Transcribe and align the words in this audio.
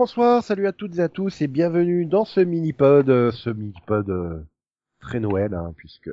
Bonsoir, 0.00 0.42
salut 0.42 0.66
à 0.66 0.72
toutes 0.72 0.96
et 0.96 1.02
à 1.02 1.10
tous 1.10 1.42
et 1.42 1.46
bienvenue 1.46 2.06
dans 2.06 2.24
ce 2.24 2.40
mini-pod, 2.40 3.10
euh, 3.10 3.30
ce 3.32 3.50
mini-pod 3.50 4.08
euh, 4.08 4.40
très 4.98 5.20
Noël, 5.20 5.52
hein, 5.52 5.74
puisque 5.76 6.08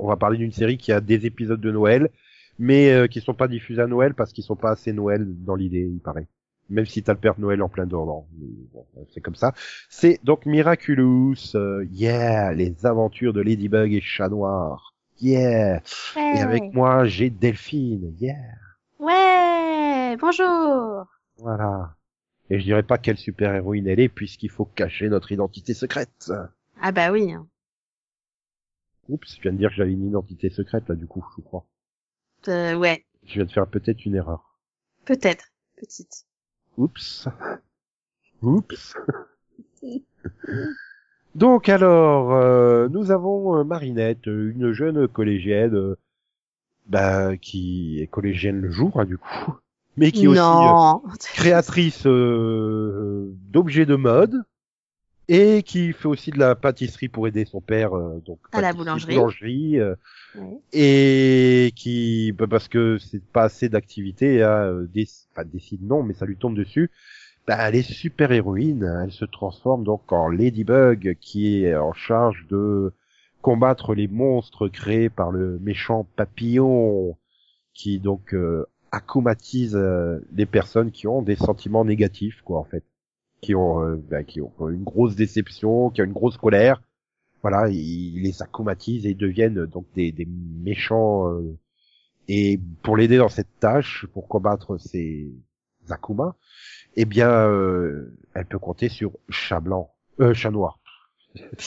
on 0.00 0.08
va 0.08 0.16
parler 0.16 0.36
d'une 0.36 0.50
série 0.50 0.76
qui 0.76 0.90
a 0.90 1.00
des 1.00 1.26
épisodes 1.26 1.60
de 1.60 1.70
Noël, 1.70 2.10
mais 2.58 2.90
euh, 2.90 3.06
qui 3.06 3.20
sont 3.20 3.34
pas 3.34 3.46
diffusés 3.46 3.82
à 3.82 3.86
Noël 3.86 4.14
parce 4.14 4.32
qu'ils 4.32 4.42
sont 4.42 4.56
pas 4.56 4.72
assez 4.72 4.92
Noël 4.92 5.24
dans 5.28 5.54
l'idée, 5.54 5.88
il 5.88 6.00
paraît. 6.00 6.26
Même 6.70 6.86
si 6.86 7.04
t'as 7.04 7.12
le 7.12 7.20
Père 7.20 7.38
Noël 7.38 7.62
en 7.62 7.68
plein 7.68 7.86
mais 7.86 8.48
bon, 8.74 8.84
c'est 9.14 9.20
comme 9.20 9.36
ça. 9.36 9.52
C'est 9.88 10.18
donc 10.24 10.44
Miraculous, 10.44 11.54
euh, 11.54 11.86
yeah, 11.92 12.52
les 12.52 12.84
aventures 12.84 13.32
de 13.32 13.42
Ladybug 13.42 13.92
et 13.92 14.00
Chat 14.00 14.28
Noir, 14.28 14.96
yeah. 15.20 15.80
Et 16.16 16.40
avec 16.40 16.74
moi, 16.74 17.04
j'ai 17.04 17.30
Delphine, 17.30 18.12
yeah. 18.18 18.34
Ouais, 18.98 20.16
bonjour. 20.16 21.06
Voilà. 21.38 21.94
Et 22.50 22.58
je 22.58 22.64
dirais 22.64 22.82
pas 22.82 22.98
quelle 22.98 23.16
super 23.16 23.54
héroïne 23.54 23.86
elle 23.86 24.00
est 24.00 24.08
puisqu'il 24.08 24.50
faut 24.50 24.64
cacher 24.64 25.08
notre 25.08 25.30
identité 25.32 25.72
secrète. 25.72 26.32
Ah 26.80 26.92
bah 26.92 27.12
oui. 27.12 27.32
Oups, 29.08 29.36
je 29.36 29.40
viens 29.42 29.52
de 29.52 29.58
dire 29.58 29.70
que 29.70 29.76
j'avais 29.76 29.92
une 29.92 30.06
identité 30.08 30.50
secrète 30.50 30.88
là 30.88 30.94
du 30.94 31.06
coup, 31.06 31.24
je 31.36 31.42
crois. 31.42 31.64
Euh, 32.48 32.74
ouais, 32.74 33.04
Je 33.26 33.34
viens 33.34 33.44
de 33.44 33.52
faire 33.52 33.66
peut-être 33.66 34.04
une 34.04 34.14
erreur. 34.14 34.58
peut-être, 35.04 35.44
petite. 35.76 36.24
Oups. 36.76 37.28
Oups. 38.42 38.96
Donc 41.34 41.68
alors, 41.68 42.32
euh, 42.34 42.88
nous 42.88 43.10
avons 43.10 43.58
euh, 43.58 43.64
Marinette, 43.64 44.26
une 44.26 44.72
jeune 44.72 45.06
collégienne, 45.06 45.74
euh, 45.74 45.96
bah, 46.86 47.36
qui 47.36 48.00
est 48.00 48.06
collégienne 48.08 48.60
le 48.60 48.70
jour, 48.70 48.98
hein, 48.98 49.04
du 49.04 49.18
coup, 49.18 49.54
mais 50.00 50.12
qui 50.12 50.24
est 50.24 50.28
aussi 50.28 50.40
euh, 50.40 51.16
créatrice 51.34 52.06
euh, 52.06 53.32
d'objets 53.50 53.84
de 53.86 53.96
mode 53.96 54.42
et 55.28 55.62
qui 55.62 55.92
fait 55.92 56.08
aussi 56.08 56.30
de 56.30 56.38
la 56.38 56.56
pâtisserie 56.56 57.08
pour 57.08 57.28
aider 57.28 57.44
son 57.44 57.60
père, 57.60 57.94
euh, 57.94 58.20
donc 58.26 58.38
À 58.50 58.62
la 58.62 58.72
boulangerie. 58.72 59.78
euh, 59.78 59.94
et 60.72 61.70
qui 61.76 62.32
bah, 62.32 62.46
parce 62.48 62.66
que 62.68 62.98
c'est 62.98 63.22
pas 63.22 63.44
assez 63.44 63.68
d'activité 63.68 64.42
hein, 64.42 64.62
euh, 64.64 64.86
enfin 65.32 65.44
décide 65.44 65.86
non 65.86 66.02
mais 66.02 66.14
ça 66.14 66.24
lui 66.26 66.36
tombe 66.36 66.56
dessus. 66.56 66.90
Bah, 67.46 67.56
elle 67.60 67.74
est 67.74 67.82
super 67.82 68.32
héroïne 68.32 68.84
elle 69.04 69.12
se 69.12 69.24
transforme 69.24 69.84
donc 69.84 70.10
en 70.12 70.28
Ladybug 70.28 71.16
qui 71.20 71.64
est 71.64 71.76
en 71.76 71.92
charge 71.92 72.46
de 72.48 72.92
combattre 73.42 73.94
les 73.94 74.08
monstres 74.08 74.68
créés 74.68 75.10
par 75.10 75.30
le 75.30 75.58
méchant 75.60 76.06
papillon 76.16 77.16
qui 77.74 77.98
donc 77.98 78.34
euh, 78.34 78.66
akumatise 78.92 79.76
euh, 79.76 80.20
les 80.34 80.46
personnes 80.46 80.90
qui 80.90 81.06
ont 81.06 81.22
des 81.22 81.36
sentiments 81.36 81.84
négatifs 81.84 82.42
quoi 82.42 82.58
en 82.60 82.64
fait. 82.64 82.84
Qui 83.40 83.54
ont 83.54 83.82
euh, 83.82 83.96
bah, 84.10 84.24
qui 84.24 84.40
ont 84.40 84.52
une 84.68 84.84
grosse 84.84 85.16
déception 85.16 85.90
qui 85.90 86.02
ont 86.02 86.04
une 86.06 86.12
grosse 86.12 86.36
colère. 86.36 86.82
Voilà, 87.42 87.68
il, 87.68 87.76
il 88.16 88.22
les 88.22 88.42
akumatise 88.42 89.06
et 89.06 89.10
ils 89.10 89.16
deviennent 89.16 89.66
donc 89.66 89.86
des, 89.94 90.12
des 90.12 90.26
méchants. 90.26 91.28
euh, 91.32 91.58
et 92.28 92.60
pour 92.82 92.96
l'aider 92.96 93.16
dans 93.18 93.28
cette 93.28 93.58
tâche, 93.58 94.06
pour 94.12 94.28
combattre 94.28 94.78
ces 94.78 95.32
Akuma, 95.88 96.36
eh 96.96 97.04
bien, 97.04 97.28
euh, 97.28 98.16
elle 98.34 98.46
peut 98.46 98.58
compter 98.58 98.88
sur 98.88 99.12
Chat 99.28 99.60
Blanc, 99.60 99.92
euh, 100.20 100.34
Chat 100.34 100.50
Noir, 100.52 100.78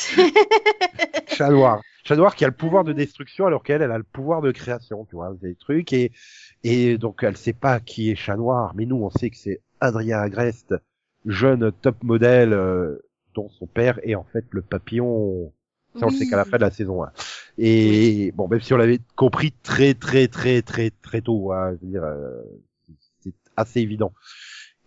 Chat 1.28 1.50
Noir, 1.50 1.82
Chat 2.04 2.16
Noir 2.16 2.36
qui 2.36 2.44
a 2.44 2.48
le 2.48 2.54
pouvoir 2.54 2.84
de 2.84 2.94
destruction 2.94 3.46
alors 3.46 3.64
qu'elle, 3.64 3.82
elle 3.82 3.92
a 3.92 3.98
le 3.98 4.04
pouvoir 4.04 4.42
de 4.42 4.52
création, 4.52 5.06
tu 5.06 5.16
vois, 5.16 5.34
des 5.42 5.56
trucs 5.56 5.94
et 5.94 6.12
et 6.64 6.98
donc 6.98 7.24
elle 7.24 7.38
sait 7.38 7.54
pas 7.54 7.80
qui 7.80 8.12
est 8.12 8.16
Chat 8.16 8.38
Noir, 8.38 8.74
mais 8.76 8.86
nous 8.86 8.98
on 8.98 9.10
sait 9.10 9.30
que 9.30 9.38
c'est 9.38 9.62
Adrien 9.80 10.20
Agreste, 10.20 10.76
jeune 11.26 11.72
top 11.82 12.04
modèle 12.04 12.54
euh, 12.54 12.98
dont 13.36 13.50
son 13.50 13.68
père 13.68 14.00
est 14.04 14.16
en 14.16 14.26
fait 14.26 14.46
le 14.52 14.62
papillon 14.62 15.52
ça, 16.00 16.08
on 16.08 16.10
le 16.10 16.16
sait 16.16 16.28
qu'à 16.28 16.38
la 16.38 16.46
fin 16.46 16.58
de 16.58 16.64
la 16.64 16.72
saison 16.72 17.04
1. 17.04 17.12
Et 17.60 18.32
bon, 18.36 18.48
même 18.48 18.62
si 18.62 18.74
on 18.74 18.78
l'avait 18.78 19.00
compris 19.16 19.52
très 19.64 19.94
très 19.94 20.28
très 20.28 20.64
très 20.64 20.90
très 20.90 21.22
tôt, 21.22 21.52
hein, 21.52 21.76
je 21.76 21.86
veux 21.86 21.92
dire, 21.92 22.04
euh, 22.04 22.42
c'est 23.20 23.34
assez 23.56 23.82
évident. 23.82 24.12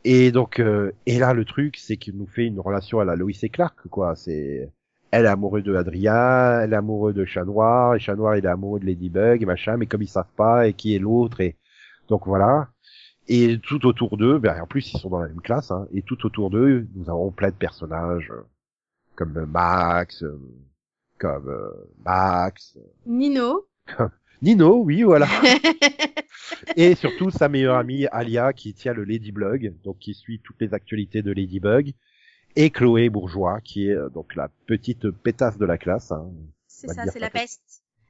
Et 0.05 0.31
donc, 0.31 0.61
euh, 0.61 0.93
et 1.07 1.19
là, 1.19 1.33
le 1.33 1.45
truc, 1.45 1.77
c'est 1.77 1.97
qu'il 1.97 2.17
nous 2.17 2.27
fait 2.27 2.45
une 2.45 2.61
relation 2.61 3.01
à 3.01 3.05
la 3.05 3.17
Lois 3.17 3.33
et 3.43 3.49
Clark, 3.49 3.89
quoi. 3.89 4.15
C'est, 4.17 4.71
elle 5.17 5.25
est 5.25 5.29
amoureuse 5.29 5.65
de 5.65 5.75
Adrien, 5.75 6.61
elle 6.61 6.75
est 6.75 6.77
amoureuse 6.77 7.15
de 7.15 7.25
Chat 7.25 7.45
Noir, 7.45 7.95
et 7.95 7.99
Chat 7.99 8.17
Noir, 8.17 8.37
il 8.37 8.45
est 8.45 8.49
amoureux 8.49 8.81
de 8.81 8.87
Ladybug, 8.87 9.43
et 9.43 9.47
machin, 9.47 9.79
mais 9.79 9.87
comme 9.87 10.03
ils 10.03 10.09
savent 10.09 10.25
pas, 10.37 10.69
et 10.69 10.75
qui 10.75 10.95
est 10.95 10.99
l'autre, 10.99 11.41
et 11.41 11.57
donc 12.09 12.27
voilà. 12.27 12.69
Et 13.29 13.59
tout 13.59 13.87
autour 13.87 14.19
d'eux, 14.19 14.39
ben, 14.39 14.61
en 14.61 14.67
plus, 14.67 14.93
ils 14.93 14.99
sont 14.99 15.09
dans 15.09 15.21
la 15.21 15.29
même 15.29 15.41
classe, 15.41 15.71
hein, 15.71 15.89
et 15.93 16.03
tout 16.03 16.27
autour 16.27 16.51
d'eux, 16.51 16.87
nous 16.95 17.09
avons 17.09 17.31
plein 17.31 17.49
de 17.49 17.55
personnages, 17.55 18.31
euh, 18.31 18.43
comme 19.15 19.47
Max, 19.47 20.23
euh, 20.23 20.39
comme 21.19 21.49
euh, 21.49 21.71
Max, 22.05 22.79
Nino. 23.07 23.67
Nino, 24.43 24.83
oui, 24.83 25.03
voilà. 25.03 25.29
Et 26.77 26.95
surtout 26.95 27.31
sa 27.31 27.49
meilleure 27.49 27.77
amie 27.77 28.07
Alia 28.13 28.53
qui 28.53 28.75
tient 28.75 28.93
le 28.93 29.05
Ladybug, 29.05 29.75
donc 29.83 29.99
qui 29.99 30.13
suit 30.13 30.41
toutes 30.45 30.61
les 30.61 30.75
actualités 30.75 31.23
de 31.23 31.33
Ladybug, 31.33 31.95
et 32.57 32.71
Chloé 32.71 33.09
Bourgeois 33.11 33.61
qui 33.63 33.89
est 33.89 33.95
euh, 33.95 34.09
donc 34.09 34.35
la 34.35 34.49
petite 34.67 35.11
pétasse 35.11 35.59
de 35.59 35.67
la 35.67 35.79
classe. 35.79 36.11
hein. 36.13 36.27
C'est 36.67 36.89
ça, 36.93 37.05
c'est 37.13 37.21
la 37.21 37.31
peste. 37.31 37.63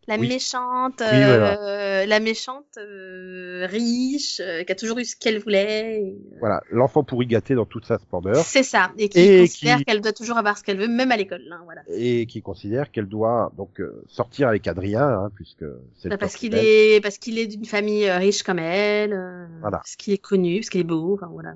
La 0.09 0.19
Oui. 0.19 0.29
méchante, 0.29 1.01
Oui, 1.01 1.25
voilà. 1.25 1.61
euh, 1.61 2.07
la 2.07 2.21
méchante 2.21 2.79
euh, 2.79 3.67
riche, 3.69 4.39
euh, 4.39 4.62
qui 4.62 4.71
a 4.71 4.77
toujours 4.77 4.99
eu 4.99 5.05
ce 5.05 5.17
qu'elle 5.17 5.41
voulait. 5.41 6.01
et, 6.01 6.17
Voilà, 6.39 6.62
l'enfant 6.71 7.03
pourri 7.03 7.27
gâté 7.27 7.57
dans 7.57 7.65
toute 7.65 7.87
sa 7.87 7.99
splendeur, 7.99 8.37
C'est 8.45 8.62
ça, 8.62 8.93
et 8.99 9.09
qui 9.09 9.19
Et 9.19 9.41
considère 9.41 9.84
qu'elle 9.84 10.01
doit 10.01 10.12
toujours 10.12 10.37
avoir 10.39 10.59
ce 10.59 10.63
qu'elle 10.63 10.78
veut, 10.78 10.87
même 10.87 11.11
à 11.11 11.17
l'école. 11.17 11.43
Hein, 11.51 11.61
voilà. 11.65 11.83
et 11.89 12.27
qui 12.27 12.41
considère 12.41 12.93
qu'elle 12.93 13.07
doit 13.09 13.53
donc 13.57 13.83
sortir 14.07 14.47
avec 14.47 14.69
Adrien, 14.69 15.09
hein, 15.09 15.31
puisque 15.34 15.65
c'est 15.97 16.09
Bah, 16.09 16.19
parce 16.19 16.37
qu'il 16.37 16.55
est, 16.55 17.01
parce 17.03 17.19
qu'il 17.19 17.37
est 17.41 17.49
d'une 17.49 17.65
famille 17.65 18.09
riche 18.09 18.45
comme 18.45 18.61
elle, 18.61 19.13
euh, 19.13 19.47
Voilà. 19.61 19.78
parce 19.78 19.97
qu'il 19.97 20.13
est 20.13 20.19
connu, 20.19 20.61
parce 20.61 20.71
qu'il 20.71 20.83
est 20.83 20.84
beau, 20.84 21.15
enfin 21.15 21.27
voilà. 21.33 21.55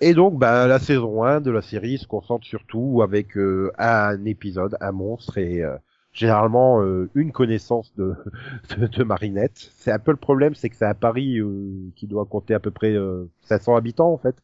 Et 0.00 0.12
donc, 0.14 0.38
bah, 0.38 0.66
la 0.66 0.78
saison 0.78 1.24
1 1.24 1.40
de 1.40 1.50
la 1.50 1.62
série 1.62 1.98
se 1.98 2.06
concentre 2.06 2.46
surtout 2.46 3.00
avec 3.02 3.36
euh, 3.36 3.70
un 3.78 4.24
épisode, 4.26 4.76
un 4.80 4.92
monstre 4.92 5.38
et 5.38 5.62
euh, 5.62 5.76
généralement 6.12 6.82
euh, 6.82 7.08
une 7.14 7.32
connaissance 7.32 7.94
de, 7.96 8.14
de, 8.76 8.86
de 8.86 9.04
Marinette. 9.04 9.70
C'est 9.76 9.90
un 9.92 9.98
peu 9.98 10.10
le 10.10 10.18
problème, 10.18 10.54
c'est 10.54 10.68
que 10.68 10.76
c'est 10.76 10.84
un 10.86 10.94
Paris 10.94 11.38
euh, 11.38 11.90
qui 11.96 12.06
doit 12.06 12.26
compter 12.26 12.52
à 12.54 12.60
peu 12.60 12.70
près 12.70 12.92
euh, 12.92 13.24
500 13.42 13.76
habitants 13.76 14.12
en 14.12 14.18
fait. 14.18 14.36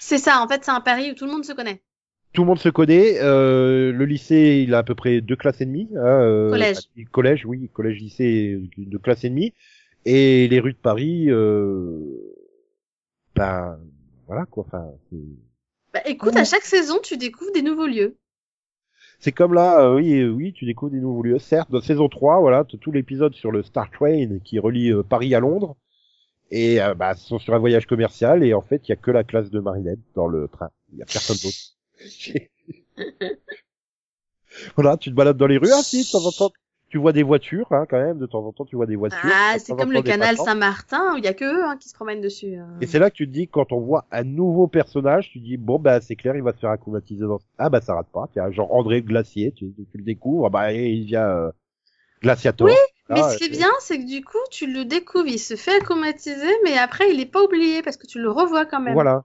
C'est 0.00 0.18
ça, 0.18 0.42
en 0.42 0.48
fait, 0.48 0.64
c'est 0.64 0.70
un 0.72 0.80
pari 0.80 1.12
où 1.12 1.14
tout 1.14 1.24
le 1.26 1.32
monde 1.32 1.44
se 1.44 1.52
connaît. 1.52 1.80
Tout 2.32 2.42
le 2.42 2.48
monde 2.48 2.58
se 2.58 2.68
connaît. 2.68 3.18
euh, 3.20 3.92
le 3.92 4.04
lycée, 4.04 4.64
il 4.66 4.74
a 4.74 4.78
à 4.78 4.82
peu 4.82 4.94
près 4.94 5.20
deux 5.20 5.36
classes 5.36 5.60
et 5.60 5.66
demie. 5.66 5.88
Hein, 5.94 5.98
euh, 6.00 6.50
Collège. 6.50 6.78
Collège, 7.12 7.46
oui, 7.46 7.70
collège, 7.72 7.98
lycée, 8.00 8.60
deux 8.78 8.98
classes 8.98 9.24
et 9.24 9.28
demie. 9.30 9.54
Et 10.04 10.48
les 10.48 10.60
rues 10.60 10.72
de 10.72 10.78
Paris, 10.78 11.30
euh, 11.30 11.98
ben 13.36 13.78
voilà 14.32 14.46
quoi. 14.46 14.64
Enfin, 14.66 14.90
Bah, 15.92 16.00
écoute, 16.06 16.36
à 16.36 16.44
chaque 16.44 16.64
saison, 16.64 16.98
tu 17.02 17.18
découvres 17.18 17.52
des 17.52 17.60
nouveaux 17.60 17.86
lieux. 17.86 18.16
C'est 19.18 19.32
comme 19.32 19.52
là, 19.52 19.84
euh, 19.84 19.96
oui, 19.96 20.20
euh, 20.20 20.30
oui, 20.30 20.54
tu 20.54 20.64
découvres 20.64 20.90
des 20.90 21.00
nouveaux 21.00 21.22
lieux. 21.22 21.38
Certes, 21.38 21.70
dans 21.70 21.82
saison 21.82 22.08
3, 22.08 22.40
voilà, 22.40 22.64
tout 22.64 22.90
l'épisode 22.90 23.34
sur 23.34 23.50
le 23.52 23.62
Star 23.62 23.90
Train 23.90 24.38
qui 24.42 24.58
relie 24.58 24.90
euh, 24.90 25.02
Paris 25.02 25.34
à 25.34 25.40
Londres. 25.40 25.76
Et 26.50 26.80
euh, 26.80 26.94
bah, 26.94 27.12
ils 27.14 27.20
sont 27.20 27.38
sur 27.38 27.54
un 27.54 27.58
voyage 27.58 27.86
commercial 27.86 28.42
et 28.42 28.54
en 28.54 28.62
fait, 28.62 28.88
il 28.88 28.90
y 28.90 28.92
a 28.92 28.96
que 28.96 29.10
la 29.10 29.22
classe 29.22 29.50
de 29.50 29.60
Marinette 29.60 30.00
dans 30.14 30.28
le 30.28 30.48
train. 30.48 30.70
Il 30.92 30.98
y 30.98 31.02
a 31.02 31.06
personne 31.06 31.36
d'autre. 31.36 31.76
voilà, 34.76 34.96
tu 34.96 35.10
te 35.10 35.14
balades 35.14 35.36
dans 35.36 35.46
les 35.46 35.58
rues, 35.58 35.72
ah 35.72 35.82
si, 35.82 36.04
de 36.04 36.10
temps 36.10 36.26
en 36.26 36.32
temps, 36.32 36.52
tu 36.92 36.98
vois 36.98 37.14
des 37.14 37.22
voitures, 37.22 37.66
hein, 37.70 37.86
quand 37.88 37.96
même, 37.96 38.18
de 38.18 38.26
temps 38.26 38.44
en 38.46 38.52
temps, 38.52 38.66
tu 38.66 38.76
vois 38.76 38.84
des 38.84 38.96
voitures. 38.96 39.18
Ah, 39.24 39.54
c'est 39.58 39.74
comme 39.74 39.92
le 39.92 40.02
canal. 40.02 40.36
Saint-Martin 40.36 41.14
où 41.14 41.16
il 41.16 41.24
y 41.24 41.26
a 41.26 41.32
que 41.32 41.46
eux 41.46 41.64
hein, 41.64 41.78
qui 41.80 41.88
se 41.88 41.94
promènent 41.94 42.20
dessus. 42.20 42.56
hein. 42.56 42.68
Et 42.82 42.86
c'est 42.86 42.98
là 42.98 43.08
que 43.08 43.14
tu 43.14 43.26
te 43.26 43.32
dis, 43.32 43.48
quand 43.48 43.72
on 43.72 43.80
voit 43.80 44.04
un 44.12 44.24
nouveau 44.24 44.66
personnage, 44.66 45.30
tu 45.30 45.38
dis, 45.40 45.56
bon, 45.56 45.78
bah, 45.78 46.02
c'est 46.02 46.16
clair, 46.16 46.36
il 46.36 46.42
va 46.42 46.52
se 46.52 46.58
faire 46.58 46.68
acclimatiser 46.68 47.24
dans... 47.24 47.38
Ah, 47.56 47.70
bah, 47.70 47.80
ça 47.80 47.94
rate 47.94 48.08
pas. 48.12 48.28
Tiens, 48.30 48.50
genre 48.50 48.74
André 48.74 49.00
Glacier, 49.00 49.52
tu, 49.52 49.72
tu 49.90 49.96
le 49.96 50.04
découvres, 50.04 50.50
bah, 50.50 50.70
il 50.70 51.04
vient, 51.06 51.26
euh, 51.26 51.50
Glaciator. 52.20 52.68
Oui, 52.68 52.74
Ah, 53.08 53.14
Mais 53.14 53.22
ce 53.22 53.38
qui 53.38 53.44
est 53.44 53.48
bien, 53.48 53.70
c'est 53.80 53.98
que 53.98 54.06
du 54.06 54.22
coup, 54.22 54.36
tu 54.50 54.70
le 54.70 54.84
découvres, 54.84 55.28
il 55.28 55.38
se 55.38 55.56
fait 55.56 55.76
acclimatiser, 55.76 56.52
mais 56.62 56.76
après, 56.76 57.10
il 57.10 57.18
est 57.20 57.26
pas 57.32 57.42
oublié 57.42 57.80
parce 57.80 57.96
que 57.96 58.06
tu 58.06 58.20
le 58.20 58.30
revois 58.30 58.66
quand 58.66 58.80
même. 58.80 58.92
Voilà. 58.92 59.24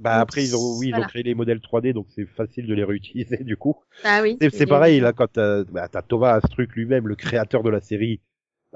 Bah, 0.00 0.20
après, 0.20 0.44
ils 0.44 0.54
ont, 0.54 0.76
oui, 0.78 0.88
ils 0.88 0.90
voilà. 0.90 1.06
ont 1.06 1.08
créé 1.08 1.22
les 1.22 1.34
modèles 1.34 1.58
3D, 1.60 1.92
donc 1.94 2.06
c'est 2.14 2.26
facile 2.26 2.66
de 2.66 2.74
les 2.74 2.84
réutiliser, 2.84 3.38
du 3.44 3.56
coup. 3.56 3.76
Ah 4.04 4.20
oui. 4.22 4.36
C'est, 4.40 4.48
il 4.48 4.50
c'est 4.52 4.64
est- 4.64 4.66
pareil, 4.66 5.00
là, 5.00 5.12
quand 5.12 5.26
t'as, 5.32 5.64
bah, 5.64 5.88
t'as 5.88 6.02
Thomas 6.02 6.34
Astruc 6.34 6.74
lui-même, 6.76 7.08
le 7.08 7.14
créateur 7.16 7.62
de 7.62 7.70
la 7.70 7.80
série, 7.80 8.20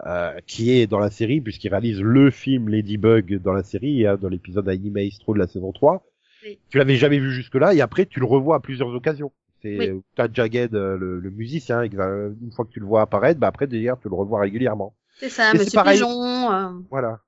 euh, 0.07 0.33
qui 0.47 0.71
est 0.73 0.87
dans 0.87 0.99
la 0.99 1.11
série, 1.11 1.41
puisqu'il 1.43 1.69
réalise 1.69 2.01
le 2.01 2.31
film 2.31 2.69
Ladybug 2.71 3.41
dans 3.43 3.53
la 3.53 3.63
série, 3.63 4.07
hein, 4.07 4.17
dans 4.21 4.29
l'épisode 4.31 4.67
Anime 4.69 4.95
Maestro 4.95 5.35
de 5.35 5.39
la 5.39 5.47
saison 5.47 5.73
3. 5.73 6.07
Oui. 6.45 6.59
Tu 6.71 6.79
l'avais 6.79 6.97
jamais 6.97 7.19
vu 7.19 7.31
jusque-là, 7.33 7.75
et 7.75 7.83
après, 7.83 8.07
tu 8.07 8.19
le 8.19 8.25
revois 8.27 8.57
à 8.57 8.61
plusieurs 8.61 8.89
occasions. 8.89 9.31
C'est, 9.63 9.77
Oui. 9.79 10.01
t'as 10.17 10.27
Jagged, 10.33 10.75
euh, 10.75 10.97
le, 10.97 11.21
le 11.21 11.31
musicien, 11.31 11.83
une 11.83 12.51
fois 12.57 12.65
que 12.65 12.71
tu 12.71 12.81
le 12.81 12.87
vois 12.87 13.03
apparaître, 13.03 13.39
bah, 13.39 13.49
après, 13.49 13.67
d'ailleurs, 13.67 13.99
tu 14.01 14.09
le 14.09 14.15
revois 14.15 14.41
régulièrement. 14.41 14.95
C'est 15.19 15.29
ça, 15.29 15.51
Mais 15.53 15.59
c'est 15.59 15.65
Monsieur 15.67 15.77
pareil. 15.77 15.99
Pigeon. 15.99 16.51
euh, 16.51 16.71
Voilà. 16.91 17.21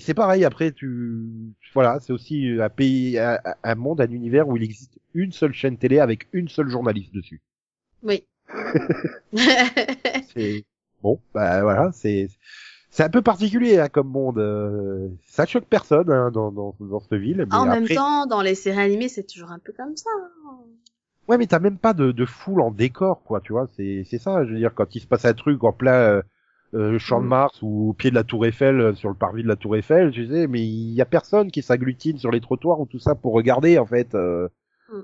C'est 0.00 0.14
pareil, 0.14 0.44
après, 0.44 0.72
tu, 0.72 1.26
voilà, 1.74 2.00
c'est 2.00 2.12
aussi 2.12 2.56
un 2.60 2.70
pays, 2.70 3.18
un, 3.18 3.38
un 3.62 3.74
monde, 3.74 4.00
un 4.00 4.10
univers 4.10 4.48
où 4.48 4.56
il 4.56 4.62
existe 4.62 4.98
une 5.14 5.32
seule 5.32 5.52
chaîne 5.52 5.76
télé 5.76 5.98
avec 6.00 6.26
une 6.32 6.48
seule 6.48 6.68
journaliste 6.70 7.12
dessus. 7.14 7.42
Oui. 8.02 8.24
C'est 10.34 10.64
bon, 11.02 11.20
bah 11.34 11.62
voilà, 11.62 11.92
c'est 11.92 12.28
c'est 12.90 13.02
un 13.04 13.10
peu 13.10 13.20
particulier 13.22 13.78
hein, 13.78 13.88
comme 13.88 14.08
monde. 14.08 14.38
euh, 14.38 15.08
ça 15.26 15.44
choque 15.46 15.66
personne 15.66 16.10
hein, 16.10 16.30
dans, 16.30 16.50
dans 16.50 16.74
dans 16.80 17.00
cette 17.00 17.14
ville. 17.14 17.46
Mais 17.50 17.54
en 17.54 17.68
après... 17.68 17.80
même 17.80 17.88
temps, 17.88 18.26
dans 18.26 18.40
les 18.42 18.54
séries 18.54 18.80
animées, 18.80 19.08
c'est 19.08 19.26
toujours 19.26 19.50
un 19.52 19.58
peu 19.58 19.72
comme 19.76 19.96
ça. 19.96 20.10
hein. 20.18 20.58
Ouais, 21.28 21.36
mais 21.36 21.46
t'as 21.46 21.58
même 21.58 21.76
pas 21.78 21.92
de, 21.92 22.10
de 22.10 22.24
foule 22.24 22.62
en 22.62 22.70
décor, 22.70 23.22
quoi, 23.22 23.40
tu 23.42 23.52
vois. 23.52 23.68
C'est 23.76 24.04
c'est 24.08 24.18
ça, 24.18 24.44
je 24.46 24.52
veux 24.52 24.58
dire, 24.58 24.74
quand 24.74 24.94
il 24.94 25.00
se 25.00 25.06
passe 25.06 25.26
un 25.26 25.34
truc 25.34 25.62
en 25.62 25.72
plein 25.72 25.92
euh, 25.92 26.22
euh, 26.74 26.98
champ 26.98 27.20
de 27.20 27.26
Mm. 27.26 27.28
Mars 27.28 27.58
ou 27.62 27.90
au 27.90 27.92
pied 27.92 28.10
de 28.10 28.14
la 28.14 28.24
Tour 28.24 28.44
Eiffel, 28.46 28.80
euh, 28.80 28.94
sur 28.94 29.08
le 29.08 29.14
parvis 29.14 29.42
de 29.42 29.48
la 29.48 29.56
Tour 29.56 29.76
Eiffel, 29.76 30.10
tu 30.10 30.26
sais, 30.28 30.46
mais 30.46 30.60
il 30.60 30.92
y 30.92 31.00
a 31.00 31.06
personne 31.06 31.50
qui 31.50 31.62
s'agglutine 31.62 32.18
sur 32.18 32.30
les 32.30 32.40
trottoirs 32.40 32.80
ou 32.80 32.86
tout 32.86 32.98
ça 32.98 33.14
pour 33.14 33.32
regarder, 33.32 33.78
en 33.78 33.86
fait. 33.86 34.14
euh, 34.14 34.48
Mm. 34.90 35.00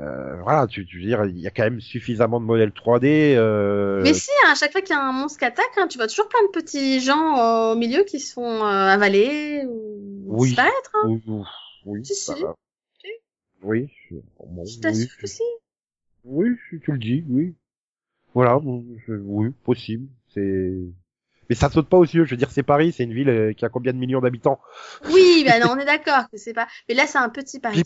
euh, 0.00 0.42
voilà, 0.42 0.66
tu, 0.66 0.84
tu 0.86 0.98
veux 0.98 1.04
dire, 1.04 1.24
il 1.26 1.38
y 1.38 1.46
a 1.46 1.50
quand 1.50 1.64
même 1.64 1.80
suffisamment 1.80 2.40
de 2.40 2.44
modèles 2.46 2.72
3D. 2.72 3.34
Euh... 3.36 4.00
Mais 4.02 4.14
si, 4.14 4.30
hein, 4.44 4.50
à 4.52 4.54
chaque 4.54 4.72
fois 4.72 4.80
qu'il 4.80 4.94
y 4.94 4.98
a 4.98 5.02
un 5.04 5.12
monstre 5.12 5.38
qui 5.38 5.44
attaque, 5.44 5.66
hein, 5.76 5.86
tu 5.88 5.98
vois 5.98 6.06
toujours 6.08 6.28
plein 6.28 6.42
de 6.46 6.50
petits 6.50 7.00
gens 7.00 7.72
au 7.72 7.76
milieu 7.76 8.04
qui 8.04 8.18
se 8.20 8.32
font 8.32 8.64
euh, 8.64 8.88
avaler 8.88 9.64
ou 9.68 10.24
Oui. 10.26 10.48
disparaître. 10.48 10.90
Hein. 10.94 11.08
Oui, 11.08 11.22
oui, 11.26 11.42
oui, 11.86 12.04
Si, 12.04 12.14
ça 12.14 12.34
si. 12.36 12.42
va. 12.42 12.54
Si. 13.00 13.08
Oui, 13.62 13.88
je- 14.10 14.16
bon, 14.38 14.64
Je 14.64 14.74
oui, 14.76 14.80
t'assure 14.80 15.08
je- 15.16 15.20
que 15.20 15.26
si. 15.26 15.42
Oui, 16.24 16.48
tu 16.68 16.92
le 16.92 16.98
dis, 16.98 17.24
oui. 17.28 17.54
Voilà, 18.34 18.58
oui, 18.58 19.50
possible. 19.64 20.06
C'est. 20.34 20.74
Mais 21.48 21.56
ça 21.56 21.68
saute 21.68 21.88
pas 21.88 21.96
aux 21.96 22.04
yeux. 22.04 22.24
Je 22.24 22.30
veux 22.30 22.36
dire, 22.36 22.50
c'est 22.50 22.62
Paris, 22.62 22.92
c'est 22.92 23.02
une 23.04 23.12
ville 23.14 23.28
euh, 23.28 23.52
qui 23.52 23.64
a 23.64 23.68
combien 23.68 23.92
de 23.92 23.98
millions 23.98 24.20
d'habitants? 24.20 24.60
Oui, 25.12 25.42
ben 25.44 25.60
non, 25.60 25.72
on 25.72 25.78
est 25.78 25.84
d'accord 25.84 26.30
que 26.30 26.36
c'est 26.36 26.52
pas. 26.54 26.68
Mais 26.88 26.94
là, 26.94 27.06
c'est 27.06 27.18
un 27.18 27.28
petit 27.28 27.58
Paris. 27.58 27.82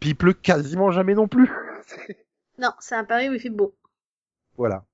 Puis 0.00 0.10
il 0.10 0.14
pleut 0.14 0.34
quasiment 0.34 0.90
jamais 0.90 1.14
non 1.14 1.28
plus. 1.28 1.50
Non, 2.60 2.72
c'est 2.80 2.96
un 2.96 3.04
Paris 3.04 3.28
où 3.28 3.34
il 3.34 3.40
fait 3.40 3.50
beau. 3.50 3.76
Voilà. 4.56 4.84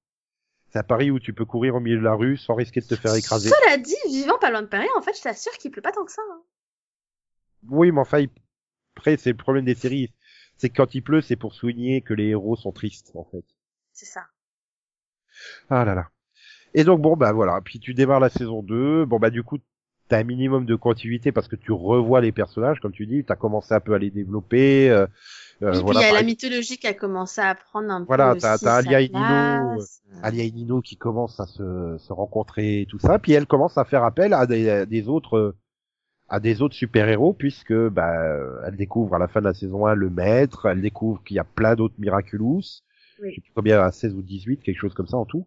C'est 0.70 0.78
à 0.78 0.82
Paris 0.82 1.10
où 1.10 1.18
tu 1.18 1.32
peux 1.32 1.46
courir 1.46 1.74
au 1.76 1.80
milieu 1.80 1.96
de 1.96 2.02
la 2.04 2.12
rue 2.12 2.36
sans 2.36 2.54
risquer 2.54 2.80
de 2.82 2.86
te 2.86 2.94
faire 2.94 3.14
écraser. 3.14 3.48
Cela 3.48 3.78
dit, 3.78 3.96
vivant 4.06 4.38
pas 4.38 4.50
loin 4.50 4.60
de 4.60 4.66
Paris, 4.66 4.86
en 4.98 5.00
fait, 5.00 5.16
je 5.16 5.22
t'assure 5.22 5.52
qu'il 5.52 5.70
pleut 5.70 5.80
pas 5.80 5.90
tant 5.92 6.04
que 6.04 6.12
ça. 6.12 6.20
hein. 6.30 6.42
Oui, 7.70 7.90
mais 7.90 8.00
enfin, 8.02 8.18
il- 8.18 8.28
après, 8.96 9.16
c'est 9.16 9.30
le 9.30 9.38
problème 9.38 9.64
des 9.64 9.74
séries. 9.74 10.12
C'est 10.58 10.68
que 10.68 10.76
quand 10.76 10.94
il 10.94 11.00
pleut, 11.02 11.22
c'est 11.22 11.36
pour 11.36 11.54
souligner 11.54 12.02
que 12.02 12.12
les 12.12 12.26
héros 12.28 12.54
sont 12.54 12.70
tristes, 12.70 13.12
en 13.14 13.24
fait. 13.24 13.44
C'est 13.94 14.04
ça. 14.04 14.26
Ah 15.70 15.86
là 15.86 15.94
là. 15.94 16.10
Et 16.74 16.84
donc 16.84 17.00
bon 17.00 17.16
bah 17.16 17.32
voilà, 17.32 17.60
puis 17.64 17.78
tu 17.78 17.94
démarres 17.94 18.20
la 18.20 18.28
saison 18.30 18.62
2, 18.62 19.04
bon 19.04 19.18
bah 19.18 19.30
du 19.30 19.42
coup 19.42 19.58
t'as 20.08 20.18
un 20.18 20.24
minimum 20.24 20.66
de 20.66 20.74
continuité 20.74 21.32
parce 21.32 21.48
que 21.48 21.56
tu 21.56 21.72
revois 21.72 22.20
les 22.20 22.32
personnages 22.32 22.80
comme 22.80 22.92
tu 22.92 23.06
dis, 23.06 23.24
t'as 23.24 23.36
commencé 23.36 23.72
un 23.74 23.80
peu 23.80 23.94
à 23.94 23.98
les 23.98 24.10
développer. 24.10 24.90
Euh, 24.90 25.06
euh, 25.62 25.68
Et 25.68 25.72
puis 25.76 25.80
voilà, 25.82 26.00
il 26.00 26.06
y 26.06 26.10
a 26.10 26.12
la 26.14 26.22
mythologie 26.24 26.76
qui 26.78 26.86
a 26.86 26.94
commencé 26.94 27.40
à 27.40 27.54
prendre 27.54 27.90
un 27.90 28.04
Voilà, 28.04 28.32
peu. 28.32 28.38
aussi 28.38 28.64
t'as 28.64 28.74
Alia 28.74 29.00
et 29.00 29.08
Nino, 29.08 29.74
place. 29.76 30.02
Alia 30.22 30.44
et 30.44 30.50
Nino 30.50 30.80
qui 30.82 30.96
commencent 30.96 31.38
à 31.40 31.46
se, 31.46 31.96
se 31.98 32.12
rencontrer 32.12 32.80
et 32.82 32.86
tout 32.86 32.98
ça, 32.98 33.18
puis 33.18 33.32
elle 33.32 33.46
commence 33.46 33.78
à 33.78 33.84
faire 33.84 34.02
appel 34.04 34.34
à 34.34 34.46
des, 34.46 34.68
à 34.68 34.84
des 34.84 35.08
autres 35.08 35.36
euh, 35.38 35.56
à 36.28 36.40
des 36.40 36.60
autres 36.60 36.74
super-héros 36.74 37.32
puisque 37.34 37.72
bah 37.88 38.14
elle 38.66 38.76
découvre 38.76 39.14
à 39.14 39.18
la 39.18 39.28
fin 39.28 39.40
de 39.40 39.44
la 39.46 39.54
saison 39.54 39.86
1 39.86 39.94
le 39.94 40.10
maître, 40.10 40.66
elle 40.66 40.80
découvre 40.80 41.22
qu'il 41.22 41.36
y 41.36 41.40
a 41.40 41.44
plein 41.44 41.76
d'autres 41.76 41.94
Miraculous, 41.98 42.62
Oui. 43.22 43.30
je 43.30 43.34
sais 43.36 43.40
plus 43.42 43.52
combien, 43.54 43.80
à 43.80 43.92
16 43.92 44.14
ou 44.14 44.22
18, 44.22 44.62
quelque 44.62 44.78
chose 44.80 44.94
comme 44.94 45.06
ça 45.06 45.16
en 45.18 45.24
tout. 45.24 45.46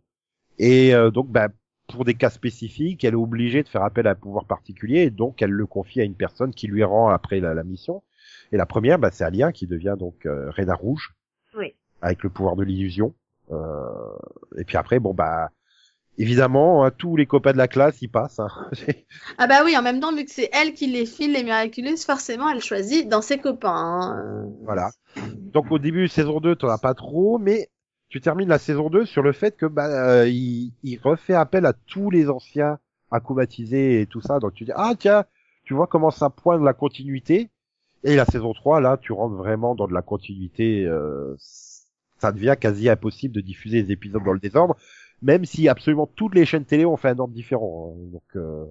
Et 0.60 0.94
euh, 0.94 1.12
donc 1.12 1.30
bah 1.30 1.50
pour 1.88 2.04
des 2.04 2.16
cas 2.16 2.30
spécifiques, 2.30 3.04
elle 3.06 3.14
est 3.14 3.18
obligée 3.18 3.64
de 3.64 3.70
faire 3.70 3.84
appel 3.84 4.08
à 4.08 4.12
un 4.12 4.16
pouvoir 4.16 4.46
particulier 4.46 5.04
et 5.04 5.10
donc 5.10 5.42
elle 5.42 5.52
le 5.52 5.66
confie 5.66 6.02
à 6.02 6.04
une 6.04 6.16
personne 6.16 6.54
qui 6.54 6.68
lui 6.68 6.84
rend 6.84 7.10
après 7.10 7.40
la, 7.40 7.54
la 7.54 7.64
mission. 7.64 8.04
Et 8.52 8.58
la 8.58 8.66
première, 8.66 9.00
bah, 9.00 9.10
c'est 9.12 9.24
Alia 9.24 9.52
qui 9.54 9.68
devient 9.68 9.96
donc 9.98 10.26
euh, 10.26 10.50
Reina 10.52 10.74
Rouge 10.76 11.16
Oui. 11.58 11.76
avec 12.02 12.24
le 12.24 12.30
pouvoir 12.30 12.56
de 12.58 12.64
l'illusion. 12.64 13.14
Euh, 13.52 13.86
et 14.58 14.66
puis 14.66 14.76
après, 14.76 15.00
bon 15.00 15.14
bah 15.14 15.50
évidemment, 16.18 16.84
hein, 16.84 16.92
tous 16.98 17.16
les 17.16 17.26
copains 17.26 17.54
de 17.54 17.58
la 17.58 17.68
classe 17.70 18.02
y 18.02 18.08
passent. 18.10 18.40
Hein. 18.40 18.50
Ah 19.38 19.48
bah 19.48 19.62
oui, 19.64 19.78
en 19.78 19.82
même 19.82 20.00
temps, 20.02 20.14
vu 20.14 20.26
que 20.26 20.32
c'est 20.32 20.50
elle 20.52 20.74
qui 20.74 20.88
les 20.88 21.06
file, 21.06 21.32
les 21.34 21.44
miraculous, 21.44 21.98
forcément, 22.06 22.50
elle 22.50 22.62
choisit 22.62 23.08
dans 23.08 23.22
ses 23.22 23.38
copains. 23.38 23.70
hein. 23.72 24.50
voilà. 24.64 24.90
Donc 25.54 25.72
au 25.72 25.80
début 25.80 26.08
saison 26.10 26.40
2, 26.42 26.56
t'en 26.56 26.68
as 26.70 26.78
pas 26.80 26.94
trop, 26.96 27.38
mais 27.38 27.70
tu 28.10 28.22
termines 28.22 28.50
la 28.50 28.58
saison 28.60 28.90
2 28.90 29.06
sur 29.06 29.22
le 29.24 29.32
fait 29.34 29.58
que 29.58 29.66
bah 29.66 29.88
euh, 29.88 30.28
il, 30.30 30.74
il 30.84 31.00
refait 31.00 31.34
appel 31.34 31.66
à 31.66 31.74
tous 31.74 32.10
les 32.10 32.30
anciens 32.30 32.80
acclimatisés 33.12 34.02
et 34.02 34.06
tout 34.08 34.22
ça. 34.22 34.40
Donc 34.40 34.54
tu 34.54 34.66
dis 34.66 34.72
ah 34.76 34.94
tiens, 34.98 35.26
tu 35.64 35.74
vois 35.74 35.88
comment 35.88 36.12
ça 36.12 36.30
pointe 36.30 36.62
la 36.64 36.74
continuité. 36.74 37.50
Et 38.04 38.16
la 38.16 38.26
saison 38.26 38.54
3, 38.54 38.80
là, 38.80 38.98
tu 38.98 39.12
rentres 39.12 39.36
vraiment 39.36 39.76
dans 39.76 39.88
de 39.88 39.94
la 39.94 40.02
continuité. 40.04 40.86
euh, 40.86 41.36
ça 42.20 42.32
devient 42.32 42.56
quasi 42.60 42.90
impossible 42.90 43.34
de 43.36 43.42
diffuser 43.42 43.82
les 43.84 43.92
épisodes 43.92 44.24
dans 44.24 44.34
le 44.34 44.40
désordre, 44.40 44.76
même 45.22 45.46
si 45.46 45.68
absolument 45.68 46.08
toutes 46.16 46.36
les 46.36 46.46
chaînes 46.46 46.66
télé 46.66 46.86
ont 46.86 46.98
fait 46.98 47.10
un 47.10 47.20
ordre 47.20 47.34
différent. 47.34 47.94
hein. 47.96 48.10
Donc, 48.14 48.24
euh, 48.36 48.66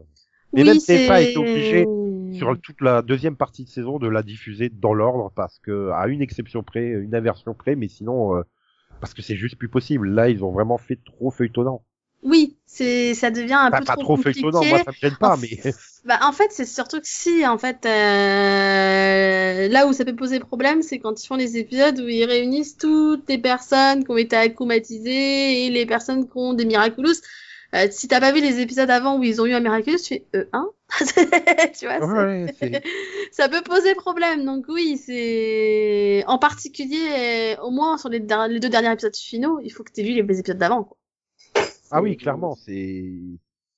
Mais 0.53 0.65
même 0.65 0.77
TF1 0.79 1.11
a 1.13 1.21
été 1.21 1.39
obligé 1.39 1.85
sur 2.33 2.59
toute 2.61 2.81
la 2.81 3.03
deuxième 3.03 3.37
partie 3.37 3.65
de 3.65 3.69
saison 3.69 3.99
de 3.99 4.09
la 4.09 4.23
diffuser 4.23 4.69
dans 4.69 4.95
l'ordre 4.95 5.33
parce 5.35 5.59
que 5.59 5.91
à 5.91 6.07
une 6.09 6.23
exception 6.23 6.63
près, 6.63 6.87
une 6.89 7.15
inversion 7.15 7.55
près, 7.55 7.77
mais 7.77 7.89
sinon 7.89 8.37
euh, 8.37 8.43
parce 9.01 9.15
que 9.15 9.23
c'est 9.23 9.37
juste 9.37 9.57
plus 9.57 9.69
possible. 9.69 10.09
Là, 10.09 10.29
ils 10.29 10.45
ont 10.45 10.53
vraiment 10.53 10.79
fait 10.79 10.99
trop 11.05 11.31
feuilletonnant. 11.31 11.83
Oui, 12.23 12.57
c'est, 12.67 13.15
ça 13.15 13.31
devient 13.31 13.55
un 13.55 13.69
Enfin, 13.69 13.79
peu 13.79 13.85
pas 13.85 13.97
trop, 13.97 14.17
feuilletonnant, 14.17 14.65
moi 14.65 14.79
ça 14.85 14.91
me 14.91 14.97
gêne 14.97 15.17
pas, 15.17 15.35
En 15.35 15.37
mais 15.37 15.61
Bah, 16.05 16.19
en 16.23 16.33
fait, 16.33 16.49
c'est 16.51 16.65
surtout 16.67 17.01
que 17.01 17.07
si, 17.07 17.47
en 17.47 17.59
fait, 17.59 17.85
euh, 17.87 19.69
là 19.69 19.87
où 19.87 19.93
ça 19.93 20.05
peut 20.05 20.15
poser 20.17 20.39
problème, 20.41 20.83
c'est 20.83 20.99
quand 20.99 21.23
ils 21.23 21.27
font 21.27 21.37
les 21.37 21.57
épisodes 21.57 21.99
où 22.01 22.09
ils 22.09 22.25
réunissent 22.25 22.77
toutes 22.77 23.29
les 23.29 23.39
personnes 23.39 24.05
qui 24.05 24.11
ont 24.11 24.17
été 24.17 24.37
acclimatisées 24.37 25.67
et 25.67 25.71
les 25.71 25.87
personnes 25.87 26.27
qui 26.29 26.37
ont 26.37 26.55
des 26.55 26.65
miraculous. 26.65 27.15
Euh, 27.77 27.89
si 27.91 28.09
t'as 28.09 28.21
pas 28.21 28.33
vu 28.33 28.41
les 28.41 28.61
épisodes 28.61 28.89
avant 28.91 29.19
où 29.19 29.23
ils 29.23 29.41
ont 29.41 29.47
eu 29.47 29.53
un 29.53 29.61
miraculous, 29.61 29.99
tu 29.99 30.15
fais, 30.15 30.27
euh, 30.35 30.45
hein? 30.55 30.69
tu 31.79 31.87
vois, 31.87 31.99
Ouais, 32.25 32.47
ça 33.33 33.49
peut 33.49 33.63
poser 33.63 33.95
problème. 33.95 34.45
Donc 34.45 34.65
oui, 34.69 34.97
c'est 34.97 36.25
en 36.27 36.39
particulier, 36.39 37.57
euh, 37.59 37.63
au 37.63 37.71
moins 37.71 37.99
sur 37.99 38.09
les, 38.09 38.21
der- 38.21 38.49
les 38.49 38.61
deux 38.61 38.69
derniers 38.71 38.93
épisodes 38.93 39.15
finaux, 39.17 39.61
il 39.63 39.71
faut 39.71 39.83
que 39.85 39.93
tu 39.93 40.01
aies 40.01 40.05
vu 40.05 40.23
les 40.23 40.39
épisodes 40.41 40.59
d'avant. 40.59 40.97
ah 41.91 42.01
oui, 42.01 42.17
clairement, 42.17 42.57
c'est 42.65 43.05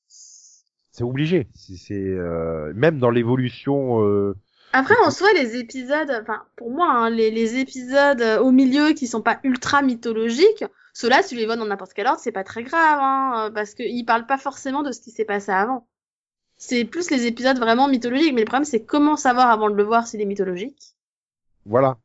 c'est 0.06 1.04
obligé. 1.04 1.48
C'est 1.54 1.94
euh... 1.94 2.72
même 2.74 2.98
dans 2.98 3.10
l'évolution. 3.10 4.02
Euh... 4.04 4.34
Après, 4.72 4.94
en 5.04 5.10
soi, 5.10 5.28
les 5.34 5.56
épisodes, 5.56 6.10
enfin, 6.22 6.42
pour 6.56 6.70
moi, 6.70 6.90
hein, 6.90 7.10
les, 7.10 7.30
les 7.30 7.56
épisodes 7.56 8.20
au 8.42 8.50
milieu 8.50 8.92
qui 8.92 9.06
sont 9.06 9.22
pas 9.22 9.40
ultra 9.44 9.80
mythologiques, 9.80 10.64
ceux-là, 10.98 11.22
tu 11.22 11.36
les 11.36 11.46
vois 11.46 11.54
dans 11.54 11.64
n'importe 11.64 11.92
quel 11.94 12.08
ordre, 12.08 12.18
c'est 12.18 12.32
pas 12.32 12.42
très 12.42 12.64
grave, 12.64 12.98
hein, 13.00 13.46
euh, 13.46 13.50
parce 13.50 13.74
qu'ils 13.74 14.04
parlent 14.04 14.26
pas 14.26 14.36
forcément 14.36 14.82
de 14.82 14.90
ce 14.90 15.00
qui 15.00 15.12
s'est 15.12 15.24
passé 15.24 15.52
avant. 15.52 15.86
C'est 16.56 16.84
plus 16.84 17.12
les 17.12 17.26
épisodes 17.26 17.56
vraiment 17.56 17.86
mythologiques, 17.86 18.34
mais 18.34 18.40
le 18.40 18.46
problème, 18.46 18.64
c'est 18.64 18.84
comment 18.84 19.14
savoir 19.14 19.48
avant 19.50 19.70
de 19.70 19.76
le 19.76 19.84
voir 19.84 20.08
s'il 20.08 20.20
est 20.20 20.24
mythologique. 20.24 20.96
Voilà, 21.66 21.98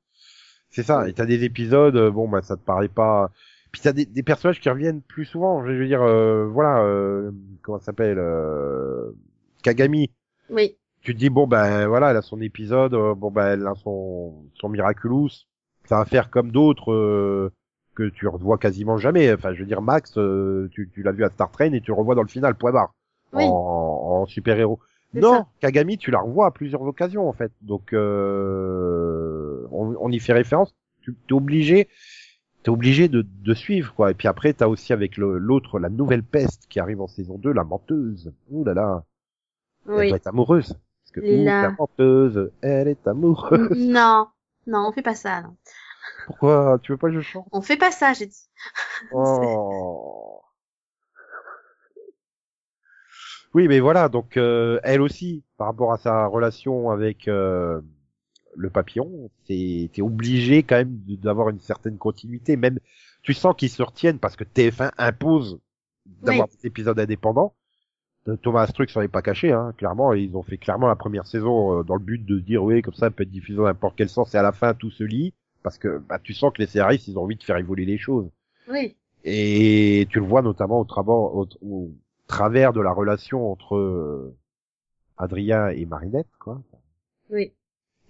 c'est 0.69 0.83
ça. 0.83 1.09
Et 1.09 1.13
t'as 1.13 1.25
des 1.25 1.43
épisodes, 1.43 1.95
euh, 1.95 2.12
bon 2.12 2.29
bah 2.29 2.43
ça 2.43 2.55
te 2.55 2.62
paraît 2.62 2.88
pas. 2.88 3.31
Puis 3.71 3.81
t'as 3.81 3.93
des, 3.93 4.05
des 4.05 4.21
personnages 4.21 4.59
qui 4.59 4.69
reviennent 4.69 5.01
plus 5.01 5.25
souvent. 5.25 5.65
Je 5.65 5.71
veux 5.71 5.88
dire, 5.88 6.03
euh, 6.03 6.45
voilà, 6.45 6.83
euh, 6.83 7.31
comment 7.63 7.79
ça 7.79 7.85
s'appelle 7.85 8.19
euh... 8.19 9.12
Kagami. 9.63 10.12
Oui. 10.51 10.77
tu 11.01 11.15
te 11.15 11.19
dis 11.19 11.29
bon 11.29 11.47
ben 11.47 11.88
voilà 11.88 12.12
elle 12.12 12.17
a 12.17 12.21
son 12.21 12.41
épisode 12.41 12.93
euh, 12.93 13.15
bon 13.15 13.31
ben 13.31 13.53
elle 13.53 13.65
a 13.65 13.75
son 13.75 14.45
son 14.53 14.69
miraculous 14.69 15.29
ça 15.85 15.97
va 15.97 16.05
faire 16.05 16.29
comme 16.29 16.51
d'autres 16.51 16.91
euh, 16.91 17.51
que 17.95 18.09
tu 18.09 18.27
revois 18.27 18.57
quasiment 18.57 18.97
jamais 18.97 19.31
enfin 19.33 19.53
je 19.53 19.59
veux 19.59 19.65
dire 19.67 19.81
Max 19.81 20.17
euh, 20.17 20.67
tu, 20.71 20.89
tu 20.93 21.03
l'as 21.03 21.12
vu 21.12 21.23
à 21.23 21.29
Star 21.29 21.51
Train 21.51 21.71
et 21.73 21.81
tu 21.81 21.91
le 21.91 21.95
revois 21.97 22.15
dans 22.15 22.21
le 22.23 22.27
final 22.27 22.55
point 22.55 22.71
barre 22.71 22.93
Oui. 23.33 23.43
en, 23.45 23.50
en 23.51 24.25
super 24.25 24.57
héros 24.59 24.79
C'est 25.13 25.19
non 25.21 25.31
ça. 25.33 25.47
Kagami 25.62 25.97
tu 25.97 26.09
la 26.12 26.19
revois 26.21 26.47
à 26.47 26.51
plusieurs 26.51 26.81
occasions 26.81 27.27
en 27.29 27.33
fait 27.33 27.51
donc 27.62 27.93
euh, 27.93 29.67
on, 29.71 29.95
on 30.00 30.09
y 30.12 30.19
fait 30.19 30.33
référence 30.33 30.73
tu 31.01 31.15
es 31.29 31.33
obligé 31.33 31.88
t'es 32.63 32.69
obligé 32.69 33.07
de, 33.09 33.25
de 33.43 33.53
suivre 33.53 33.93
quoi 33.93 34.12
et 34.12 34.13
puis 34.13 34.27
après 34.27 34.53
t'as 34.53 34.67
aussi 34.67 34.93
avec 34.93 35.17
l'autre 35.17 35.79
la 35.79 35.89
nouvelle 35.89 36.23
peste 36.23 36.67
qui 36.69 36.79
arrive 36.79 37.01
en 37.01 37.07
saison 37.07 37.38
2 37.38 37.51
la 37.51 37.63
menteuse 37.63 38.31
ouh 38.50 38.63
là 38.63 38.73
là 38.73 39.03
elle 39.88 39.93
Oui. 39.95 40.07
doit 40.07 40.17
être 40.17 40.27
amoureuse. 40.27 40.67
Parce 41.03 41.12
que 41.12 41.19
ouh, 41.19 41.43
La- 41.43 41.62
la 41.63 41.71
menteuse, 41.77 42.51
elle 42.62 42.88
est 42.88 43.05
amoureuse. 43.05 43.77
non. 43.77 44.27
Non, 44.65 44.88
on 44.88 44.93
fait 44.93 45.01
pas 45.01 45.13
ça, 45.13 45.41
non. 45.41 45.57
Pourquoi 46.25 46.79
Tu 46.83 46.91
veux 46.91 46.98
pas 46.98 47.10
que 47.10 47.15
je 47.15 47.22
chante? 47.22 47.48
On 47.51 47.62
fait 47.62 47.77
pas 47.77 47.91
ça, 47.91 48.13
j'ai 48.13 48.27
dit. 48.27 48.50
oh. 49.12 50.41
Oui, 53.53 53.67
mais 53.67 53.79
voilà, 53.79 54.10
donc 54.10 54.38
euh, 54.38 54.79
elle 54.83 55.01
aussi, 55.01 55.43
par 55.57 55.67
rapport 55.67 55.93
à 55.93 55.98
sa 55.98 56.25
relation 56.25 56.89
avec 56.89 57.27
euh, 57.27 57.81
le 58.55 58.69
papillon, 58.72 59.29
t'es 59.45 59.89
obligé 60.01 60.63
quand 60.63 60.77
même 60.77 61.00
d'avoir 61.22 61.50
une 61.50 61.60
certaine 61.60 61.98
continuité. 61.98 62.55
Même, 62.55 62.79
tu 63.22 63.33
sens 63.33 63.55
qu'ils 63.55 63.69
se 63.69 63.83
retiennent 63.83 64.17
parce 64.17 64.36
que 64.36 64.43
TF1 64.43 64.91
impose 64.98 65.60
d'avoir 66.05 66.48
des 66.48 66.65
épisodes 66.65 67.00
indépendants. 67.00 67.53
Thomas 68.41 68.67
Struck 68.67 68.89
s'en 68.89 69.01
est 69.01 69.07
pas 69.10 69.22
caché, 69.22 69.51
hein, 69.51 69.74
clairement. 69.77 70.13
Ils 70.13 70.36
ont 70.36 70.43
fait 70.43 70.57
clairement 70.57 70.88
la 70.88 70.95
première 70.95 71.27
saison 71.27 71.79
euh, 71.79 71.83
dans 71.83 71.95
le 71.95 72.01
but 72.01 72.25
de 72.25 72.39
dire 72.39 72.63
oui, 72.63 72.81
comme 72.81 72.93
ça, 72.93 73.07
elle 73.07 73.12
peut 73.12 73.24
être 73.24 73.31
diffusée 73.31 73.57
dans 73.57 73.65
n'importe 73.65 73.95
quel 73.98 74.10
sens, 74.10 74.33
et 74.33 74.38
à 74.38 74.41
la 74.41 74.53
fin 74.53 74.74
tout 74.74 74.91
se 74.91 75.03
lie, 75.03 75.33
parce 75.63 75.77
que 75.77 75.98
bah, 75.98 76.20
tu 76.22 76.34
sens 76.34 76.53
que 76.53 76.62
les 76.62 76.67
scénaristes, 76.67 77.08
ils 77.08 77.17
ont 77.17 77.24
envie 77.24 77.36
de 77.36 77.43
faire 77.43 77.58
évoluer 77.58 77.86
les 77.86 77.98
choses. 77.98 78.29
Oui. 78.70 78.96
Et 79.24 80.08
tu 80.10 80.20
le 80.20 80.25
vois 80.25 80.41
notamment 80.41 80.79
au, 80.79 80.86
travers, 80.86 81.15
au, 81.15 81.48
au 81.62 81.91
travers 82.27 82.74
de 82.74 82.82
la 82.82 82.91
relation 82.91 83.51
entre 83.51 83.75
euh, 83.75 84.36
Adrien 85.17 85.70
et 85.70 85.86
Marinette, 85.86 86.27
quoi. 86.39 86.62
Oui. 87.29 87.53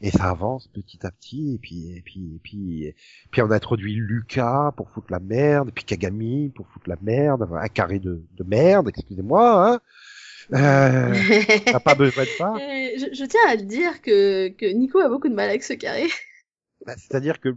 Et 0.01 0.11
ça 0.11 0.31
avance 0.31 0.67
petit 0.67 1.05
à 1.05 1.11
petit, 1.11 1.55
et 1.55 1.57
puis, 1.59 1.95
et 1.95 2.01
puis, 2.01 2.35
et 2.35 2.39
puis, 2.43 2.83
et 2.83 2.95
puis 3.31 3.41
on 3.41 3.51
introduit 3.51 3.93
Lucas 3.93 4.73
pour 4.75 4.89
foutre 4.89 5.11
la 5.11 5.19
merde, 5.19 5.71
puis 5.73 5.85
Kagami 5.85 6.51
pour 6.53 6.67
foutre 6.67 6.89
la 6.89 6.97
merde, 7.01 7.47
un 7.53 7.67
carré 7.69 7.99
de, 7.99 8.21
de 8.35 8.43
merde, 8.43 8.89
excusez-moi, 8.89 9.71
hein. 9.71 9.79
Euh, 10.51 11.13
t'as 11.65 11.79
pas 11.79 11.95
besoin 11.95 12.23
de 12.23 12.29
ça. 12.29 12.53
Euh, 12.53 12.89
je, 12.97 13.15
je, 13.15 13.25
tiens 13.25 13.39
à 13.47 13.55
te 13.55 13.61
dire 13.61 14.01
que, 14.01 14.49
que 14.49 14.65
Nico 14.65 14.99
a 14.99 15.07
beaucoup 15.07 15.29
de 15.29 15.35
mal 15.35 15.47
avec 15.47 15.63
ce 15.63 15.71
carré. 15.71 16.07
Bah, 16.85 16.93
C'est-à-dire 16.97 17.39
que 17.39 17.55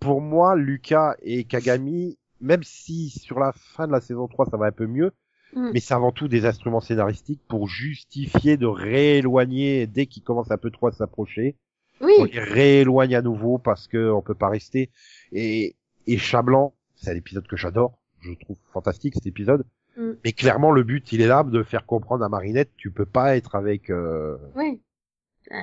pour 0.00 0.20
moi, 0.20 0.56
Lucas 0.56 1.16
et 1.22 1.44
Kagami, 1.44 2.18
même 2.40 2.62
si 2.62 3.10
sur 3.10 3.38
la 3.38 3.52
fin 3.52 3.86
de 3.86 3.92
la 3.92 4.00
saison 4.00 4.28
3 4.28 4.46
ça 4.50 4.56
va 4.56 4.66
un 4.66 4.72
peu 4.72 4.86
mieux, 4.86 5.12
Mm. 5.52 5.70
mais 5.72 5.80
c'est 5.80 5.94
avant 5.94 6.10
tout 6.10 6.26
des 6.26 6.44
instruments 6.44 6.80
scénaristiques 6.80 7.40
pour 7.46 7.68
justifier 7.68 8.56
de 8.56 8.66
rééloigner 8.66 9.86
dès 9.86 10.06
qu'ils 10.06 10.24
commencent 10.24 10.50
un 10.50 10.58
peu 10.58 10.70
trop 10.72 10.88
à 10.88 10.92
s'approcher. 10.92 11.54
Oui. 12.00 12.12
On 12.18 12.24
les 12.24 12.40
rééloigne 12.40 13.14
à 13.14 13.22
nouveau 13.22 13.56
parce 13.56 13.86
que 13.86 14.10
on 14.10 14.22
peut 14.22 14.34
pas 14.34 14.48
rester. 14.48 14.90
Et, 15.32 15.76
et 16.08 16.18
Chablanc, 16.18 16.74
c'est 16.96 17.12
un 17.12 17.16
épisode 17.16 17.46
que 17.46 17.56
j'adore, 17.56 17.96
je 18.20 18.32
trouve 18.32 18.56
fantastique 18.72 19.14
cet 19.14 19.26
épisode. 19.26 19.64
Mm. 19.96 20.10
Mais 20.24 20.32
clairement, 20.32 20.72
le 20.72 20.82
but, 20.82 21.12
il 21.12 21.20
est 21.22 21.28
là 21.28 21.44
de 21.44 21.62
faire 21.62 21.86
comprendre 21.86 22.24
à 22.24 22.28
Marinette, 22.28 22.72
tu 22.76 22.90
peux 22.90 23.06
pas 23.06 23.36
être 23.36 23.54
avec. 23.54 23.88
euh, 23.88 24.36
Oui. 24.56 24.82
Euh... 25.52 25.56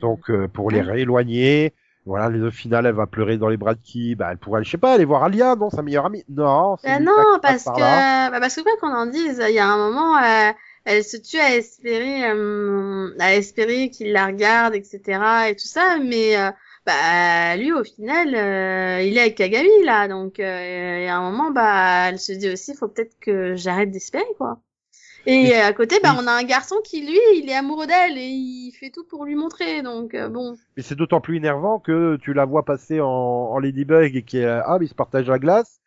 Donc 0.00 0.30
euh, 0.30 0.48
pour 0.48 0.70
les 0.70 0.80
rééloigner, 0.80 1.74
voilà, 2.06 2.28
le 2.28 2.50
final, 2.50 2.86
elle 2.86 2.94
va 2.94 3.06
pleurer 3.06 3.36
dans 3.36 3.48
les 3.48 3.56
bras 3.56 3.74
de 3.74 3.80
qui? 3.82 4.14
Bah, 4.14 4.28
elle 4.32 4.38
pourrait, 4.38 4.64
je 4.64 4.70
sais 4.70 4.78
pas, 4.78 4.94
aller 4.94 5.04
voir 5.04 5.22
Alia, 5.24 5.54
non, 5.54 5.70
sa 5.70 5.82
meilleure 5.82 6.06
amie. 6.06 6.24
Non, 6.28 6.76
c'est 6.78 6.88
Bah 6.88 6.98
non, 6.98 7.38
parce 7.42 7.64
par 7.64 7.74
que, 7.74 8.30
bah 8.30 8.40
parce 8.40 8.56
que 8.56 8.62
quoi 8.62 8.72
qu'on 8.80 8.94
en 8.94 9.06
dise, 9.06 9.42
il 9.48 9.54
y 9.54 9.58
a 9.58 9.66
un 9.66 9.76
moment, 9.76 10.16
euh, 10.16 10.52
elle 10.84 11.04
se 11.04 11.18
tue 11.18 11.38
à 11.38 11.54
espérer, 11.54 12.30
euh, 12.30 13.10
à 13.18 13.34
espérer 13.34 13.90
qu'il 13.90 14.12
la 14.12 14.26
regarde, 14.26 14.74
etc. 14.74 15.20
et 15.50 15.56
tout 15.56 15.66
ça, 15.66 15.98
mais 16.02 16.38
euh, 16.38 16.50
bah 16.86 17.56
lui 17.56 17.72
au 17.72 17.84
final, 17.84 18.28
il 19.04 19.16
est 19.18 19.20
avec 19.20 19.36
Kagami 19.36 19.84
là, 19.84 20.08
donc 20.08 20.38
il 20.38 20.44
y 20.44 21.08
a 21.08 21.16
un 21.16 21.30
moment, 21.30 21.50
bah 21.50 22.08
elle 22.08 22.18
se 22.18 22.32
dit 22.32 22.50
aussi, 22.50 22.74
faut 22.74 22.88
peut-être 22.88 23.18
que 23.20 23.54
j'arrête 23.56 23.90
d'espérer 23.90 24.24
quoi. 24.38 24.58
Et 25.26 25.54
euh, 25.54 25.64
à 25.66 25.72
côté, 25.72 25.96
bah 26.02 26.14
on 26.18 26.26
a 26.26 26.32
un 26.32 26.44
garçon 26.44 26.76
qui 26.82 27.00
lui, 27.06 27.18
il 27.36 27.48
est 27.50 27.54
amoureux 27.54 27.86
d'elle 27.86 28.16
et 28.16 28.26
il 28.28 28.72
fait 28.72 28.90
tout 28.90 29.04
pour 29.04 29.24
lui 29.24 29.34
montrer, 29.34 29.82
donc 29.82 30.14
euh, 30.14 30.28
bon. 30.28 30.56
Mais 30.76 30.82
c'est 30.82 30.94
d'autant 30.94 31.20
plus 31.20 31.36
énervant 31.36 31.78
que 31.78 32.16
tu 32.22 32.32
la 32.32 32.44
vois 32.46 32.64
passer 32.64 33.00
en, 33.00 33.06
en 33.08 33.58
Ladybug 33.58 34.16
et 34.16 34.22
qui 34.22 34.38
est 34.38 34.46
ah 34.46 34.76
mais 34.78 34.86
ils 34.86 34.88
se 34.88 34.94
partagent 34.94 35.28
la 35.28 35.38
glace 35.38 35.80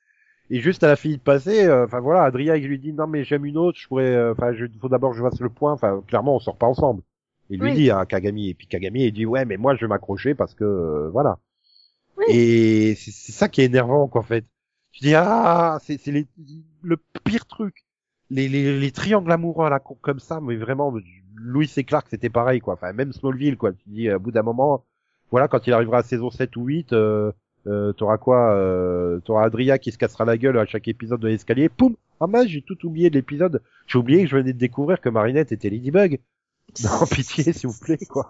et 0.50 0.60
juste 0.60 0.84
à 0.84 0.88
la 0.88 0.96
fille 0.96 1.18
de 1.18 1.22
passer 1.24 1.66
euh, 1.66 1.86
enfin 1.86 2.00
voilà 2.02 2.24
Adrien 2.24 2.56
il 2.56 2.68
lui 2.68 2.78
dit 2.78 2.94
non 2.94 3.08
mais 3.08 3.24
j'aime 3.24 3.46
une 3.46 3.58
autre 3.58 3.80
je 3.80 3.88
pourrais 3.88 4.12
euh, 4.14 4.34
enfin 4.34 4.54
je 4.54 4.66
faut 4.82 4.90
d'abord 4.90 5.12
que 5.12 5.18
je 5.18 5.24
fasse 5.24 5.40
le 5.40 5.50
point 5.50 5.72
enfin 5.72 6.04
clairement 6.08 6.36
on 6.36 6.40
sort 6.40 6.58
pas 6.58 6.68
ensemble 6.68 7.02
il 7.50 7.60
lui 7.62 7.70
Oui. 7.70 7.76
dit 7.76 7.92
à 7.92 8.06
Kagami 8.06 8.50
et 8.50 8.54
puis 8.54 8.68
Kagami 8.68 9.06
il 9.06 9.14
dit 9.14 9.26
ouais 9.26 9.46
mais 9.46 9.56
moi 9.58 9.74
je 9.76 9.82
vais 9.82 9.88
m'accrocher 9.88 10.36
parce 10.36 10.54
que 10.54 10.66
euh, 10.66 11.10
voilà 11.12 11.40
Oui. 12.18 12.26
et 12.28 12.96
c'est 12.96 13.32
ça 13.32 13.48
qui 13.48 13.62
est 13.62 13.66
énervant 13.66 14.08
quoi 14.10 14.22
en 14.22 14.26
fait 14.26 14.46
tu 14.92 15.02
dis 15.02 15.16
ah 15.16 15.80
c'est 15.82 15.98
le 16.84 16.98
pire 17.24 17.46
truc 17.46 17.83
les, 18.34 18.50
les, 18.50 18.80
les 18.80 18.92
triangles 18.92 19.32
amoureux 19.32 19.66
à 19.66 19.70
la 19.70 19.80
con 19.80 19.98
comme 20.02 20.20
ça 20.20 20.40
mais 20.42 20.56
vraiment 20.56 20.94
Louis 21.36 21.72
et 21.78 21.84
Clark 21.84 22.08
c'était 22.10 22.30
pareil 22.30 22.60
quoi 22.60 22.74
enfin 22.74 22.94
même 22.94 23.14
Smallville 23.14 23.58
quoi 23.58 23.72
tu 23.74 23.84
dis 23.88 24.10
à 24.10 24.20
bout 24.20 24.32
d'un 24.32 24.44
moment 24.44 24.84
voilà, 25.34 25.48
quand 25.48 25.66
il 25.66 25.74
arrivera 25.74 25.98
à 25.98 26.04
saison 26.04 26.30
7 26.30 26.56
ou 26.58 26.66
8, 26.66 26.94
euh, 26.94 27.32
euh, 27.66 27.92
t'auras 27.92 28.20
quoi 28.20 28.52
euh, 28.54 29.20
T'auras 29.22 29.46
Adria 29.46 29.80
qui 29.80 29.92
se 29.92 29.98
cassera 29.98 30.26
la 30.26 30.38
gueule 30.38 30.60
à 30.60 30.68
chaque 30.68 30.88
épisode 30.88 31.20
de 31.22 31.28
l'escalier. 31.28 31.70
Poum 31.70 31.96
Ah 32.20 32.28
mince, 32.28 32.50
j'ai 32.50 32.62
tout 32.62 32.78
oublié 32.86 33.10
de 33.10 33.16
l'épisode. 33.16 33.64
J'ai 33.88 33.98
oublié 33.98 34.22
que 34.22 34.30
je 34.30 34.36
venais 34.36 34.54
de 34.54 34.60
découvrir 34.60 35.02
que 35.02 35.10
Marinette 35.10 35.52
était 35.52 35.72
Ladybug. 35.72 36.20
Non, 36.84 37.08
pitié, 37.12 37.52
s'il 37.52 37.68
vous 37.68 37.80
plaît, 37.80 37.98
quoi. 38.08 38.30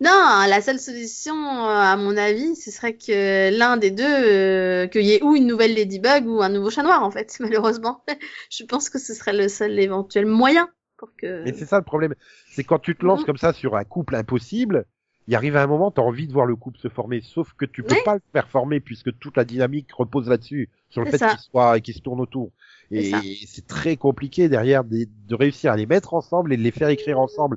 Non, 0.00 0.44
la 0.48 0.60
seule 0.62 0.78
solution, 0.78 1.34
euh, 1.34 1.68
à 1.68 1.96
mon 1.96 2.16
avis, 2.16 2.54
ce 2.56 2.70
serait 2.70 2.96
que 2.96 3.50
l'un 3.56 3.76
des 3.76 3.90
deux, 3.90 4.04
euh, 4.04 4.86
qu'il 4.86 5.02
y 5.02 5.12
ait 5.12 5.22
ou 5.22 5.34
une 5.34 5.46
nouvelle 5.46 5.74
Ladybug 5.74 6.26
ou 6.26 6.42
un 6.42 6.48
nouveau 6.48 6.70
chat 6.70 6.82
noir, 6.82 7.02
en 7.02 7.10
fait, 7.10 7.36
malheureusement. 7.40 8.02
Je 8.50 8.64
pense 8.64 8.90
que 8.90 8.98
ce 8.98 9.14
serait 9.14 9.32
le 9.32 9.48
seul 9.48 9.78
éventuel 9.78 10.26
moyen 10.26 10.68
pour 10.96 11.10
que... 11.16 11.44
Mais 11.44 11.52
c'est 11.52 11.66
ça 11.66 11.78
le 11.78 11.84
problème. 11.84 12.14
C'est 12.50 12.64
quand 12.64 12.78
tu 12.78 12.94
te 12.96 13.04
lances 13.04 13.20
Mhm. 13.20 13.26
comme 13.26 13.36
ça 13.38 13.52
sur 13.52 13.76
un 13.76 13.84
couple 13.84 14.14
impossible, 14.14 14.86
il 15.26 15.34
arrive 15.34 15.56
à 15.56 15.62
un 15.62 15.66
moment, 15.66 15.90
t'as 15.90 16.02
envie 16.02 16.26
de 16.26 16.32
voir 16.32 16.44
le 16.46 16.56
couple 16.56 16.78
se 16.78 16.88
former, 16.88 17.20
sauf 17.22 17.52
que 17.54 17.64
tu 17.64 17.82
peux 17.82 17.94
Oui. 17.94 18.00
pas 18.04 18.14
le 18.14 18.20
faire 18.32 18.48
former 18.48 18.80
puisque 18.80 19.16
toute 19.18 19.36
la 19.36 19.44
dynamique 19.44 19.90
repose 19.92 20.28
là-dessus, 20.28 20.70
sur 20.90 21.00
le 21.02 21.06
fait 21.06 21.18
ça. 21.18 21.28
qu'ils 21.30 21.38
soient, 21.38 21.80
qu'ils 21.80 21.94
se 21.94 22.00
tournent 22.00 22.20
autour. 22.20 22.52
Et 22.90 23.38
c'est 23.46 23.66
très 23.66 23.96
compliqué 23.96 24.48
derrière 24.48 24.84
de, 24.84 25.06
de 25.28 25.34
réussir 25.34 25.72
à 25.72 25.76
les 25.76 25.86
mettre 25.86 26.14
ensemble 26.14 26.52
et 26.52 26.56
de 26.56 26.62
les 26.62 26.72
faire 26.72 26.88
écrire 26.88 27.20
ensemble. 27.20 27.56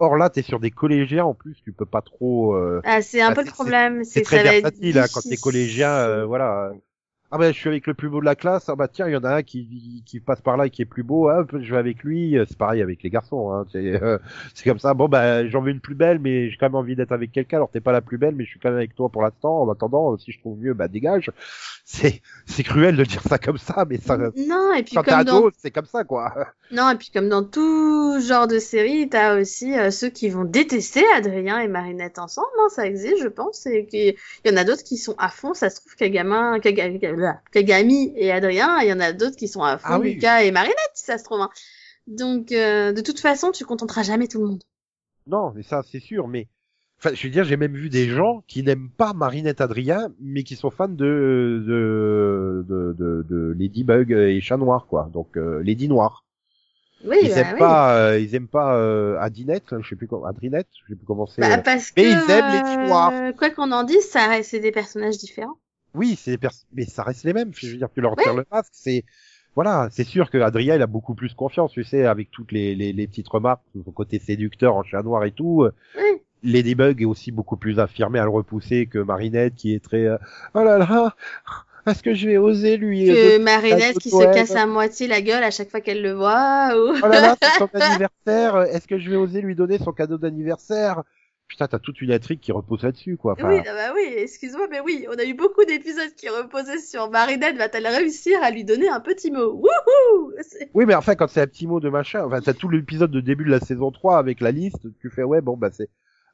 Or 0.00 0.16
là, 0.16 0.30
t'es 0.30 0.42
sur 0.42 0.60
des 0.60 0.70
collégiens 0.70 1.24
en 1.24 1.34
plus, 1.34 1.56
tu 1.64 1.72
peux 1.72 1.86
pas 1.86 2.02
trop. 2.02 2.54
euh, 2.54 2.80
Ah, 2.84 3.02
c'est 3.02 3.20
un 3.20 3.30
bah, 3.30 3.36
peu 3.36 3.44
le 3.44 3.50
problème, 3.50 4.04
C'est 4.04 4.22
très 4.22 4.38
ça 4.38 4.42
va 4.44 4.54
être 4.54 4.62
versatile 4.62 4.98
hein, 4.98 5.06
quand 5.12 5.20
t'es 5.22 5.36
collégien, 5.36 5.90
euh, 5.90 6.24
voilà. 6.24 6.72
Ah 7.30 7.36
ben 7.36 7.52
je 7.52 7.58
suis 7.58 7.68
avec 7.68 7.86
le 7.86 7.92
plus 7.92 8.08
beau 8.08 8.20
de 8.20 8.24
la 8.24 8.34
classe. 8.34 8.70
Ah 8.70 8.74
bah 8.74 8.88
tiens, 8.88 9.06
il 9.06 9.12
y 9.12 9.16
en 9.16 9.22
a 9.24 9.34
un 9.34 9.42
qui, 9.42 10.02
qui 10.06 10.18
passe 10.18 10.40
par 10.40 10.56
là 10.56 10.64
et 10.66 10.70
qui 10.70 10.80
est 10.80 10.86
plus 10.86 11.02
beau. 11.02 11.28
Ah, 11.28 11.44
je 11.52 11.72
vais 11.74 11.78
avec 11.78 12.02
lui. 12.02 12.38
C'est 12.48 12.56
pareil 12.56 12.80
avec 12.80 13.02
les 13.02 13.10
garçons. 13.10 13.52
Hein. 13.52 13.66
C'est 13.70 14.02
euh, 14.02 14.16
comme 14.64 14.78
ça. 14.78 14.94
Bon 14.94 15.08
bah 15.08 15.46
j'en 15.46 15.60
veux 15.60 15.70
une 15.70 15.80
plus 15.80 15.94
belle, 15.94 16.20
mais 16.20 16.48
j'ai 16.48 16.56
quand 16.56 16.64
même 16.66 16.74
envie 16.76 16.96
d'être 16.96 17.12
avec 17.12 17.30
quelqu'un. 17.30 17.58
Alors 17.58 17.70
t'es 17.70 17.80
pas 17.82 17.92
la 17.92 18.00
plus 18.00 18.16
belle, 18.16 18.34
mais 18.34 18.44
je 18.44 18.50
suis 18.50 18.58
quand 18.60 18.70
même 18.70 18.78
avec 18.78 18.94
toi 18.94 19.10
pour 19.10 19.20
l'instant. 19.20 19.60
En 19.60 19.70
attendant, 19.70 20.16
si 20.16 20.32
je 20.32 20.38
trouve 20.38 20.58
mieux, 20.58 20.72
bah 20.72 20.88
dégage. 20.88 21.30
C'est 21.84 22.22
c'est 22.46 22.62
cruel 22.62 22.96
de 22.96 23.04
dire 23.04 23.20
ça 23.22 23.36
comme 23.38 23.58
ça, 23.58 23.84
mais 23.86 23.98
ça. 23.98 24.16
Non, 24.16 24.72
et 24.72 24.82
puis 24.82 24.94
Quand 24.94 25.02
t'es 25.02 25.10
comme 25.10 25.24
dans 25.24 25.50
c'est 25.58 25.70
comme 25.70 25.84
ça 25.84 26.04
quoi. 26.04 26.32
Non, 26.70 26.90
et 26.90 26.96
puis 26.96 27.08
comme 27.10 27.28
dans 27.30 27.44
tout 27.44 28.20
genre 28.20 28.46
de 28.46 28.58
série, 28.58 29.08
t'as 29.08 29.40
aussi 29.40 29.72
euh, 29.78 29.90
ceux 29.90 30.10
qui 30.10 30.28
vont 30.28 30.44
détester 30.44 31.02
Adrien 31.16 31.60
et 31.60 31.68
Marinette 31.68 32.18
ensemble, 32.18 32.48
hein, 32.60 32.68
ça 32.68 32.86
existe, 32.86 33.22
je 33.22 33.28
pense, 33.28 33.64
et 33.66 33.86
qu'il 33.86 34.14
il 34.44 34.50
y 34.50 34.52
en 34.52 34.56
a 34.58 34.64
d'autres 34.64 34.84
qui 34.84 34.98
sont 34.98 35.14
à 35.16 35.30
fond, 35.30 35.54
ça 35.54 35.70
se 35.70 35.80
trouve 35.80 35.94
Kagama, 35.96 36.58
Kaga- 36.60 36.98
Kaga- 36.98 37.40
Kagami 37.52 38.12
et 38.16 38.30
Adrien, 38.32 38.80
il 38.82 38.88
y 38.88 38.92
en 38.92 39.00
a 39.00 39.14
d'autres 39.14 39.36
qui 39.36 39.48
sont 39.48 39.62
à 39.62 39.78
fond 39.78 39.88
Ah 39.90 39.98
oui. 39.98 40.14
Lucas 40.14 40.42
et 40.42 40.50
Marinette, 40.50 40.76
si 40.94 41.04
ça 41.06 41.16
se 41.16 41.24
trouve. 41.24 41.40
hein. 41.40 41.48
Donc, 42.06 42.52
euh, 42.52 42.92
de 42.92 43.00
toute 43.00 43.20
façon, 43.20 43.50
tu 43.50 43.64
contenteras 43.64 44.02
jamais 44.02 44.28
tout 44.28 44.40
le 44.40 44.46
monde. 44.48 44.62
Non, 45.26 45.52
mais 45.54 45.62
ça 45.62 45.82
c'est 45.90 46.00
sûr. 46.00 46.28
Mais 46.28 46.48
enfin, 47.00 47.14
je 47.14 47.22
veux 47.26 47.30
dire, 47.32 47.44
j'ai 47.44 47.56
même 47.56 47.74
vu 47.74 47.88
des 47.90 48.08
gens 48.08 48.42
qui 48.46 48.62
n'aiment 48.62 48.90
pas 48.94 49.12
Marinette 49.14 49.60
Adrien, 49.62 50.12
mais 50.20 50.42
qui 50.42 50.56
sont 50.56 50.70
fans 50.70 50.88
de 50.88 51.62
de 51.66 52.64
de 52.68 52.92
de, 52.98 53.26
de 53.28 53.54
Ladybug 53.58 54.10
et 54.12 54.40
Chat 54.40 54.56
Noir 54.58 54.86
quoi. 54.86 55.08
Donc 55.12 55.36
euh, 55.36 55.62
Lady 55.62 55.88
Noir. 55.88 56.24
Oui, 57.04 57.16
ils 57.22 57.28
bah 57.30 57.36
aiment 57.36 57.52
oui. 57.54 57.58
pas, 57.60 57.96
euh, 57.96 58.18
ils 58.18 58.34
aiment 58.34 58.48
pas 58.48 58.76
euh, 58.76 59.16
Adinette, 59.20 59.74
je 59.80 59.88
sais 59.88 59.96
plus 59.96 60.08
comment, 60.08 60.26
Adrinette, 60.26 60.68
je 60.72 60.92
sais 60.92 60.96
plus 60.96 61.06
comment 61.06 61.26
c'est. 61.26 61.42
Bah, 61.42 61.58
euh. 61.58 61.62
parce 61.62 61.92
mais 61.96 62.02
que, 62.02 62.08
ils 62.08 62.30
aiment 62.30 62.80
les 62.80 62.88
noirs. 62.88 63.34
quoi 63.36 63.50
qu'on 63.50 63.70
en 63.72 63.84
dise, 63.84 64.08
ça 64.08 64.42
c'est 64.42 64.60
des 64.60 64.72
personnages 64.72 65.18
différents. 65.18 65.58
Oui, 65.94 66.16
c'est 66.20 66.32
des 66.32 66.38
pers- 66.38 66.52
mais 66.72 66.84
ça 66.84 67.02
reste 67.02 67.24
les 67.24 67.32
mêmes. 67.32 67.52
Je 67.54 67.68
veux 67.68 67.76
dire, 67.76 67.88
tu 67.94 68.00
leur 68.00 68.16
tires 68.16 68.34
le 68.34 68.44
masque, 68.50 68.72
c'est 68.72 69.04
voilà, 69.54 69.88
c'est 69.90 70.04
sûr 70.04 70.30
que 70.30 70.38
Adrien 70.38 70.76
il 70.76 70.82
a 70.82 70.86
beaucoup 70.86 71.14
plus 71.14 71.34
confiance, 71.34 71.72
tu 71.72 71.82
sais, 71.82 72.04
avec 72.04 72.30
toutes 72.30 72.52
les, 72.52 72.74
les, 72.74 72.92
les 72.92 73.06
petites 73.06 73.28
remarques, 73.28 73.62
son 73.84 73.90
côté 73.90 74.18
séducteur 74.18 74.76
en 74.76 74.82
chat 74.82 75.02
noir 75.02 75.24
et 75.24 75.32
tout. 75.32 75.66
Oui. 75.96 76.22
Ladybug 76.44 77.02
est 77.02 77.06
aussi 77.06 77.32
beaucoup 77.32 77.56
plus 77.56 77.80
affirmé 77.80 78.20
à 78.20 78.24
le 78.24 78.30
repousser 78.30 78.86
que 78.86 78.98
Marinette 78.98 79.56
qui 79.56 79.74
est 79.74 79.82
très 79.82 80.04
euh, 80.06 80.16
oh 80.54 80.62
là 80.62 80.78
là, 80.78 81.16
est-ce 81.88 82.02
que 82.02 82.14
je 82.14 82.28
vais 82.28 82.36
oser 82.38 82.76
lui 82.76 83.06
Que 83.06 83.38
Marinette 83.38 83.98
qui 83.98 84.10
se 84.10 84.16
casse 84.34 84.54
à 84.56 84.66
moitié 84.66 85.06
la 85.06 85.20
gueule 85.20 85.42
à 85.44 85.50
chaque 85.50 85.70
fois 85.70 85.80
qu'elle 85.80 86.02
le 86.02 86.12
voit, 86.12 86.70
ou... 86.74 86.94
Oh 87.02 87.06
là 87.08 87.20
là, 87.20 87.36
c'est 87.40 87.58
son 87.58 87.68
anniversaire. 87.74 88.62
Est-ce 88.62 88.86
que 88.86 88.98
je 88.98 89.10
vais 89.10 89.16
oser 89.16 89.40
lui 89.40 89.54
donner 89.54 89.78
son 89.78 89.92
cadeau 89.92 90.18
d'anniversaire? 90.18 91.02
Putain, 91.48 91.66
t'as 91.66 91.78
toute 91.78 92.02
une 92.02 92.12
intrigue 92.12 92.40
qui 92.40 92.52
repose 92.52 92.82
là-dessus, 92.82 93.16
quoi. 93.16 93.32
Enfin, 93.32 93.48
Oui, 93.48 93.60
ah 93.66 93.72
bah 93.72 93.92
oui, 93.94 94.02
excuse-moi, 94.18 94.66
mais 94.70 94.80
oui, 94.80 95.06
on 95.10 95.18
a 95.18 95.24
eu 95.24 95.32
beaucoup 95.32 95.64
d'épisodes 95.64 96.12
qui 96.14 96.28
reposaient 96.28 96.78
sur 96.78 97.10
Marinette, 97.10 97.56
va-t-elle 97.56 97.86
réussir 97.86 98.38
à 98.42 98.50
lui 98.50 98.64
donner 98.64 98.88
un 98.90 99.00
petit 99.00 99.30
mot? 99.30 99.52
Wouhou 99.54 100.32
Oui, 100.74 100.84
mais 100.84 100.94
enfin, 100.94 101.14
quand 101.14 101.26
c'est 101.28 101.40
un 101.40 101.46
petit 101.46 101.66
mot 101.66 101.80
de 101.80 101.88
machin, 101.88 102.22
enfin, 102.26 102.40
t'as 102.42 102.52
tout 102.52 102.68
l'épisode 102.68 103.10
de 103.10 103.20
début 103.20 103.44
de 103.44 103.50
la 103.50 103.60
saison 103.60 103.90
3 103.90 104.18
avec 104.18 104.40
la 104.42 104.50
liste, 104.50 104.88
tu 105.00 105.08
fais, 105.08 105.22
ouais, 105.22 105.40
bon, 105.40 105.56
bah, 105.56 105.70
c'est, 105.72 105.88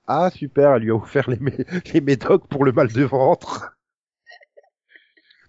ah, 0.08 0.30
super, 0.34 0.74
elle 0.74 0.82
lui 0.82 0.90
a 0.90 0.96
offert 0.96 1.30
les, 1.30 1.36
mé- 1.36 1.64
les 1.94 2.00
médocs 2.00 2.48
pour 2.48 2.64
le 2.64 2.72
mal 2.72 2.88
de 2.88 3.04
ventre. 3.04 3.76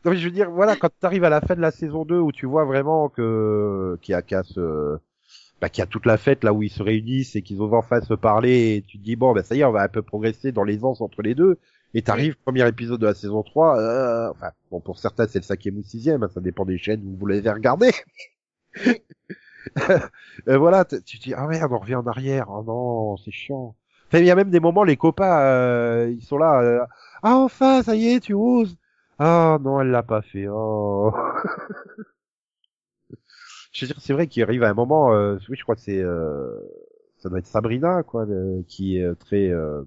Non, 0.05 0.11
mais 0.11 0.17
je 0.17 0.25
veux 0.25 0.31
dire, 0.31 0.51
voilà, 0.51 0.75
quand 0.75 0.89
t'arrives 0.99 1.23
à 1.23 1.29
la 1.29 1.41
fin 1.41 1.55
de 1.55 1.61
la 1.61 1.71
saison 1.71 2.05
2 2.05 2.19
où 2.19 2.31
tu 2.31 2.45
vois 2.45 2.63
vraiment 2.65 3.09
que, 3.09 3.97
qu'il 4.01 4.11
y 4.11 4.15
a 4.15 4.21
bah, 5.61 5.69
qu'il 5.69 5.81
y 5.81 5.83
a 5.83 5.87
toute 5.87 6.05
la 6.05 6.17
fête 6.17 6.43
là 6.43 6.53
où 6.53 6.61
ils 6.63 6.69
se 6.69 6.83
réunissent 6.83 7.35
et 7.35 7.41
qu'ils 7.41 7.61
osent 7.61 7.73
enfin 7.73 8.01
se 8.01 8.13
parler 8.13 8.75
et 8.75 8.81
tu 8.83 8.99
te 8.99 9.03
dis, 9.03 9.15
bon, 9.15 9.33
bah, 9.33 9.41
ça 9.43 9.55
y 9.55 9.61
est, 9.61 9.63
on 9.63 9.71
va 9.71 9.81
un 9.83 9.87
peu 9.87 10.01
progresser 10.01 10.51
dans 10.51 10.63
l'aisance 10.63 11.01
entre 11.01 11.21
les 11.21 11.33
deux. 11.33 11.57
Et 11.93 12.01
t'arrives, 12.01 12.35
premier 12.43 12.67
épisode 12.67 12.99
de 12.99 13.07
la 13.07 13.13
saison 13.15 13.41
3, 13.41 13.79
euh, 13.79 14.29
enfin, 14.31 14.51
bon, 14.69 14.81
pour 14.81 14.99
certains, 14.99 15.27
c'est 15.27 15.39
le 15.39 15.43
cinquième 15.45 15.77
ou 15.77 15.83
sixième, 15.83 16.23
hein, 16.23 16.29
ça 16.33 16.41
dépend 16.41 16.65
des 16.65 16.77
chaînes 16.77 17.01
où 17.05 17.15
vous 17.17 17.25
l'avez 17.25 17.49
regardé. 17.49 17.91
Euh, 20.47 20.57
voilà, 20.59 20.85
tu 20.85 21.17
te 21.17 21.23
dis 21.23 21.33
ah 21.33 21.47
merde, 21.47 21.71
on 21.73 21.79
revient 21.79 21.95
en 21.95 22.05
arrière. 22.05 22.45
Oh 22.49 22.63
non, 22.63 23.17
c'est 23.17 23.31
chiant. 23.31 23.75
Enfin, 24.07 24.19
il 24.19 24.25
y 24.25 24.31
a 24.31 24.35
même 24.35 24.51
des 24.51 24.59
moments, 24.59 24.83
les 24.83 24.95
copains, 24.95 25.39
euh, 25.39 26.13
ils 26.15 26.23
sont 26.23 26.37
là. 26.37 26.61
euh, 26.61 26.85
ah 27.23 27.37
enfin, 27.37 27.81
ça 27.81 27.95
y 27.95 28.09
est, 28.09 28.19
tu 28.19 28.33
oses. 28.33 28.77
Ah 29.19 29.57
non, 29.61 29.81
elle 29.81 29.89
l'a 29.91 30.03
pas 30.03 30.21
fait. 30.21 30.47
Oh. 30.49 31.11
je 33.71 33.85
veux 33.85 33.87
dire, 33.93 34.01
c'est 34.01 34.13
vrai 34.13 34.27
qu'il 34.27 34.43
arrive 34.43 34.63
à 34.63 34.69
un 34.69 34.73
moment. 34.73 35.13
euh, 35.13 35.37
oui, 35.49 35.55
je 35.57 35.63
crois 35.63 35.75
que 35.75 35.81
c'est, 35.81 35.99
euh, 36.01 36.59
ça 37.17 37.29
doit 37.29 37.39
être 37.39 37.47
Sabrina, 37.47 38.03
quoi, 38.03 38.25
qui 38.67 38.97
est 38.97 39.03
euh, 39.03 39.15
très. 39.15 39.49
euh, 39.49 39.83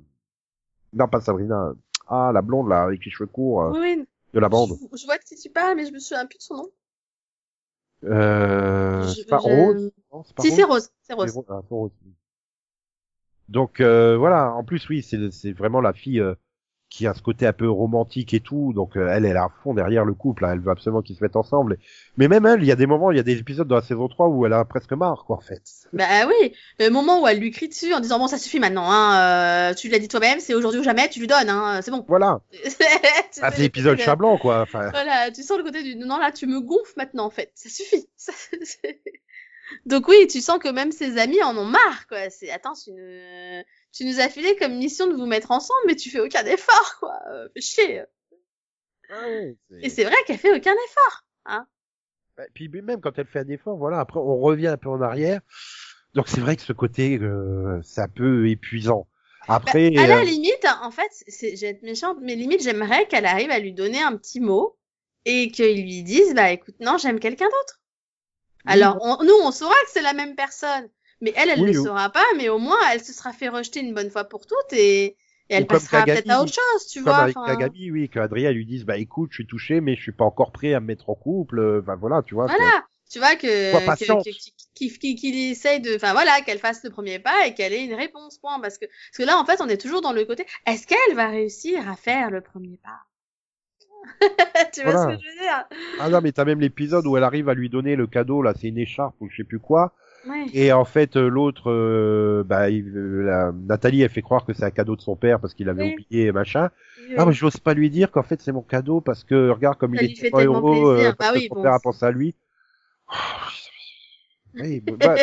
Non, 0.92 1.08
pas 1.08 1.20
Sabrina. 1.20 1.73
Ah, 2.06 2.30
la 2.32 2.42
blonde 2.42 2.68
là, 2.68 2.85
avec 2.85 3.04
les 3.04 3.11
cheveux 3.11 3.26
courts 3.28 3.62
euh, 3.62 3.70
Oui, 3.80 4.04
de 4.32 4.40
la 4.40 4.49
bande. 4.49 4.70
Je, 4.92 4.99
je 4.99 5.04
vois 5.06 5.18
de 5.18 5.23
qui 5.25 5.37
tu 5.37 5.50
parles, 5.50 5.76
mais 5.76 5.87
je 5.87 5.92
me 5.92 5.99
souviens 5.99 6.26
plus 6.26 6.38
de 6.38 6.42
son 6.42 6.56
nom. 6.56 6.70
Euh, 8.04 9.06
c'est 9.08 9.28
pas 9.28 9.38
je- 9.38 9.42
Rose 9.49 9.92
pas 10.35 10.42
Si, 10.44 10.52
c'est 10.52 10.62
Rose. 10.64 10.90
C'est 11.02 11.14
Rose. 11.14 11.32
Rose, 11.35 11.44
ah, 11.49 11.61
Rose. 11.68 11.90
Donc 13.49 13.80
euh, 13.80 14.16
voilà, 14.16 14.52
en 14.52 14.62
plus 14.62 14.88
oui, 14.88 15.02
c'est 15.02 15.30
c'est 15.30 15.52
vraiment 15.52 15.80
la 15.80 15.92
fille 15.92 16.20
euh, 16.20 16.35
qui 16.90 17.07
a 17.07 17.12
ce 17.14 17.21
côté 17.23 17.47
un 17.47 17.52
peu 17.52 17.68
romantique 17.68 18.33
et 18.33 18.40
tout, 18.40 18.73
donc 18.75 18.97
euh, 18.97 19.09
elle 19.12 19.26
elle 19.26 19.37
est 19.37 19.38
à 19.38 19.50
fond 19.62 19.75
derrière 19.75 20.04
le 20.07 20.14
couple, 20.14 20.45
là, 20.45 20.52
elle 20.52 20.61
veut 20.61 20.71
absolument 20.71 21.02
qu'ils 21.02 21.16
se 21.16 21.23
mettent 21.23 21.37
ensemble. 21.37 21.78
Mais 22.16 22.28
même 22.28 22.47
elle, 22.47 22.62
il 22.62 22.66
y 22.66 22.73
a 22.73 22.76
des 22.76 22.87
moments, 22.87 23.11
il 23.11 23.16
y 23.18 23.21
a 23.21 23.23
des 23.23 23.38
épisodes 23.38 23.68
dans 23.68 23.75
la 23.76 23.83
saison 23.83 24.09
3 24.09 24.28
où 24.28 24.47
elle 24.47 24.54
a 24.54 24.64
presque 24.64 24.92
marre 24.92 25.25
quoi 25.26 25.37
en 25.37 25.40
fait. 25.40 25.62
Bah 25.92 26.04
oui, 26.26 26.54
le 26.78 26.88
moment 26.90 27.23
où 27.23 27.26
elle 27.28 27.38
lui 27.40 27.50
crie 27.50 27.68
dessus 27.68 27.92
en 27.95 28.00
disant 28.00 28.18
bon 28.18 28.26
ça 28.26 28.37
suffit 28.38 28.59
maintenant, 28.61 28.90
hein, 28.90 29.71
euh, 29.71 29.75
tu 29.75 29.88
l'as 29.88 29.99
dit 29.99 30.09
toi-même, 30.09 30.40
c'est 30.40 30.54
aujourd'hui 30.54 30.80
ou 30.80 30.85
jamais, 30.85 31.09
tu 31.09 31.21
lui 31.21 31.26
donnes, 31.26 31.49
hein, 31.49 31.80
c'est 31.83 31.90
bon. 31.90 32.04
Voilà, 32.09 32.40
ah, 33.42 33.50
c'est 33.52 33.59
l'épisode 33.59 33.99
le- 33.99 34.02
chat 34.04 34.16
blanc 34.16 34.37
quoi. 34.38 34.62
Enfin, 34.62 34.88
Voilà, 34.90 35.30
tu 35.30 35.42
sens 35.42 35.59
le 35.59 35.64
côté 35.64 35.83
du 35.83 35.97
non 35.97 36.18
là 36.18 36.33
tu 36.33 36.47
me 36.47 36.61
gonfles 36.61 36.95
maintenant 36.97 37.25
en 37.26 37.30
fait, 37.30 37.50
ça 37.54 37.68
suffit. 37.68 38.09
Ça, 38.16 38.33
c'est- 38.62 39.00
Donc 39.87 40.09
oui, 40.09 40.26
tu 40.30 40.40
sens 40.40 40.59
que 40.59 40.68
même 40.68 40.92
ses 40.92 41.18
amis 41.18 41.42
en 41.42 41.57
ont 41.57 41.64
marre 41.66 42.07
quoi. 42.09 42.30
C'est 42.30 42.50
attends, 42.50 42.73
tu, 42.75 42.90
ne- 42.92 43.62
tu 43.92 44.04
nous 44.04 44.21
as 44.21 44.28
filé 44.28 44.57
comme 44.57 44.76
mission 44.76 45.07
de 45.07 45.14
vous 45.14 45.26
mettre 45.26 45.50
ensemble, 45.50 45.80
mais 45.87 45.97
tu 45.97 46.11
fais 46.11 46.21
aucun 46.21 46.45
effort 46.45 46.97
quoi. 47.00 47.18
Euh, 47.30 47.49
chier. 47.57 48.02
Et 49.81 49.88
c'est 49.88 50.05
vrai 50.05 50.16
qu'elle 50.27 50.38
fait 50.38 50.55
aucun 50.55 50.72
effort. 50.74 51.24
Hein. 51.46 51.66
Et 52.38 52.51
puis 52.55 52.68
même 52.68 53.01
quand 53.01 53.18
elle 53.18 53.27
fait 53.27 53.40
un 53.40 53.48
effort, 53.48 53.77
voilà, 53.77 54.01
après 54.01 54.20
on 54.20 54.38
revient 54.38 54.68
un 54.68 54.77
peu 54.77 54.88
en 54.88 55.01
arrière. 55.01 55.40
Donc 56.14 56.29
c'est 56.29 56.40
vrai 56.40 56.57
que 56.57 56.62
ce 56.62 56.72
côté, 56.72 57.18
euh, 57.18 57.81
c'est 57.83 58.01
un 58.01 58.09
peu 58.09 58.48
épuisant. 58.48 59.09
Après, 59.46 59.90
Bah, 59.90 60.03
à 60.03 60.07
la 60.07 60.18
euh, 60.18 60.24
limite, 60.24 60.66
en 60.83 60.90
fait, 60.90 61.11
c'est, 61.27 61.57
je 61.57 61.62
vais 61.62 61.68
être 61.68 61.83
méchante, 61.83 62.18
mais 62.20 62.35
limite, 62.35 62.62
j'aimerais 62.62 63.07
qu'elle 63.09 63.24
arrive 63.24 63.51
à 63.51 63.59
lui 63.59 63.72
donner 63.72 64.03
un 64.03 64.14
petit 64.16 64.40
mot 64.40 64.77
et 65.24 65.51
qu'il 65.51 65.83
lui 65.83 66.03
dise, 66.03 66.35
bah 66.35 66.51
écoute, 66.51 66.74
non, 66.81 66.98
j'aime 66.98 67.18
quelqu'un 67.18 67.46
d'autre. 67.46 67.81
Alors, 68.66 68.98
on- 69.01 69.24
nous, 69.24 69.35
on 69.42 69.51
saura 69.51 69.74
que 69.87 69.90
c'est 69.90 70.03
la 70.03 70.12
même 70.12 70.35
personne, 70.37 70.90
mais 71.20 71.33
elle, 71.37 71.50
elle 71.50 71.62
Oui, 71.62 71.66
le 71.66 71.72
oui. 71.76 71.88
saura 71.88 72.11
pas, 72.11 72.24
mais 72.37 72.48
au 72.48 72.59
moins, 72.59 72.78
elle 72.92 73.02
se 73.04 73.12
sera 73.12 73.33
fait 73.33 73.48
rejeter 73.48 73.81
une 73.81 73.94
bonne 73.94 74.11
fois 74.11 74.24
pour 74.24 74.46
toutes 74.46 74.72
et, 74.72 75.04
et 75.07 75.16
elle 75.54 75.66
passera 75.66 76.07
peut-être 76.07 76.31
à 76.31 76.42
autre 76.42 76.52
chose, 76.54 76.87
tu 76.88 77.00
comme 77.02 77.18
vois. 77.18 77.18
avec 77.18 77.38
enfin. 77.38 77.42
Kagami, 77.42 77.90
oui, 77.90 78.09
qu'Adrien 78.09 78.52
lui 78.52 78.66
dise, 78.66 78.85
bah 78.85 78.98
écoute, 78.98 79.31
je 79.33 79.37
suis 79.37 79.46
touché, 79.46 79.81
mais 79.81 79.96
je 79.96 80.02
suis 80.02 80.12
pas 80.12 80.24
encore 80.24 80.52
prêt 80.52 80.74
à 80.74 80.81
me 80.81 80.87
mettre 80.87 81.11
en 81.11 81.14
couple. 81.16 81.59
euh, 81.61 81.81
Enfin 81.83 81.96
voilà, 81.96 82.22
tu 82.22 82.35
vois. 82.35 82.48
Voilà, 82.48 82.85
tu 83.11 83.18
vois 83.20 83.37
que 83.37 83.92
que- 83.94 84.14
que- 84.78 85.14
qu'il 85.14 85.37
essaye 85.50 85.81
de, 85.81 85.94
enfin 85.96 86.12
voilà, 86.12 86.40
qu'elle 86.42 86.59
fasse 86.59 86.83
le 86.85 86.90
premier 86.90 87.18
pas 87.20 87.46
et 87.46 87.54
qu'elle 87.54 87.72
ait 87.72 87.85
une 87.85 87.94
réponse, 87.94 88.38
point. 88.38 88.61
Parce 88.61 88.78
que 88.78 88.87
parce 88.87 89.18
que 89.18 89.22
là, 89.24 89.38
en 89.38 89.44
fait, 89.44 89.61
on 89.61 89.68
est 89.68 89.81
toujours 89.81 90.00
dans 90.02 90.12
le 90.12 90.24
côté, 90.24 90.46
est-ce 90.66 90.87
qu'elle 90.87 91.14
va 91.16 91.28
réussir 91.28 91.88
à 91.88 91.96
faire 91.96 92.31
le 92.31 92.40
premier 92.40 92.78
pas? 92.78 93.00
Tu 94.72 94.83
vois 94.83 94.92
Voilà. 94.92 94.98
ce 94.98 95.07
que 95.07 95.12
je 95.16 95.26
veux 95.26 95.40
dire? 95.40 95.64
Ah 95.98 96.11
non, 96.11 96.20
mais 96.22 96.33
t'as 96.33 96.44
même 96.46 96.61
l'épisode 96.61 97.07
où 97.07 97.16
elle 97.16 97.24
arrive 97.24 97.48
à 97.48 97.54
lui 97.54 97.70
donner 97.70 97.96
le 97.96 98.07
cadeau, 98.07 98.42
là, 98.42 98.54
c'est 98.54 98.68
une 98.68 98.78
écharpe 98.78 99.16
ou 99.20 99.28
je 99.31 99.37
sais 99.38 99.44
plus 99.44 99.61
quoi. 99.61 99.94
Ouais. 100.28 100.46
Et 100.52 100.72
en 100.72 100.84
fait, 100.84 101.16
euh, 101.16 101.28
l'autre, 101.28 101.70
euh, 101.70 102.42
bah, 102.44 102.70
il- 102.70 102.88
euh, 102.96 103.22
la- 103.24 103.52
Nathalie, 103.52 104.02
elle 104.02 104.08
fait 104.10 104.22
croire 104.22 104.44
que 104.46 104.52
c'est 104.54 104.64
un 104.64 104.70
cadeau 104.70 104.96
de 104.96 105.00
son 105.02 105.16
père 105.16 105.40
parce 105.40 105.54
qu'il 105.54 105.68
avait 105.68 105.82
Oui. 105.82 105.94
oublié, 105.98 106.32
machin. 106.32 106.70
Oui, 106.96 107.14
Ah, 107.16 107.26
mais 107.26 107.32
j'ose 107.32 107.58
pas 107.58 107.74
lui 107.74 107.90
dire 107.90 108.10
qu'en 108.10 108.22
fait 108.22 108.40
c'est 108.40 108.52
mon 108.52 108.62
cadeau 108.62 109.00
parce 109.00 109.24
que 109.24 109.50
regarde 109.50 109.76
comme 109.78 109.94
Ça 109.94 110.02
il 110.02 110.04
est 110.04 110.16
fait 110.16 110.30
pas 110.30 110.38
tellement 110.38 110.44
heureux 110.44 110.94
plaisir. 110.94 111.10
euh, 111.10 111.12
parce 111.18 111.30
Bah 111.30 111.32
que 111.32 111.40
oui, 111.40 111.48
son 111.48 111.54
bon, 111.54 111.62
père 111.62 111.72
a 111.74 111.80
pensé 111.80 112.04
à 112.06 112.10
lui. 112.12 112.34
Oui, 114.61 114.81
bah, 114.81 115.14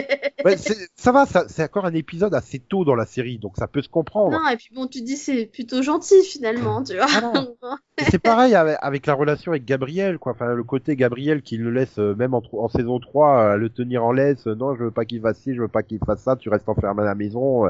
bah, 0.43 0.57
c'est- 0.57 0.89
ça 0.95 1.11
va, 1.11 1.25
c'est 1.25 1.63
encore 1.63 1.85
un 1.85 1.93
épisode 1.93 2.33
assez 2.33 2.59
tôt 2.59 2.85
dans 2.85 2.95
la 2.95 3.05
série, 3.05 3.37
donc 3.37 3.57
ça 3.57 3.67
peut 3.67 3.81
se 3.81 3.89
comprendre. 3.89 4.31
non, 4.31 4.47
et 4.49 4.55
puis 4.57 4.69
bon, 4.73 4.87
tu 4.87 5.01
dis 5.01 5.17
c'est 5.17 5.45
plutôt 5.45 5.81
gentil 5.81 6.21
finalement, 6.23 6.83
tu 6.83 6.95
vois. 6.95 7.05
C'est 7.97 8.19
pareil 8.19 8.55
avec, 8.55 8.77
avec 8.81 9.05
la 9.05 9.13
relation 9.13 9.53
avec 9.53 9.63
Gabriel, 9.65 10.17
quoi. 10.19 10.33
Enfin, 10.33 10.53
le 10.53 10.63
côté 10.63 10.95
Gabriel 10.97 11.41
qui 11.41 11.55
le 11.57 11.71
laisse 11.71 11.97
euh, 11.97 12.13
même 12.15 12.33
en, 12.33 12.67
saison 12.67 12.99
3 12.99 13.39
euh, 13.39 13.57
le 13.57 13.69
tenir 13.69 14.03
en 14.03 14.11
laisse. 14.11 14.47
euh, 14.47 14.55
non, 14.55 14.75
je 14.75 14.83
veux 14.83 14.91
pas 14.91 15.05
qu'il 15.05 15.21
fasse 15.21 15.39
ci, 15.39 15.55
je 15.55 15.61
veux 15.61 15.69
pas 15.69 15.81
qu'il 15.83 15.99
fasse 16.05 16.21
ça. 16.21 16.35
Tu 16.35 16.49
restes 16.49 16.67
enfermé 16.67 17.03
à 17.03 17.05
la 17.05 17.15
maison. 17.15 17.65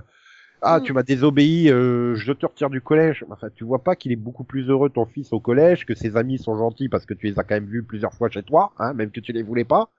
ah, 0.62 0.80
Mm. 0.80 0.84
tu 0.84 0.93
m'as 0.93 1.04
désobéi, 1.04 1.69
euh, 1.69 2.15
je 2.15 2.32
te 2.32 2.45
retire 2.47 2.71
du 2.71 2.82
collège. 2.82 3.23
Enfin, 3.30 3.49
tu 3.54 3.63
vois 3.65 3.84
pas 3.84 3.95
qu'il 3.95 4.12
est 4.12 4.15
beaucoup 4.15 4.43
plus 4.43 4.67
heureux 4.69 4.89
ton 4.89 5.06
fils 5.06 5.32
au 5.32 5.39
collège, 5.39 5.86
que 5.86 5.93
ses 5.93 6.17
amis 6.17 6.39
sont 6.39 6.58
gentils 6.58 6.89
parce 6.89 7.06
que 7.06 7.13
tu 7.13 7.28
les 7.28 7.38
as 7.38 7.43
quand 7.43 7.54
même 7.56 7.67
vus 7.67 7.84
plusieurs 7.84 8.13
fois 8.13 8.30
chez 8.32 8.41
toi, 8.41 8.71
hein, 8.80 8.93
même 8.93 9.12
que 9.12 9.19
tu 9.19 9.32
les 9.32 9.43
voulais 9.43 9.63
pas. 9.65 9.89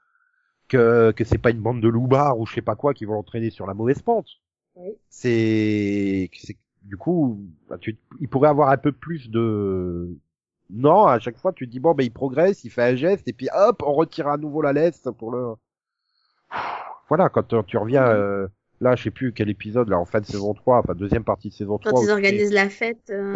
Que 0.69 1.13
que 1.13 1.25
c'est 1.25 1.39
pas 1.39 1.51
une 1.51 1.61
bande 1.61 1.81
de 1.81 1.89
loupards 1.89 2.39
ou 2.41 2.47
je 2.47 2.55
sais 2.55 2.63
pas 2.63 2.75
quoi 2.75 2.93
qui 2.95 3.05
vont 3.05 3.15
l'entraîner 3.15 3.51
sur 3.51 3.67
la 3.67 3.75
mauvaise 3.75 4.03
pente. 4.03 4.27
Oui. 4.75 4.91
C'est 5.09 6.29
c'est 6.35 6.57
du 6.83 6.97
coup, 6.97 7.41
bah, 7.69 7.79
tu, 7.81 7.97
il 8.21 8.29
pourrait 8.29 8.49
avoir 8.49 8.69
un 8.71 8.77
peu 8.77 8.93
plus 8.93 9.29
de 9.31 10.09
non, 10.71 11.05
à 11.07 11.19
chaque 11.21 11.39
fois, 11.39 11.53
tu 11.53 11.67
te 11.67 11.71
dis, 11.73 11.79
bon, 11.81 11.95
ben, 11.95 12.03
il 12.05 12.13
progresse, 12.13 12.65
il 12.65 12.71
fait 12.71 12.83
un 12.83 12.97
geste, 12.97 13.27
et 13.29 13.33
puis 13.33 13.49
hop, 13.55 13.83
on 13.87 13.93
retire 13.93 14.27
à 14.29 14.37
nouveau 14.37 14.63
la 14.63 14.73
laisse 14.73 15.03
pour 15.19 15.31
le... 15.31 15.55
Voilà, 17.09 17.29
quand 17.29 17.45
tu- 17.45 17.57
tu 17.67 17.77
reviens, 17.79 18.05
euh, 18.07 18.49
là, 18.81 18.97
je 18.97 19.05
sais 19.05 19.11
plus 19.11 19.33
quel 19.33 19.49
épisode, 19.49 19.89
là, 19.89 19.99
en 19.99 20.05
fin 20.05 20.21
de 20.21 20.27
saison 20.27 20.55
3, 20.55 20.79
enfin, 20.79 20.95
deuxième 20.95 21.23
partie 21.25 21.51
de 21.51 21.55
saison 21.55 21.79
3. 21.79 21.93
Quand 21.93 22.03
ils 22.03 22.11
organisent 22.11 22.53
la 22.53 22.69
fête 22.69 23.11
euh, 23.11 23.35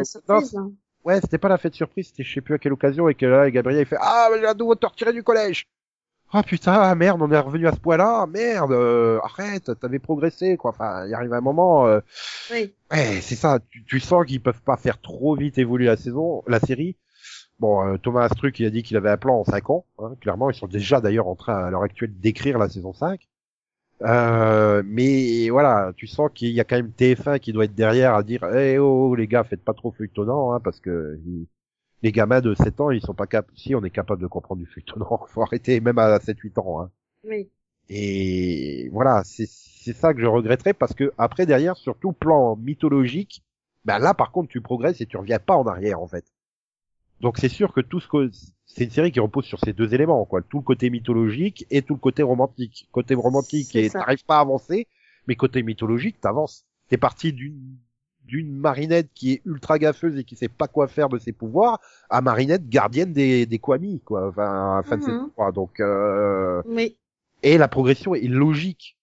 Euh, 0.00 0.04
surprise. 0.04 0.56
hein. 0.56 0.72
Ouais, 1.04 1.20
c'était 1.20 1.38
pas 1.38 1.48
la 1.48 1.58
fête 1.58 1.74
surprise, 1.74 2.08
c'était 2.08 2.24
je 2.24 2.34
sais 2.34 2.40
plus 2.40 2.54
à 2.54 2.58
quelle 2.58 2.72
occasion, 2.72 3.08
et 3.08 3.14
que 3.14 3.26
là, 3.26 3.48
Gabriel, 3.50 3.82
il 3.82 3.86
fait, 3.86 3.96
ah, 4.00 4.28
mais 4.32 4.40
j'ai 4.40 4.46
à 4.46 4.54
nouveau 4.54 4.74
te 4.74 4.86
retirer 4.86 5.12
du 5.12 5.22
collège. 5.22 5.66
Ah, 6.32 6.42
putain, 6.42 6.72
ah, 6.72 6.94
merde, 6.94 7.22
on 7.22 7.30
est 7.30 7.38
revenu 7.38 7.66
à 7.68 7.72
ce 7.72 7.78
point-là, 7.78 8.26
merde, 8.26 8.72
euh, 8.72 9.20
arrête, 9.22 9.70
t'avais 9.80 9.98
progressé, 10.00 10.56
quoi. 10.56 10.70
Enfin, 10.70 11.06
il 11.06 11.14
arrive 11.14 11.32
un 11.32 11.40
moment, 11.40 11.86
euh, 11.86 12.00
Oui. 12.50 12.74
Ouais, 12.90 13.20
c'est 13.22 13.36
ça. 13.36 13.60
Tu, 13.70 13.84
tu 13.84 14.00
sens 14.00 14.26
qu'ils 14.26 14.42
peuvent 14.42 14.62
pas 14.62 14.76
faire 14.76 15.00
trop 15.00 15.36
vite 15.36 15.58
évoluer 15.58 15.86
la 15.86 15.96
saison, 15.96 16.42
la 16.46 16.60
série. 16.60 16.96
Bon, 17.58 17.86
euh, 17.86 17.96
Thomas 17.98 18.24
Astruc, 18.24 18.58
il 18.60 18.66
a 18.66 18.70
dit 18.70 18.82
qu'il 18.82 18.96
avait 18.96 19.10
un 19.10 19.16
plan 19.16 19.40
en 19.40 19.44
5 19.44 19.70
ans. 19.70 19.86
Hein, 19.98 20.14
clairement, 20.20 20.50
ils 20.50 20.56
sont 20.56 20.66
déjà 20.66 21.00
d'ailleurs 21.00 21.28
en 21.28 21.36
train 21.36 21.56
à 21.64 21.70
l'heure 21.70 21.82
actuelle 21.82 22.12
d'écrire 22.18 22.58
la 22.58 22.68
saison 22.68 22.92
5. 22.92 23.20
Euh, 24.02 24.82
mais 24.84 25.48
voilà, 25.48 25.92
tu 25.96 26.06
sens 26.06 26.30
qu'il 26.34 26.50
y 26.50 26.60
a 26.60 26.64
quand 26.64 26.76
même 26.76 26.92
TF1 26.98 27.38
qui 27.38 27.52
doit 27.52 27.64
être 27.64 27.74
derrière 27.74 28.14
à 28.14 28.22
dire 28.22 28.44
Eh 28.54 28.78
oh 28.78 29.14
les 29.14 29.26
gars, 29.26 29.42
faites 29.44 29.64
pas 29.64 29.72
trop 29.72 29.90
feuilletonnant 29.90 30.52
hein, 30.52 30.60
parce 30.60 30.80
que 30.80 31.18
les 32.02 32.12
gamins 32.12 32.40
de 32.40 32.54
7 32.54 32.80
ans, 32.80 32.90
ils 32.90 33.00
sont 33.00 33.14
pas 33.14 33.26
capables. 33.26 33.56
Si 33.56 33.74
on 33.74 33.82
est 33.84 33.90
capable 33.90 34.22
de 34.22 34.26
comprendre 34.26 34.60
du 34.60 34.66
feuilletonnant, 34.66 35.26
faut 35.28 35.42
arrêter 35.42 35.80
même 35.80 35.98
à 35.98 36.18
7-8 36.18 36.60
ans. 36.60 36.82
Hein. 36.82 36.90
Oui. 37.24 37.48
Et 37.88 38.88
voilà, 38.92 39.22
c'est 39.24 39.46
c'est 39.86 39.92
ça 39.92 40.12
que 40.12 40.20
je 40.20 40.26
regretterais 40.26 40.74
parce 40.74 40.94
que 40.94 41.12
après 41.16 41.46
derrière, 41.46 41.76
surtout 41.76 42.10
plan 42.10 42.56
mythologique, 42.56 43.44
ben 43.84 44.00
là 44.00 44.14
par 44.14 44.32
contre 44.32 44.48
tu 44.48 44.60
progresses 44.60 45.00
et 45.00 45.06
tu 45.06 45.16
reviens 45.16 45.38
pas 45.38 45.54
en 45.54 45.64
arrière 45.64 46.00
en 46.00 46.08
fait. 46.08 46.24
Donc 47.20 47.38
c'est 47.38 47.48
sûr 47.48 47.72
que 47.72 47.80
tout 47.80 48.00
ce 48.00 48.08
que 48.08 48.28
c'est 48.66 48.82
une 48.82 48.90
série 48.90 49.12
qui 49.12 49.20
repose 49.20 49.44
sur 49.44 49.60
ces 49.60 49.72
deux 49.72 49.94
éléments 49.94 50.24
quoi, 50.24 50.42
tout 50.42 50.58
le 50.58 50.64
côté 50.64 50.90
mythologique 50.90 51.66
et 51.70 51.82
tout 51.82 51.94
le 51.94 52.00
côté 52.00 52.24
romantique. 52.24 52.88
Côté 52.90 53.14
romantique 53.14 53.76
et 53.76 53.88
t'arrives 53.88 54.24
pas 54.24 54.38
à 54.38 54.40
avancer, 54.40 54.88
mais 55.28 55.36
côté 55.36 55.62
mythologique 55.62 56.20
t'avances. 56.20 56.64
T'es 56.88 56.96
parti 56.96 57.32
d'une 57.32 57.78
d'une 58.26 58.52
marinette 58.52 59.08
qui 59.14 59.32
est 59.32 59.42
ultra 59.46 59.78
gaffeuse 59.78 60.16
et 60.18 60.24
qui 60.24 60.36
sait 60.36 60.48
pas 60.48 60.68
quoi 60.68 60.88
faire 60.88 61.08
de 61.08 61.18
ses 61.18 61.32
pouvoirs 61.32 61.80
à 62.10 62.20
marinette 62.20 62.68
gardienne 62.68 63.12
des 63.12 63.46
des 63.46 63.58
Kwami 63.58 64.00
quoi, 64.04 64.28
enfin 64.28 64.82
fin 64.84 64.96
de 64.96 65.02
Mhm. 65.02 65.06
saison 65.06 65.30
3. 65.34 65.52
Donc 65.52 65.80
euh, 65.80 66.62
Oui. 66.66 66.96
et 67.42 67.56
la 67.58 67.68
progression 67.68 68.14
est 68.14 68.28
logique. 68.28 68.96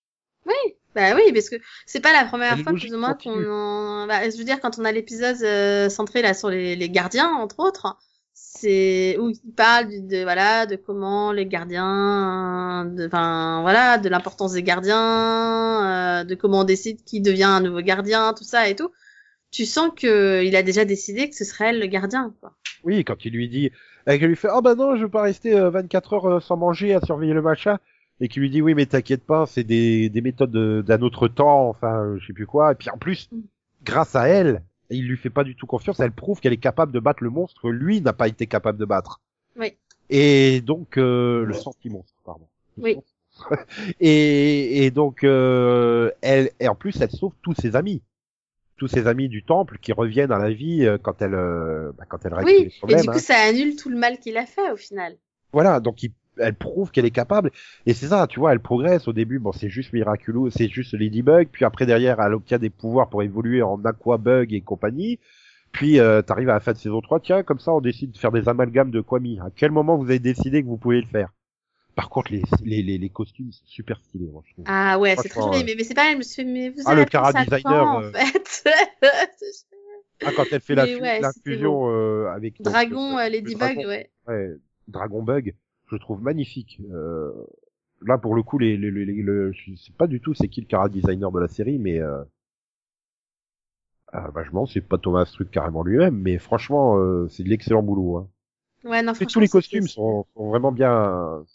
Bah 0.95 1.15
oui, 1.15 1.33
parce 1.33 1.49
que 1.49 1.55
c'est 1.87 2.01
pas 2.01 2.13
la 2.13 2.23
première 2.25 2.55
fois 2.59 2.71
plus 2.73 2.93
ou 2.93 2.99
moins 2.99 3.15
qu'on 3.15 3.43
en... 3.49 4.05
bah, 4.05 4.29
je 4.29 4.37
veux 4.37 4.43
dire 4.43 4.59
quand 4.61 4.77
on 4.77 4.85
a 4.85 4.91
l'épisode 4.91 5.41
euh, 5.41 5.89
centré 5.89 6.21
là 6.21 6.35
sur 6.35 6.49
les, 6.51 6.75
les 6.75 6.87
gardiens 6.87 7.29
entre 7.31 7.61
autres, 7.61 7.97
c'est 8.35 9.17
où 9.19 9.29
il 9.29 9.39
parle 9.57 9.87
de, 9.89 10.07
de- 10.07 10.21
voilà 10.21 10.67
de 10.67 10.75
comment 10.75 11.31
les 11.31 11.47
gardiens 11.47 12.85
de 12.85 13.07
enfin 13.07 13.61
voilà, 13.63 13.97
de 13.97 14.07
l'importance 14.07 14.51
des 14.53 14.61
gardiens, 14.61 16.19
euh, 16.21 16.23
de 16.25 16.35
comment 16.35 16.59
on 16.59 16.63
décide 16.63 17.03
qui 17.03 17.21
devient 17.21 17.43
un 17.45 17.61
nouveau 17.61 17.81
gardien, 17.81 18.33
tout 18.37 18.43
ça 18.43 18.69
et 18.69 18.75
tout. 18.75 18.91
Tu 19.53 19.65
sens 19.65 19.91
que 19.95 20.43
il 20.43 20.55
a 20.55 20.63
déjà 20.63 20.83
décidé 20.83 21.29
que 21.29 21.35
ce 21.35 21.45
serait 21.45 21.69
elle 21.69 21.79
le 21.79 21.85
gardien 21.85 22.33
quoi. 22.41 22.51
Oui, 22.83 23.05
quand 23.05 23.23
il 23.23 23.31
lui 23.33 23.47
dit, 23.47 23.71
et 24.07 24.17
qu'il 24.19 24.27
lui 24.27 24.35
fait, 24.35 24.49
oh 24.53 24.61
bah 24.61 24.75
non, 24.75 24.95
je 24.97 25.03
veux 25.03 25.09
pas 25.09 25.21
rester 25.21 25.55
euh, 25.55 25.69
24 25.69 26.13
heures 26.13 26.25
euh, 26.25 26.39
sans 26.41 26.57
manger 26.57 26.93
à 26.93 26.99
surveiller 27.01 27.33
le 27.33 27.41
machin, 27.41 27.77
et 28.19 28.27
qu'il 28.27 28.41
lui 28.41 28.49
dit, 28.49 28.61
oui, 28.61 28.73
mais 28.73 28.85
t'inquiète 28.85 29.23
pas, 29.23 29.45
c'est 29.45 29.63
des, 29.63 30.09
des 30.09 30.21
méthodes 30.21 30.51
de- 30.51 30.83
d'un 30.85 31.01
autre 31.01 31.27
temps, 31.29 31.69
enfin, 31.69 32.03
euh, 32.03 32.17
je 32.19 32.27
sais 32.27 32.33
plus 32.33 32.45
quoi, 32.47 32.73
et 32.73 32.75
puis 32.75 32.89
en 32.89 32.97
plus, 32.97 33.29
Mm. 33.31 33.39
grâce 33.85 34.15
à 34.17 34.27
elle, 34.27 34.63
il 34.89 35.07
lui 35.07 35.15
fait 35.17 35.29
pas 35.29 35.43
du 35.45 35.55
tout 35.55 35.65
confiance, 35.65 35.99
elle 36.01 36.11
prouve 36.11 36.41
qu'elle 36.41 36.51
est 36.53 36.57
capable 36.57 36.91
de 36.91 36.99
battre 36.99 37.23
le 37.23 37.29
monstre 37.29 37.61
que 37.61 37.67
lui 37.69 38.01
n'a 38.01 38.11
pas 38.13 38.27
été 38.27 38.47
capable 38.47 38.77
de 38.77 38.85
battre. 38.85 39.21
Oui. 39.57 39.73
Et 40.09 40.59
donc, 40.61 40.97
euh, 40.97 41.45
le 41.45 41.53
senti-monstre, 41.53 42.13
pardon. 42.25 42.47
Le 42.77 42.83
Oui. 42.83 42.97
et, 43.99 44.85
et 44.85 44.91
donc, 44.91 45.23
euh, 45.23 46.11
elle, 46.21 46.51
et 46.59 46.67
en 46.67 46.75
plus, 46.75 46.99
elle 47.01 47.09
sauve 47.11 47.33
tous 47.41 47.53
ses 47.55 47.75
amis. 47.75 48.01
Tous 48.77 48.87
ses 48.87 49.07
amis 49.07 49.29
du 49.29 49.43
temple 49.43 49.77
qui 49.81 49.93
reviennent 49.93 50.31
à 50.31 50.39
la 50.39 50.51
vie 50.51 50.85
euh, 50.85 50.97
quand 51.01 51.21
elle, 51.21 51.35
euh, 51.35 51.91
bah, 51.97 52.05
quand 52.09 52.25
elle 52.25 52.33
règle 52.33 52.49
les 52.49 52.57
Oui, 52.57 52.63
et 52.65 52.77
problèmes. 52.79 53.01
du 53.01 53.07
coup, 53.07 53.13
hein. 53.15 53.19
ça 53.19 53.35
annule 53.47 53.75
tout 53.75 53.89
le 53.89 53.97
mal 53.97 54.17
qu'il 54.19 54.35
a 54.37 54.45
fait 54.45 54.71
au 54.71 54.75
final. 54.77 55.15
Voilà, 55.53 55.79
donc 55.79 56.01
il- 56.03 56.11
elle 56.39 56.55
prouve 56.55 56.89
qu'elle 56.89 57.05
est 57.05 57.11
capable. 57.11 57.51
Et 57.85 57.93
c'est 57.93 58.07
ça, 58.07 58.25
tu 58.27 58.39
vois, 58.39 58.51
elle 58.53 58.59
progresse 58.59 59.07
au 59.07 59.13
début. 59.13 59.37
Bon, 59.37 59.51
c'est 59.51 59.69
juste 59.69 59.93
Miraculous, 59.93 60.49
c'est 60.49 60.67
juste 60.67 60.93
Ladybug. 60.93 61.47
Puis 61.51 61.63
après, 61.63 61.85
derrière, 61.85 62.19
elle 62.19 62.33
obtient 62.33 62.57
des 62.57 62.71
pouvoirs 62.71 63.07
pour 63.09 63.21
évoluer 63.21 63.61
en 63.61 63.79
Aquabug 63.85 64.51
et 64.51 64.61
compagnie. 64.61 65.19
Puis 65.71 65.99
euh, 65.99 66.23
t'arrives 66.23 66.49
à 66.49 66.53
la 66.53 66.59
fin 66.59 66.73
de 66.73 66.77
saison 66.77 67.01
3, 67.01 67.19
tiens, 67.19 67.43
comme 67.43 67.59
ça, 67.59 67.71
on 67.71 67.81
décide 67.81 68.11
de 68.11 68.17
faire 68.17 68.31
des 68.31 68.49
amalgames 68.49 68.89
de 68.91 69.01
Kwami. 69.01 69.39
À 69.39 69.49
quel 69.55 69.69
moment 69.71 69.95
vous 69.97 70.05
avez 70.05 70.19
décidé 70.19 70.63
que 70.63 70.67
vous 70.67 70.77
pouvez 70.77 71.01
le 71.01 71.07
faire? 71.07 71.29
Par 71.95 72.09
contre, 72.09 72.31
les, 72.31 72.43
les, 72.63 72.83
les, 72.83 72.97
les 72.99 73.09
costumes 73.09 73.51
sont 73.51 73.65
super 73.65 73.99
stylés, 73.99 74.29
moi, 74.31 74.43
je 74.45 74.53
trouve. 74.53 74.65
Ah 74.65 74.97
ouais, 74.99 75.15
c'est 75.17 75.29
très 75.29 75.41
joli. 75.41 75.63
Mais, 75.63 75.75
mais 75.75 75.83
c'est 75.83 75.93
pareil, 75.93 76.13
je 76.13 76.17
me 76.17 76.23
suis 76.23 76.35
fait, 76.35 76.43
mais 76.45 76.69
vous 76.69 76.81
Ah, 76.85 76.93
avez 76.93 77.01
le 77.01 77.03
appris 77.03 77.05
Cara 77.05 77.33
designer, 77.33 77.93
euh, 77.93 78.11
en 78.13 78.17
fait 78.17 78.63
Ah, 80.23 80.31
quand 80.31 80.51
elle 80.53 80.61
fait 80.61 80.75
la 80.75 80.87
Mais 80.87 80.95
fu- 80.95 81.01
ouais, 81.01 81.19
l'infusion 81.19 81.89
euh, 81.89 82.27
avec 82.31 82.61
Dragon, 82.61 83.19
euh, 83.19 83.29
euh, 83.45 83.51
le 83.51 83.51
Ladybug, 83.51 83.85
ouais. 83.85 84.11
ouais, 84.27 84.55
Dragon 84.87 85.21
Bug, 85.23 85.55
je 85.89 85.95
le 85.95 85.99
trouve 85.99 86.21
magnifique. 86.21 86.79
Euh, 86.91 87.31
là, 88.01 88.17
pour 88.17 88.35
le 88.35 88.43
coup, 88.43 88.57
les, 88.59 88.77
les, 88.77 88.91
les, 88.91 89.05
les- 89.05 89.21
le, 89.23 89.51
je 89.53 89.75
sais 89.75 89.93
pas 89.97 90.07
du 90.07 90.21
tout 90.21 90.33
c'est 90.33 90.47
qui 90.49 90.61
le 90.61 90.67
cara 90.67 90.89
designer 90.89 91.31
de 91.31 91.39
la 91.39 91.47
série, 91.47 91.79
mais 91.79 91.99
euh, 92.01 92.23
ah, 94.11 94.29
vachement, 94.31 94.65
c'est 94.65 94.81
pas 94.81 94.97
Thomas 94.97 95.25
Truc 95.25 95.49
carrément 95.51 95.83
lui-même, 95.83 96.15
mais 96.15 96.37
franchement, 96.37 96.97
euh, 96.97 97.27
c'est 97.29 97.43
de 97.43 97.49
l'excellent 97.49 97.83
boulot. 97.83 98.17
Hein. 98.17 98.29
Ouais, 98.83 99.01
non, 99.01 99.13
Et 99.19 99.27
franchement. 99.27 99.27
tous 99.27 99.39
les 99.39 99.49
costumes 99.49 99.87
sont, 99.87 100.25
sont 100.35 100.49
vraiment 100.49 100.71
bien. 100.71 101.45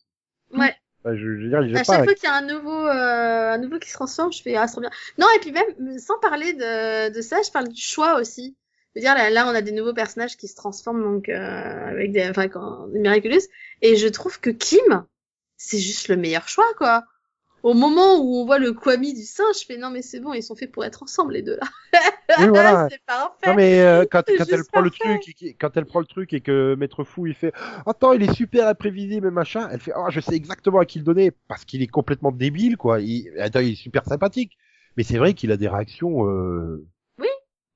Ouais. 0.52 0.74
Enfin, 1.04 1.16
je, 1.16 1.20
je 1.38 1.46
veux 1.46 1.48
dire, 1.48 1.58
À 1.58 1.84
pas. 1.84 1.84
chaque 1.84 2.04
fois 2.04 2.14
qu'il 2.14 2.24
y 2.28 2.32
a 2.32 2.34
un 2.36 2.42
nouveau, 2.46 2.86
euh, 2.86 3.52
un 3.52 3.58
nouveau 3.58 3.78
qui 3.78 3.88
se 3.88 3.94
transforme, 3.94 4.32
je 4.32 4.42
fais 4.42 4.56
ah 4.56 4.66
c'est 4.66 4.72
trop 4.72 4.80
bien. 4.80 4.90
Non 5.18 5.26
et 5.36 5.38
puis 5.40 5.52
même 5.52 5.98
sans 5.98 6.18
parler 6.18 6.52
de, 6.54 7.14
de 7.14 7.20
ça, 7.20 7.38
je 7.46 7.50
parle 7.50 7.68
du 7.68 7.80
choix 7.80 8.18
aussi. 8.20 8.56
Je 8.94 9.00
veux 9.00 9.04
dire 9.04 9.14
là, 9.14 9.30
là 9.30 9.46
on 9.46 9.54
a 9.54 9.62
des 9.62 9.72
nouveaux 9.72 9.94
personnages 9.94 10.36
qui 10.36 10.48
se 10.48 10.56
transforment 10.56 11.02
donc 11.02 11.28
euh, 11.28 11.88
avec 11.88 12.10
des, 12.10 12.28
enfin 12.28 12.48
quand, 12.48 12.88
des 12.88 12.98
miraculous 12.98 13.42
et 13.82 13.96
je 13.96 14.08
trouve 14.08 14.40
que 14.40 14.50
Kim 14.50 15.04
c'est 15.56 15.78
juste 15.78 16.08
le 16.08 16.16
meilleur 16.16 16.48
choix 16.48 16.66
quoi. 16.76 17.04
Au 17.62 17.74
moment 17.74 18.20
où 18.20 18.36
on 18.36 18.46
voit 18.46 18.58
le 18.58 18.72
Kwami 18.72 19.14
du 19.14 19.22
singe, 19.22 19.60
je 19.60 19.66
fais 19.66 19.76
non 19.78 19.90
mais 19.90 20.02
c'est 20.02 20.20
bon 20.20 20.32
ils 20.32 20.42
sont 20.42 20.54
faits 20.56 20.70
pour 20.72 20.84
être 20.84 21.02
ensemble 21.02 21.32
les 21.34 21.42
deux 21.42 21.56
là. 21.56 21.66
Oui, 22.38 22.46
voilà. 22.48 22.88
c'est 22.90 23.02
parfait. 23.06 23.34
Non 23.46 23.54
mais 23.54 23.80
euh, 23.80 24.04
quand, 24.10 24.22
quand 24.36 24.52
elle 24.52 24.64
prend 24.64 24.80
le 24.80 24.90
truc, 24.90 25.28
et 25.42 25.54
quand 25.54 25.76
elle 25.76 25.86
prend 25.86 26.00
le 26.00 26.06
truc 26.06 26.32
et 26.32 26.40
que 26.40 26.74
Maître 26.76 27.04
Fou 27.04 27.26
il 27.26 27.34
fait 27.34 27.52
attends 27.86 28.12
il 28.12 28.22
est 28.22 28.32
super 28.32 28.68
imprévisible 28.68 29.26
et 29.28 29.30
machin, 29.30 29.68
elle 29.72 29.80
fait 29.80 29.92
oh 29.96 30.06
je 30.10 30.20
sais 30.20 30.34
exactement 30.36 30.78
à 30.78 30.84
qui 30.86 30.98
le 30.98 31.04
donner 31.04 31.32
parce 31.48 31.64
qu'il 31.64 31.82
est 31.82 31.86
complètement 31.88 32.32
débile 32.32 32.76
quoi. 32.76 33.00
Il, 33.00 33.30
attends 33.40 33.60
il 33.60 33.72
est 33.72 33.76
super 33.76 34.04
sympathique, 34.04 34.56
mais 34.96 35.02
c'est 35.02 35.18
vrai 35.18 35.34
qu'il 35.34 35.50
a 35.52 35.56
des 35.56 35.68
réactions 35.68 36.26
euh, 36.28 36.86
Oui, 37.18 37.28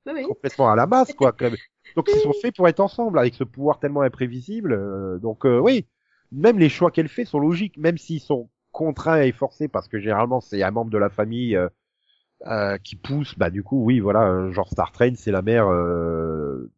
oui. 0.07 0.23
complètement 0.25 0.71
à 0.71 0.77
la 0.77 0.87
masse 0.87 1.13
quoi. 1.15 1.33
Quand 1.33 1.47
même. 1.51 1.57
Donc 1.97 2.09
ils 2.15 2.21
sont 2.21 2.33
faits 2.41 2.55
pour 2.57 2.69
être 2.69 2.81
ensemble 2.81 3.19
avec 3.19 3.35
ce 3.35 3.45
pouvoir 3.45 3.79
tellement 3.81 4.03
imprévisible. 4.03 4.73
euh, 4.73 5.19
donc 5.19 5.45
euh, 5.47 5.59
oui, 5.59 5.87
même 6.31 6.59
les 6.59 6.69
choix 6.69 6.91
qu'elle 6.91 7.09
fait 7.09 7.25
sont 7.25 7.39
logiques, 7.39 7.77
même 7.79 7.99
s'ils 7.99 8.21
sont 8.21 8.49
contraints 8.73 9.23
et 9.23 9.33
forcés 9.33 9.69
parce 9.69 9.89
que 9.89 10.01
généralement 10.01 10.41
c'est 10.41 10.63
un 10.63 10.71
membre 10.73 10.91
de 10.91 10.99
la 10.99 11.11
famille. 11.11 11.57
euh, 11.57 11.69
euh, 12.47 12.77
qui 12.79 12.97
pousse, 12.97 13.39
bah 13.39 13.51
du 13.51 13.63
coup 13.63 13.85
oui 13.85 14.01
voilà, 14.01 14.25
euh, 14.29 14.53
genre 14.53 14.69
Star 14.69 14.93
Train 14.93 15.13
c'est 15.17 15.31
la 15.31 15.43
mère, 15.43 15.69
euh, 15.71 16.71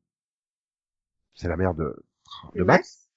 c'est 1.35 1.49
la 1.49 1.57
mère 1.57 1.75
de, 1.75 1.97
de 2.55 2.63
Max. 2.65 3.09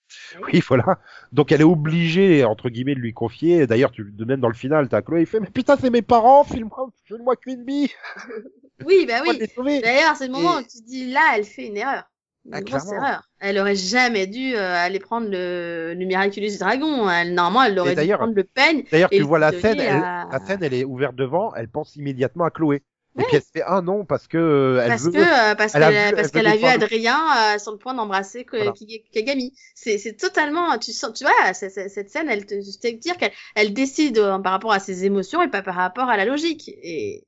Oui 0.41 0.61
voilà, 0.65 0.99
donc 1.33 1.51
elle 1.51 1.59
est 1.59 1.65
obligée 1.65 2.45
entre 2.45 2.69
guillemets 2.69 2.95
de 2.95 3.01
lui 3.01 3.13
confier. 3.13 3.67
D'ailleurs 3.67 3.91
tu 3.91 4.09
de 4.09 4.23
même 4.25 4.39
dans 4.39 4.47
le 4.47 4.53
final 4.53 4.87
t'as 4.87 5.01
Chloé 5.01 5.21
il 5.21 5.25
fait 5.25 5.41
mais 5.41 5.49
putain 5.49 5.75
c'est 5.75 5.89
mes 5.89 6.01
parents, 6.01 6.45
file-moi, 6.45 6.89
file-moi 7.03 7.35
Queen 7.35 7.65
Bee, 7.65 7.91
Oui 8.85 9.05
bah 9.05 9.21
oui. 9.27 9.37
D'ailleurs, 9.81 10.15
c'est 10.15 10.27
le 10.27 10.33
moment 10.33 10.59
Et- 10.59 10.61
où 10.61 10.63
tu 10.63 10.77
te 10.79 10.85
dis 10.85 11.11
là, 11.11 11.33
elle 11.35 11.43
fait 11.43 11.67
une 11.67 11.75
erreur. 11.77 12.03
Une 12.47 12.53
Ah, 12.55 12.61
grosse 12.61 12.91
erreur. 12.91 13.23
Elle 13.39 13.59
aurait 13.59 13.75
jamais 13.75 14.25
dû 14.25 14.55
euh, 14.55 14.73
aller 14.75 14.99
prendre 14.99 15.27
le, 15.29 15.93
le 15.93 16.05
Miraculous 16.05 16.57
Dragon. 16.59 17.09
Elle, 17.09 17.33
normalement, 17.33 17.63
elle 17.63 17.77
aurait 17.79 17.95
dû 17.95 18.13
prendre 18.13 18.33
le 18.33 18.43
peigne. 18.43 18.83
D'ailleurs 18.91 19.09
tu 19.09 19.21
vois 19.21 19.39
la 19.39 19.51
scène, 19.51 19.79
elle, 19.79 20.03
à- 20.03 20.27
la 20.31 20.45
scène 20.45 20.63
elle 20.63 20.73
est 20.73 20.83
ouverte 20.85 21.15
devant, 21.15 21.53
elle 21.55 21.67
pense 21.67 21.95
immédiatement 21.95 22.45
à 22.45 22.49
Chloé. 22.49 22.83
Oui. 23.15 23.23
Et 23.23 23.25
puis 23.25 23.35
elle 23.37 23.41
se 23.41 23.51
fait 23.51 23.63
ah 23.65 23.81
non 23.81 24.05
parce 24.05 24.27
que 24.27 24.37
euh, 24.37 24.79
elle 24.83 24.89
Parce 24.89 25.03
veut 25.03 25.11
que 25.11 25.17
euh, 25.17 25.55
parce 25.55 25.73
qu'elle 25.73 25.83
a, 25.83 25.89
vu- 26.09 26.15
parce 26.15 26.27
elle 26.27 26.31
qu'elle 26.31 26.47
a 26.47 26.55
vu 26.55 26.65
Adrien 26.65 27.19
euh, 27.55 27.57
sur 27.57 27.71
le 27.71 27.79
point 27.79 27.95
d'embrasser 27.95 28.45
Voilà. 28.51 28.73
Kagami. 29.11 29.53
C'est 29.73 29.97
c'est 29.97 30.13
totalement 30.13 30.77
tu 30.77 30.93
sens 30.93 31.13
tu 31.13 31.23
vois 31.23 31.53
cette 31.53 32.09
scène 32.11 32.29
elle 32.29 32.45
te 32.45 32.53
je 32.61 32.77
te 32.79 32.95
dire 32.95 33.17
qu'elle 33.17 33.31
elle 33.55 33.73
décide 33.73 34.19
euh, 34.19 34.37
par 34.37 34.51
rapport 34.51 34.71
à 34.71 34.79
ses 34.79 35.05
émotions 35.05 35.41
et 35.41 35.47
pas 35.49 35.63
par 35.63 35.73
rapport 35.75 36.09
à 36.09 36.15
la 36.15 36.25
logique 36.25 36.69
et 36.69 37.25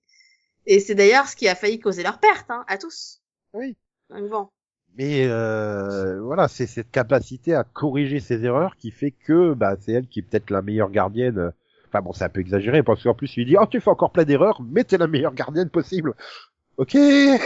et 0.68 0.80
c'est 0.80 0.94
d'ailleurs 0.94 1.28
ce 1.28 1.36
qui 1.36 1.48
a 1.48 1.56
failli 1.56 1.80
causer 1.80 2.04
leur 2.04 2.20
perte 2.20 2.46
hein, 2.52 2.64
à 2.68 2.78
tous. 2.78 3.22
Oui. 3.54 3.76
Donc 4.12 4.30
bon. 4.30 4.50
Mais 4.98 5.26
euh, 5.28 6.20
voilà, 6.22 6.48
c'est 6.48 6.68
cette 6.68 6.92
capacité 6.92 7.54
à 7.56 7.64
corriger 7.64 8.20
ses 8.20 8.44
erreurs 8.44 8.76
qui 8.76 8.92
fait 8.92 9.12
que 9.12 9.54
bah, 9.54 9.76
c'est 9.80 9.94
elle 9.94 10.08
qui 10.08 10.20
est 10.20 10.24
peut-être 10.24 10.50
la 10.50 10.62
meilleure 10.62 10.90
gardienne. 10.92 11.52
Enfin 11.88 12.02
bon, 12.02 12.12
c'est 12.14 12.26
un 12.26 12.30
peu 12.30 12.42
exagéré 12.42 12.84
parce 12.84 13.02
qu'en 13.04 13.14
plus 13.14 13.36
il 13.38 13.46
dit 13.46 13.56
oh 13.60 13.66
tu 13.66 13.80
fais 13.80 13.90
encore 13.90 14.12
plein 14.12 14.26
d'erreurs, 14.26 14.62
mais 14.62 14.84
t'es 14.84 14.98
la 14.98 15.08
meilleure 15.08 15.34
gardienne 15.34 15.70
possible. 15.70 16.14
Ok, 16.78 16.94
Il 16.96 17.02
y 17.02 17.32
a 17.34 17.38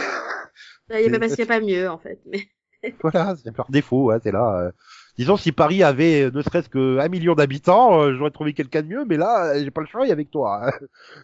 C'est- 0.90 1.10
pas 1.10 1.20
parce 1.20 1.36
qu'il 1.36 1.46
n'y 1.46 1.52
a 1.52 1.60
pas 1.60 1.66
mieux 1.66 1.90
en 1.90 1.98
fait. 1.98 2.20
Mais... 2.26 2.48
voilà, 3.02 3.36
c'est 3.42 3.52
par 3.56 3.70
défaut, 3.72 4.12
hein, 4.12 4.20
t'es 4.20 4.32
là. 4.32 4.60
euh. 4.68 4.72
Disons 5.18 5.38
si 5.38 5.52
Paris 5.52 5.84
avait 5.84 6.24
euh, 6.24 6.32
ne 6.32 6.42
serait-ce 6.42 6.70
que 6.70 6.98
un 7.00 7.08
million 7.08 7.36
d'habitants, 7.36 8.02
euh, 8.02 8.16
j'aurais 8.16 8.32
trouvé 8.32 8.54
quelqu'un 8.54 8.82
de 8.82 8.88
mieux, 8.88 9.06
mais 9.06 9.18
là 9.18 9.58
j'ai 9.64 9.72
pas 9.72 9.82
le 9.82 9.88
choix, 9.88 10.06
il 10.06 10.10
y 10.10 10.12
a 10.12 10.14
avec 10.14 10.32
toi. 10.32 10.68
hein. 10.68 10.72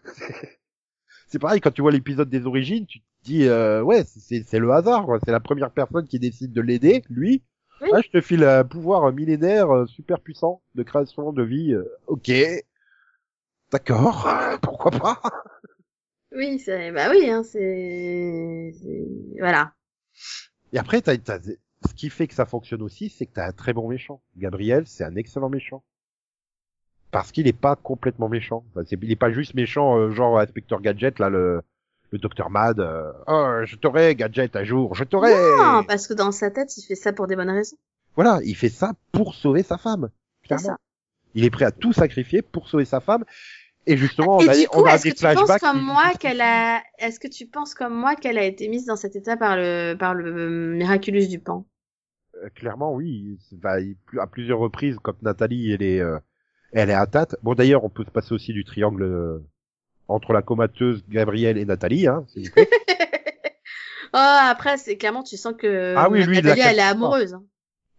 c'est 1.27 1.39
pareil 1.39 1.61
quand 1.61 1.71
tu 1.71 1.81
vois 1.81 1.91
l'épisode 1.91 2.29
des 2.29 2.45
origines, 2.45 2.85
tu 2.85 2.99
dis 3.23 3.47
euh, 3.47 3.81
ouais 3.81 4.03
c'est 4.05 4.43
c'est 4.45 4.59
le 4.59 4.71
hasard, 4.71 5.05
quoi. 5.05 5.19
c'est 5.23 5.31
la 5.31 5.39
première 5.39 5.71
personne 5.71 6.07
qui 6.07 6.19
décide 6.19 6.51
de 6.53 6.61
l'aider, 6.61 7.03
lui. 7.09 7.43
Oui. 7.81 7.89
Ah, 7.93 8.01
je 8.03 8.09
te 8.09 8.21
file 8.21 8.43
un 8.43 8.63
pouvoir 8.65 9.11
millénaire 9.13 9.71
euh, 9.73 9.85
super 9.87 10.19
puissant 10.19 10.61
de 10.75 10.83
création 10.83 11.31
de 11.31 11.43
vie. 11.43 11.73
euh, 11.73 11.85
ok, 12.07 12.31
d'accord, 13.71 14.27
pourquoi 14.61 14.91
pas? 14.91 15.21
Oui, 16.31 16.59
c'est 16.59 16.91
bah 16.91 17.09
oui, 17.09 17.29
hein, 17.29 17.43
c'est 17.43 18.71
c'est- 18.79 19.39
voilà. 19.39 19.73
Et 20.73 20.77
après, 20.77 21.01
t'as, 21.01 21.17
t'as- 21.17 21.39
ce 21.41 21.93
qui 21.95 22.09
fait 22.09 22.27
que 22.27 22.33
ça 22.35 22.45
fonctionne 22.45 22.81
aussi, 22.81 23.09
c'est 23.09 23.25
que 23.25 23.33
t'as 23.33 23.47
un 23.47 23.51
très 23.51 23.73
bon 23.73 23.87
méchant. 23.87 24.21
Gabriel, 24.37 24.85
c'est 24.85 25.03
un 25.03 25.15
excellent 25.15 25.49
méchant. 25.49 25.83
Parce 27.11 27.31
qu'il 27.31 27.47
est 27.47 27.53
pas 27.53 27.75
complètement 27.75 28.29
méchant. 28.29 28.63
Enfin, 28.69 28.83
c'est, 28.85 28.99
il 29.01 29.11
est 29.11 29.15
pas 29.15 29.31
juste 29.31 29.55
méchant, 29.55 29.97
euh, 29.97 30.11
genre 30.11 30.39
Inspecteur 30.39 30.81
Gadget, 30.81 31.17
là, 31.17 31.29
le, 31.29 31.61
le 32.11 32.17
Docteur 32.19 32.49
Mad. 32.49 32.79
euh, 32.79 33.11
oh, 33.27 33.59
je 33.65 33.75
t'aurai, 33.75 34.15
Gadget, 34.15 34.55
un 34.55 34.63
jour, 34.63 34.95
je 34.95 35.03
t'aurai. 35.03 35.31
Non, 35.61 35.83
parce 35.83 36.07
que 36.07 36.13
dans 36.13 36.31
sa 36.31 36.49
tête, 36.51 36.75
il 36.77 36.83
fait 36.83 36.95
ça 36.95 37.13
pour 37.13 37.27
des 37.27 37.35
bonnes 37.35 37.49
raisons. 37.49 37.77
Voilà, 38.15 38.39
il 38.43 38.55
fait 38.55 38.69
ça 38.69 38.93
pour 39.11 39.35
sauver 39.35 39.63
sa 39.63 39.77
femme. 39.77 40.09
Ça. 40.57 40.77
Il 41.35 41.43
est 41.45 41.49
prêt 41.51 41.65
à 41.65 41.71
tout 41.71 41.93
sacrifier 41.93 42.41
pour 42.41 42.67
sauver 42.69 42.85
sa 42.85 42.99
femme. 42.99 43.23
Et 43.85 43.97
justement, 43.97 44.37
on 44.37 44.47
a, 44.47 44.55
du 44.55 44.67
coup, 44.67 44.81
on 44.81 44.85
a 44.85 44.95
est-ce 44.95 45.03
des 45.03 45.11
que 45.11 45.15
tu 45.17 45.23
penses 45.23 45.33
flashbacks. 45.33 45.61
comme 45.61 45.77
qui- 45.79 45.85
moi 45.85 46.11
qu'elle 46.19 46.41
a, 46.41 46.81
est-ce 46.97 47.19
que 47.19 47.27
tu 47.27 47.45
penses 47.45 47.73
comme 47.73 47.93
moi 47.93 48.15
qu'elle 48.15 48.37
a 48.37 48.43
été 48.43 48.67
mise 48.67 48.85
dans 48.85 48.95
cet 48.95 49.15
état 49.15 49.37
par 49.37 49.55
le, 49.55 49.95
par 49.97 50.13
le 50.15 50.73
Miraculous 50.73 51.27
du 51.27 51.39
Pan? 51.39 51.65
Euh, 52.43 52.49
clairement, 52.55 52.93
oui. 52.93 53.39
Bah, 53.53 53.77
à 54.19 54.27
plusieurs 54.27 54.59
reprises, 54.59 54.97
quand 55.01 55.21
Nathalie, 55.21 55.71
elle 55.71 55.81
est, 55.83 56.01
euh, 56.01 56.17
elle 56.73 56.89
est 56.89 56.93
atteinte. 56.95 57.35
Bon, 57.41 57.53
d'ailleurs, 57.53 57.83
on 57.83 57.89
peut 57.89 58.03
se 58.05 58.11
passer 58.11 58.33
aussi 58.33 58.53
du 58.53 58.63
triangle 58.65 59.03
euh, 59.03 59.39
entre 60.09 60.33
la 60.33 60.41
comateuse 60.41 61.03
Gabrielle 61.09 61.57
et 61.57 61.65
Nathalie, 61.65 62.07
hein. 62.07 62.25
Oh, 64.11 64.17
après, 64.17 64.77
c'est 64.77 64.97
clairement, 64.97 65.21
tu 65.21 65.37
sens 65.37 65.53
que 65.57 65.93
Ah 65.95 66.09
oui, 66.09 66.23
lui, 66.23 66.37
Nathalie, 66.41 66.61
l'a 66.61 66.71
elle 66.71 66.79
est 66.79 66.81
amoureuse. 66.81 67.35
hein. 67.35 67.43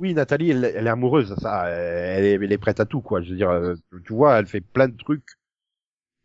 Oui, 0.00 0.12
Nathalie, 0.12 0.50
elle, 0.50 0.64
elle 0.74 0.86
est 0.86 0.90
amoureuse, 0.90 1.36
ça, 1.40 1.68
elle 1.68 2.24
est, 2.24 2.32
elle 2.32 2.52
est 2.52 2.58
prête 2.58 2.80
à 2.80 2.84
tout, 2.84 3.00
quoi. 3.00 3.20
Je 3.22 3.30
veux 3.30 3.36
dire, 3.36 3.50
euh, 3.50 3.74
tu 4.04 4.12
vois, 4.12 4.38
elle 4.38 4.46
fait 4.46 4.60
plein 4.60 4.88
de 4.88 4.96
trucs, 4.96 5.22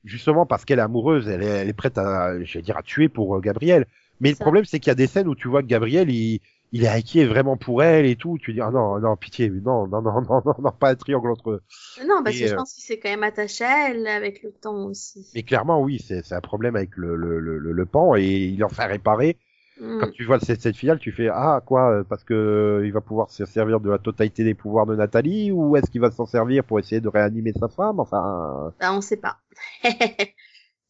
justement 0.04 0.46
parce 0.48 0.66
qu'elle 0.66 0.80
est 0.80 0.84
amoureuse, 0.84 1.28
elle 1.28 1.44
est, 1.44 1.46
elle 1.62 1.70
est 1.70 1.74
prête 1.74 1.98
à, 2.00 2.44
je 2.44 2.58
vais 2.58 2.62
dire, 2.64 2.78
à 2.78 2.82
tuer 2.84 3.10
pour 3.10 3.36
euh, 3.36 3.40
Gabriel. 3.42 3.86
Mais 4.22 4.30
le 4.32 4.38
problème, 4.38 4.66
c'est 4.66 4.80
qu'il 4.80 4.90
y 4.90 4.92
a 4.92 4.96
des 4.96 5.08
scènes 5.08 5.28
où 5.28 5.36
tu 5.36 5.50
vois 5.50 5.62
que 5.62 5.68
Gabriel, 5.68 6.10
il, 6.10 6.40
il 6.72 6.84
est 6.84 6.88
inquiet 6.90 7.26
vraiment 7.26 7.58
pour 7.58 7.84
elle 7.84 8.06
et 8.06 8.16
tout. 8.16 8.38
Tu 8.40 8.54
dis, 8.54 8.62
ah 8.62 8.72
non, 8.72 9.00
non, 9.00 9.16
pitié, 9.18 9.50
non, 9.50 9.88
non, 9.88 10.02
non, 10.02 10.22
non, 10.22 10.42
non, 10.46 10.56
non, 10.60 10.72
pas 10.72 10.92
un 10.92 10.96
triangle 10.96 11.32
entre 11.32 11.52
eux. 11.52 11.62
Non, 12.06 12.24
parce 12.24 12.40
Et, 12.40 12.40
que 12.40 12.48
je 12.48 12.54
euh, 12.54 12.56
pense 12.56 12.72
qu'il 12.74 12.84
s'est 12.86 13.00
quand 13.00 13.10
même 13.10 13.24
attaché 13.24 13.66
à 13.66 13.90
elle 13.90 14.08
avec 14.08 14.44
le 14.44 14.54
temps 14.54 14.86
aussi. 14.86 15.26
Mais 15.34 15.44
clairement, 15.44 15.82
oui, 15.82 16.00
c'est 16.00 16.24
c'est 16.26 16.34
un 16.36 16.42
problème 16.42 16.76
avec 16.76 16.96
le, 16.98 17.16
le, 17.16 17.40
le, 17.40 17.60
le- 17.60 17.86
pan 17.86 18.16
et 18.16 18.24
il 18.26 18.64
en 18.64 18.70
fait 18.70 18.86
réparer. 18.86 19.38
Mm. 19.80 20.00
Quand 20.00 20.12
tu 20.12 20.26
vois 20.26 20.40
cette, 20.40 20.62
cette 20.62 20.78
finale, 20.78 21.00
tu 21.00 21.12
fais 21.14 21.30
ah 21.30 21.62
quoi 21.66 21.92
euh, 22.02 22.04
parce 22.06 22.24
que 22.26 22.34
euh, 22.34 22.88
il 22.88 22.94
va 22.94 23.02
pouvoir 23.02 23.32
se 23.32 23.46
servir 23.46 23.80
de 23.82 23.90
la 23.92 24.00
totalité 24.00 24.44
des 24.46 24.56
pouvoirs 24.56 24.86
de 24.88 24.96
Nathalie 24.96 25.52
ou 25.52 25.76
est-ce 25.78 25.92
qu'il 25.92 26.02
va 26.02 26.12
s'en 26.12 26.26
servir 26.28 26.64
pour 26.66 26.80
essayer 26.80 27.02
de 27.02 27.10
réanimer 27.10 27.54
sa 27.54 27.70
femme? 27.70 28.00
Enfin, 28.02 28.74
Bah, 28.80 28.94
on 28.94 29.02
sait 29.02 29.18
pas. 29.18 29.40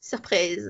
Surprise. 0.02 0.70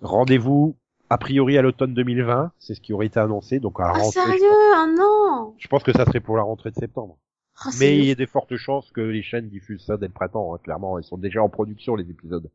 rendez-vous 0.00 0.78
a 1.10 1.18
priori 1.18 1.56
à 1.58 1.62
l'automne 1.62 1.94
2020, 1.94 2.52
c'est 2.58 2.74
ce 2.74 2.80
qui 2.80 2.92
aurait 2.92 3.06
été 3.06 3.20
annoncé. 3.20 3.60
Donc 3.60 3.78
à 3.80 3.84
la 3.84 3.88
Ah, 3.90 3.98
rentrée, 3.98 4.10
sérieux? 4.10 4.50
Ah 4.74 4.86
non! 4.86 5.54
je 5.58 5.68
pense 5.68 5.82
que 5.82 5.92
ça 5.92 6.04
serait 6.04 6.20
pour 6.20 6.36
la 6.36 6.42
rentrée 6.42 6.70
de 6.70 6.76
septembre. 6.76 7.16
Oh, 7.64 7.70
c'est 7.70 7.78
Mais 7.80 7.98
il 7.98 8.04
y 8.04 8.10
a 8.10 8.14
des 8.14 8.26
fortes 8.26 8.56
chances 8.56 8.90
que 8.92 9.00
les 9.00 9.22
chaînes 9.22 9.48
diffusent 9.48 9.84
ça 9.84 9.96
dès 9.96 10.06
le 10.06 10.12
printemps, 10.12 10.54
hein, 10.54 10.58
clairement. 10.62 10.98
Ils 10.98 11.04
sont 11.04 11.16
déjà 11.16 11.42
en 11.42 11.48
production, 11.48 11.96
les 11.96 12.10
épisodes. 12.10 12.50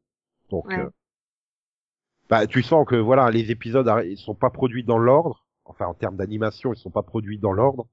Donc, 0.50 0.68
Ouais. 0.68 0.78
euh, 0.80 0.90
bah, 2.30 2.46
tu 2.48 2.62
sens 2.62 2.86
que 2.88 2.96
voilà, 2.96 3.30
les 3.32 3.52
épisodes, 3.52 3.92
ils 4.06 4.18
sont 4.18 4.36
pas 4.36 4.50
produits 4.50 4.84
dans 4.84 4.98
l'ordre. 4.98 5.44
Enfin, 5.66 5.86
en 5.88 5.94
termes 5.94 6.18
d'animation, 6.18 6.74
ils 6.74 6.78
sont 6.80 6.90
pas 6.92 7.02
produits 7.04 7.40
dans 7.40 7.52
l'ordre. 7.52 7.88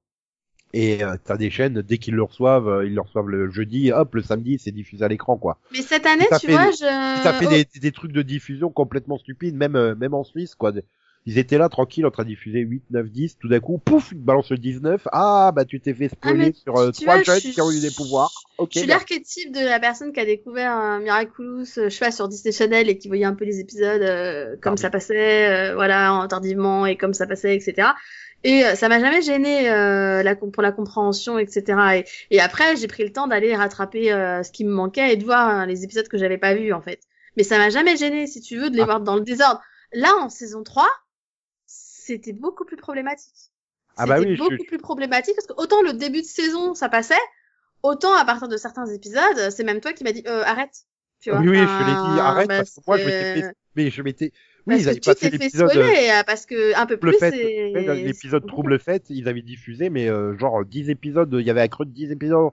Et 0.73 1.03
euh, 1.03 1.15
t'as 1.23 1.37
des 1.37 1.49
chaînes, 1.49 1.81
dès 1.81 1.97
qu'ils 1.97 2.13
le 2.13 2.23
reçoivent, 2.23 2.67
euh, 2.67 2.85
ils 2.85 2.93
le 2.93 3.01
reçoivent 3.01 3.29
le 3.29 3.49
jeudi, 3.49 3.91
hop, 3.91 4.13
le 4.13 4.21
samedi, 4.21 4.59
c'est 4.59 4.71
diffusé 4.71 5.03
à 5.03 5.07
l'écran, 5.07 5.37
quoi. 5.37 5.57
Mais 5.71 5.81
cette 5.81 6.05
année, 6.05 6.27
tu 6.39 6.47
fait. 6.47 6.51
vois, 6.51 6.69
je... 6.71 7.23
t'as 7.23 7.33
fait 7.33 7.47
oh, 7.47 7.49
des, 7.49 7.79
des 7.79 7.91
trucs 7.91 8.11
de 8.11 8.21
diffusion 8.21 8.69
complètement 8.69 9.17
stupides, 9.17 9.55
même 9.55 9.75
euh, 9.75 9.95
même 9.95 10.13
en 10.13 10.23
Suisse, 10.23 10.53
quoi. 10.53 10.71
Ils 11.25 11.37
étaient 11.37 11.57
là, 11.57 11.69
tranquilles, 11.69 12.05
en 12.05 12.11
train 12.11 12.23
de 12.23 12.29
diffuser 12.29 12.59
8, 12.61 12.83
9, 12.91 13.11
10, 13.11 13.37
tout 13.37 13.49
d'un 13.49 13.59
coup, 13.59 13.77
pouf, 13.77 14.11
ils 14.11 14.17
te 14.17 14.23
balancent 14.23 14.51
le 14.51 14.57
19. 14.57 15.07
Ah, 15.11 15.51
bah 15.53 15.65
tu 15.65 15.79
t'es 15.79 15.93
fait 15.93 16.07
spoiler 16.09 16.53
sur 16.53 16.77
euh, 16.77 16.91
trois 16.91 17.21
jeunes 17.21 17.39
qui 17.39 17.61
ont 17.61 17.71
eu 17.71 17.81
des 17.81 17.91
pouvoirs. 17.91 18.31
Ok, 18.57 18.69
Je 18.73 18.79
suis 18.79 18.87
l'archétype 18.87 19.53
de 19.53 19.63
la 19.63 19.79
personne 19.79 20.13
qui 20.13 20.19
a 20.19 20.25
découvert 20.25 20.71
un 20.71 20.99
Miraculous, 20.99 21.65
je 21.75 21.89
sais 21.89 21.99
pas, 21.99 22.11
sur 22.11 22.29
Disney 22.29 22.51
Channel 22.53 22.89
et 22.89 22.97
qui 22.97 23.09
voyait 23.09 23.25
un 23.25 23.35
peu 23.35 23.45
les 23.45 23.59
épisodes 23.59 24.01
euh, 24.01 24.55
comme 24.61 24.75
Tardif. 24.75 24.81
ça 24.81 24.89
passait, 24.89 25.49
euh, 25.71 25.75
voilà, 25.75 26.13
en 26.13 26.27
tardivement 26.27 26.85
et 26.85 26.95
comme 26.95 27.13
ça 27.13 27.27
passait, 27.27 27.55
etc. 27.55 27.89
Et 28.43 28.65
euh, 28.65 28.75
ça 28.75 28.87
m'a 28.89 28.99
jamais 28.99 29.21
gêné 29.21 29.69
euh, 29.69 30.23
la, 30.23 30.35
pour 30.35 30.61
la 30.63 30.71
compréhension, 30.71 31.37
etc. 31.39 31.97
Et, 31.97 32.05
et 32.35 32.39
après, 32.39 32.75
j'ai 32.77 32.87
pris 32.87 33.03
le 33.03 33.11
temps 33.11 33.27
d'aller 33.27 33.55
rattraper 33.55 34.11
euh, 34.13 34.43
ce 34.43 34.51
qui 34.51 34.63
me 34.65 34.71
manquait 34.71 35.13
et 35.13 35.17
de 35.17 35.25
voir 35.25 35.47
hein, 35.49 35.65
les 35.65 35.83
épisodes 35.83 36.07
que 36.07 36.17
j'avais 36.17 36.37
pas 36.37 36.53
vus, 36.55 36.71
en 36.73 36.81
fait. 36.81 37.01
Mais 37.37 37.43
ça 37.43 37.57
m'a 37.57 37.69
jamais 37.69 37.97
gêné, 37.97 38.27
si 38.27 38.41
tu 38.41 38.57
veux, 38.57 38.69
de 38.69 38.75
les 38.75 38.81
Ah. 38.83 38.85
voir 38.85 39.01
dans 39.01 39.15
le 39.15 39.21
désordre. 39.21 39.61
Là, 39.91 40.13
en 40.21 40.29
saison 40.29 40.63
3, 40.63 40.87
c'était 41.65 42.33
beaucoup 42.33 42.65
plus 42.65 42.77
problématique. 42.77 43.51
Ah 43.97 44.05
bah 44.05 44.19
oui, 44.19 44.35
je- 44.35 44.41
beaucoup 44.41 44.63
plus 44.65 44.77
problématique 44.77 45.35
parce 45.35 45.47
que 45.47 45.53
autant 45.57 45.81
le 45.81 45.93
début 45.93 46.21
de 46.21 46.27
saison, 46.27 46.73
ça 46.73 46.87
passait, 46.89 47.15
autant 47.83 48.13
à 48.15 48.23
partir 48.23 48.47
de 48.47 48.55
certains 48.57 48.85
épisodes, 48.87 49.49
c'est 49.51 49.63
même 49.63 49.81
toi 49.81 49.91
qui 49.93 50.03
m'as 50.03 50.11
dit 50.13 50.23
euh, 50.27 50.43
arrête. 50.43 50.85
Tu 51.21 51.31
vois, 51.31 51.39
Oui, 51.41 51.49
oui, 51.49 51.57
je 51.57 51.83
l'ai 51.83 52.13
dit, 52.13 52.19
arrête, 52.19 52.47
parce 52.47 52.75
que 52.75 52.81
moi, 52.87 52.97
je 52.97 53.05
m'étais 53.05 53.43
mais 53.75 53.89
je 53.91 54.01
m'étais, 54.01 54.31
oui, 54.67 54.75
parce 54.75 54.81
ils 54.81 54.89
avaient 54.89 54.99
t'es 54.99 55.15
fait 55.15 55.29
l'épisode, 55.29 55.75
euh, 55.75 55.83
euh, 55.83 56.23
parce 56.25 56.45
que 56.45 56.77
un 56.79 56.85
peu 56.85 56.97
plus, 56.97 57.15
l'épisode 57.21 58.45
Trouble 58.45 58.79
Fête, 58.79 59.09
ils 59.09 59.27
avaient 59.27 59.41
diffusé, 59.41 59.89
mais 59.89 60.09
euh, 60.09 60.37
genre 60.37 60.65
10 60.65 60.89
épisodes, 60.89 61.33
il 61.39 61.45
y 61.45 61.49
avait 61.49 61.67
creux 61.67 61.85
de 61.85 61.91
10 61.91 62.11
épisodes. 62.11 62.51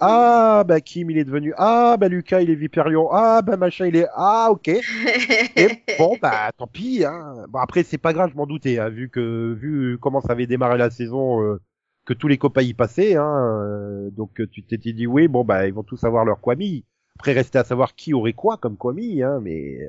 Ah, 0.00 0.62
bah 0.66 0.80
Kim, 0.80 1.10
il 1.10 1.18
est 1.18 1.24
devenu, 1.24 1.52
ah, 1.56 1.96
bah 1.98 2.06
Lucas, 2.06 2.40
il 2.40 2.50
est 2.50 2.54
Viperion, 2.54 3.08
ah, 3.10 3.42
bah 3.42 3.56
machin, 3.56 3.86
il 3.86 3.96
est, 3.96 4.06
ah, 4.14 4.48
ok. 4.52 4.68
Et 5.56 5.82
bon, 5.98 6.16
bah 6.22 6.52
tant 6.56 6.68
pis. 6.68 7.04
Hein. 7.04 7.46
Bon 7.48 7.58
après 7.58 7.82
c'est 7.82 7.98
pas 7.98 8.12
grave, 8.12 8.30
je 8.30 8.36
m'en 8.36 8.46
doutais, 8.46 8.78
hein, 8.78 8.90
vu 8.90 9.08
que 9.08 9.56
vu 9.60 9.98
comment 10.00 10.20
ça 10.20 10.32
avait 10.32 10.46
démarré 10.46 10.78
la 10.78 10.90
saison, 10.90 11.42
euh, 11.42 11.60
que 12.04 12.14
tous 12.14 12.28
les 12.28 12.38
copains 12.38 12.62
y 12.62 12.74
passaient. 12.74 13.16
Hein, 13.16 13.60
euh, 13.60 14.10
donc 14.10 14.40
euh, 14.40 14.46
tu 14.46 14.62
t'étais 14.62 14.92
dit 14.92 15.08
oui, 15.08 15.26
bon 15.26 15.44
bah 15.44 15.66
ils 15.66 15.74
vont 15.74 15.82
tous 15.82 16.04
avoir 16.04 16.24
leur 16.24 16.40
Kwami. 16.40 16.84
Après 17.18 17.32
restait 17.32 17.58
à 17.58 17.64
savoir 17.64 17.96
qui 17.96 18.14
aurait 18.14 18.34
quoi 18.34 18.56
comme 18.56 18.76
Kwami, 18.76 19.24
hein, 19.24 19.40
mais 19.42 19.80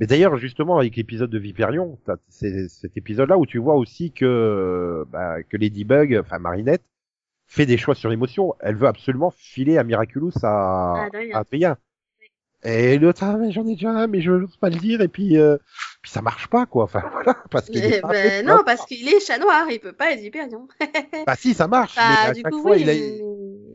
mais 0.00 0.06
d'ailleurs 0.06 0.36
justement 0.38 0.78
avec 0.78 0.96
l'épisode 0.96 1.30
de 1.30 1.38
Viperion, 1.38 1.98
c'est 2.28 2.68
cet 2.68 2.96
épisode-là 2.96 3.38
où 3.38 3.46
tu 3.46 3.58
vois 3.58 3.74
aussi 3.76 4.12
que 4.12 5.04
bah, 5.10 5.42
que 5.42 5.56
Ladybug, 5.56 6.18
enfin 6.20 6.38
Marinette, 6.38 6.82
fait 7.46 7.66
des 7.66 7.76
choix 7.76 7.94
sur 7.94 8.08
l'émotion. 8.08 8.54
Elle 8.60 8.76
veut 8.76 8.86
absolument 8.86 9.30
filer 9.30 9.76
à 9.76 9.84
Miraculous 9.84 10.32
à, 10.42 11.02
À 11.02 11.04
Adrien. 11.06 11.36
à 11.36 11.38
Adrien. 11.40 11.76
Et 12.62 12.98
l'autre, 12.98 13.24
ah, 13.24 13.36
mais 13.38 13.52
j'en 13.52 13.66
ai 13.66 13.74
déjà 13.74 13.90
un, 13.90 14.06
mais 14.06 14.20
je 14.20 14.30
n'ose 14.32 14.56
pas 14.58 14.68
le 14.68 14.76
dire, 14.76 15.00
et 15.00 15.08
puis, 15.08 15.38
euh, 15.38 15.56
puis 16.02 16.10
ça 16.10 16.20
marche 16.20 16.46
pas, 16.48 16.66
quoi. 16.66 16.84
Enfin, 16.84 17.02
voilà, 17.12 17.36
parce 17.50 17.66
qu'il 17.70 17.82
est 17.84 18.02
Eh 18.04 18.06
ben, 18.06 18.46
non, 18.46 18.62
parce 18.66 18.84
qu'il 18.84 19.08
est 19.08 19.20
chat 19.20 19.38
noir, 19.38 19.66
il 19.70 19.80
peut 19.80 19.94
pas 19.94 20.12
être 20.12 20.22
Hyperion. 20.22 20.68
Bah 21.26 21.36
si, 21.36 21.54
ça 21.54 21.68
marche, 21.68 21.96
mais 21.96 22.02
Bah, 22.02 22.20
à 22.28 22.32
du 22.32 22.42
chaque 22.42 22.52
coup, 22.52 22.60
fois, 22.60 22.72
oui. 22.72 22.82
il 22.82 22.90
a... 22.90 22.94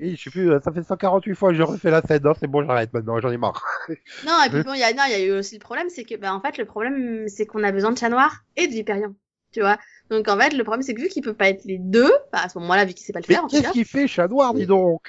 Et 0.05 0.15
je 0.15 0.23
sais 0.23 0.29
plus, 0.29 0.51
euh, 0.51 0.59
ça 0.59 0.71
fait 0.71 0.83
148 0.83 1.33
fois 1.35 1.49
que 1.49 1.55
je 1.55 1.63
refais 1.63 1.89
la 1.89 2.01
scène, 2.01 2.21
non, 2.23 2.33
c'est 2.39 2.47
bon, 2.47 2.63
j'arrête 2.65 2.93
maintenant, 2.93 3.19
j'en 3.19 3.31
ai 3.31 3.37
marre. 3.37 3.65
Non, 4.25 4.33
et 4.45 4.49
puis 4.49 4.61
bon, 4.63 4.73
il 4.73 4.79
y 4.79 4.83
a, 4.83 4.93
non, 4.93 5.03
il 5.07 5.11
y 5.11 5.15
a 5.15 5.25
eu 5.25 5.31
aussi 5.31 5.55
le 5.55 5.59
problème, 5.59 5.89
c'est 5.89 6.03
que, 6.03 6.15
bah, 6.15 6.33
en 6.33 6.41
fait, 6.41 6.57
le 6.57 6.65
problème, 6.65 7.27
c'est 7.27 7.45
qu'on 7.45 7.63
a 7.63 7.71
besoin 7.71 7.91
de 7.91 7.97
chat 7.97 8.09
noir 8.09 8.43
et 8.55 8.67
de 8.67 8.73
Hyperion. 8.73 9.15
Tu 9.51 9.61
vois? 9.61 9.77
Donc, 10.09 10.27
en 10.27 10.37
fait, 10.37 10.53
le 10.53 10.63
problème, 10.63 10.83
c'est 10.83 10.93
que 10.93 11.01
vu 11.01 11.07
qu'il 11.07 11.23
peut 11.23 11.33
pas 11.33 11.49
être 11.49 11.63
les 11.65 11.77
deux, 11.79 12.11
bah, 12.31 12.41
à 12.43 12.49
ce 12.49 12.59
moment-là, 12.59 12.85
vu 12.85 12.93
qu'il 12.93 13.05
sait 13.05 13.13
pas 13.13 13.19
le 13.19 13.25
Mais 13.27 13.35
faire, 13.35 13.45
en 13.45 13.47
tout 13.47 13.55
qu'est-ce 13.55 13.63
cas. 13.67 13.71
qu'il 13.71 13.85
fait, 13.85 14.07
chat 14.07 14.27
noir, 14.27 14.53
dis 14.53 14.65
donc? 14.65 15.01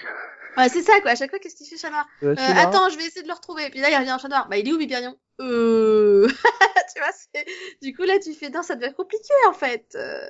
Ouais, 0.56 0.68
c'est 0.68 0.82
ça, 0.82 1.00
quoi. 1.02 1.10
À 1.12 1.14
chaque 1.16 1.30
fois, 1.30 1.38
qu'est-ce 1.38 1.56
qu'il 1.56 1.66
fait, 1.66 1.76
chat 1.76 1.90
noir? 1.90 2.06
Euh, 2.22 2.34
Euh, 2.38 2.52
attends, 2.56 2.88
je 2.90 2.96
vais 2.96 3.04
essayer 3.06 3.22
de 3.22 3.28
le 3.28 3.34
retrouver. 3.34 3.68
Puis 3.70 3.80
là, 3.80 3.90
il 3.90 3.96
revient 3.96 4.12
en 4.12 4.18
chat 4.18 4.28
noir. 4.28 4.48
Bah, 4.48 4.56
il 4.58 4.68
est 4.68 4.72
où, 4.72 4.80
Hyperion? 4.80 5.16
Euh, 5.40 6.26
tu 6.94 6.98
vois, 7.00 7.12
c'est, 7.12 7.44
du 7.82 7.94
coup, 7.94 8.02
là, 8.04 8.18
tu 8.18 8.32
fais, 8.32 8.48
non, 8.50 8.62
ça 8.62 8.74
devient 8.76 8.94
compliqué, 8.94 9.32
en 9.48 9.52
fait. 9.52 9.86
Euh, 9.96 10.28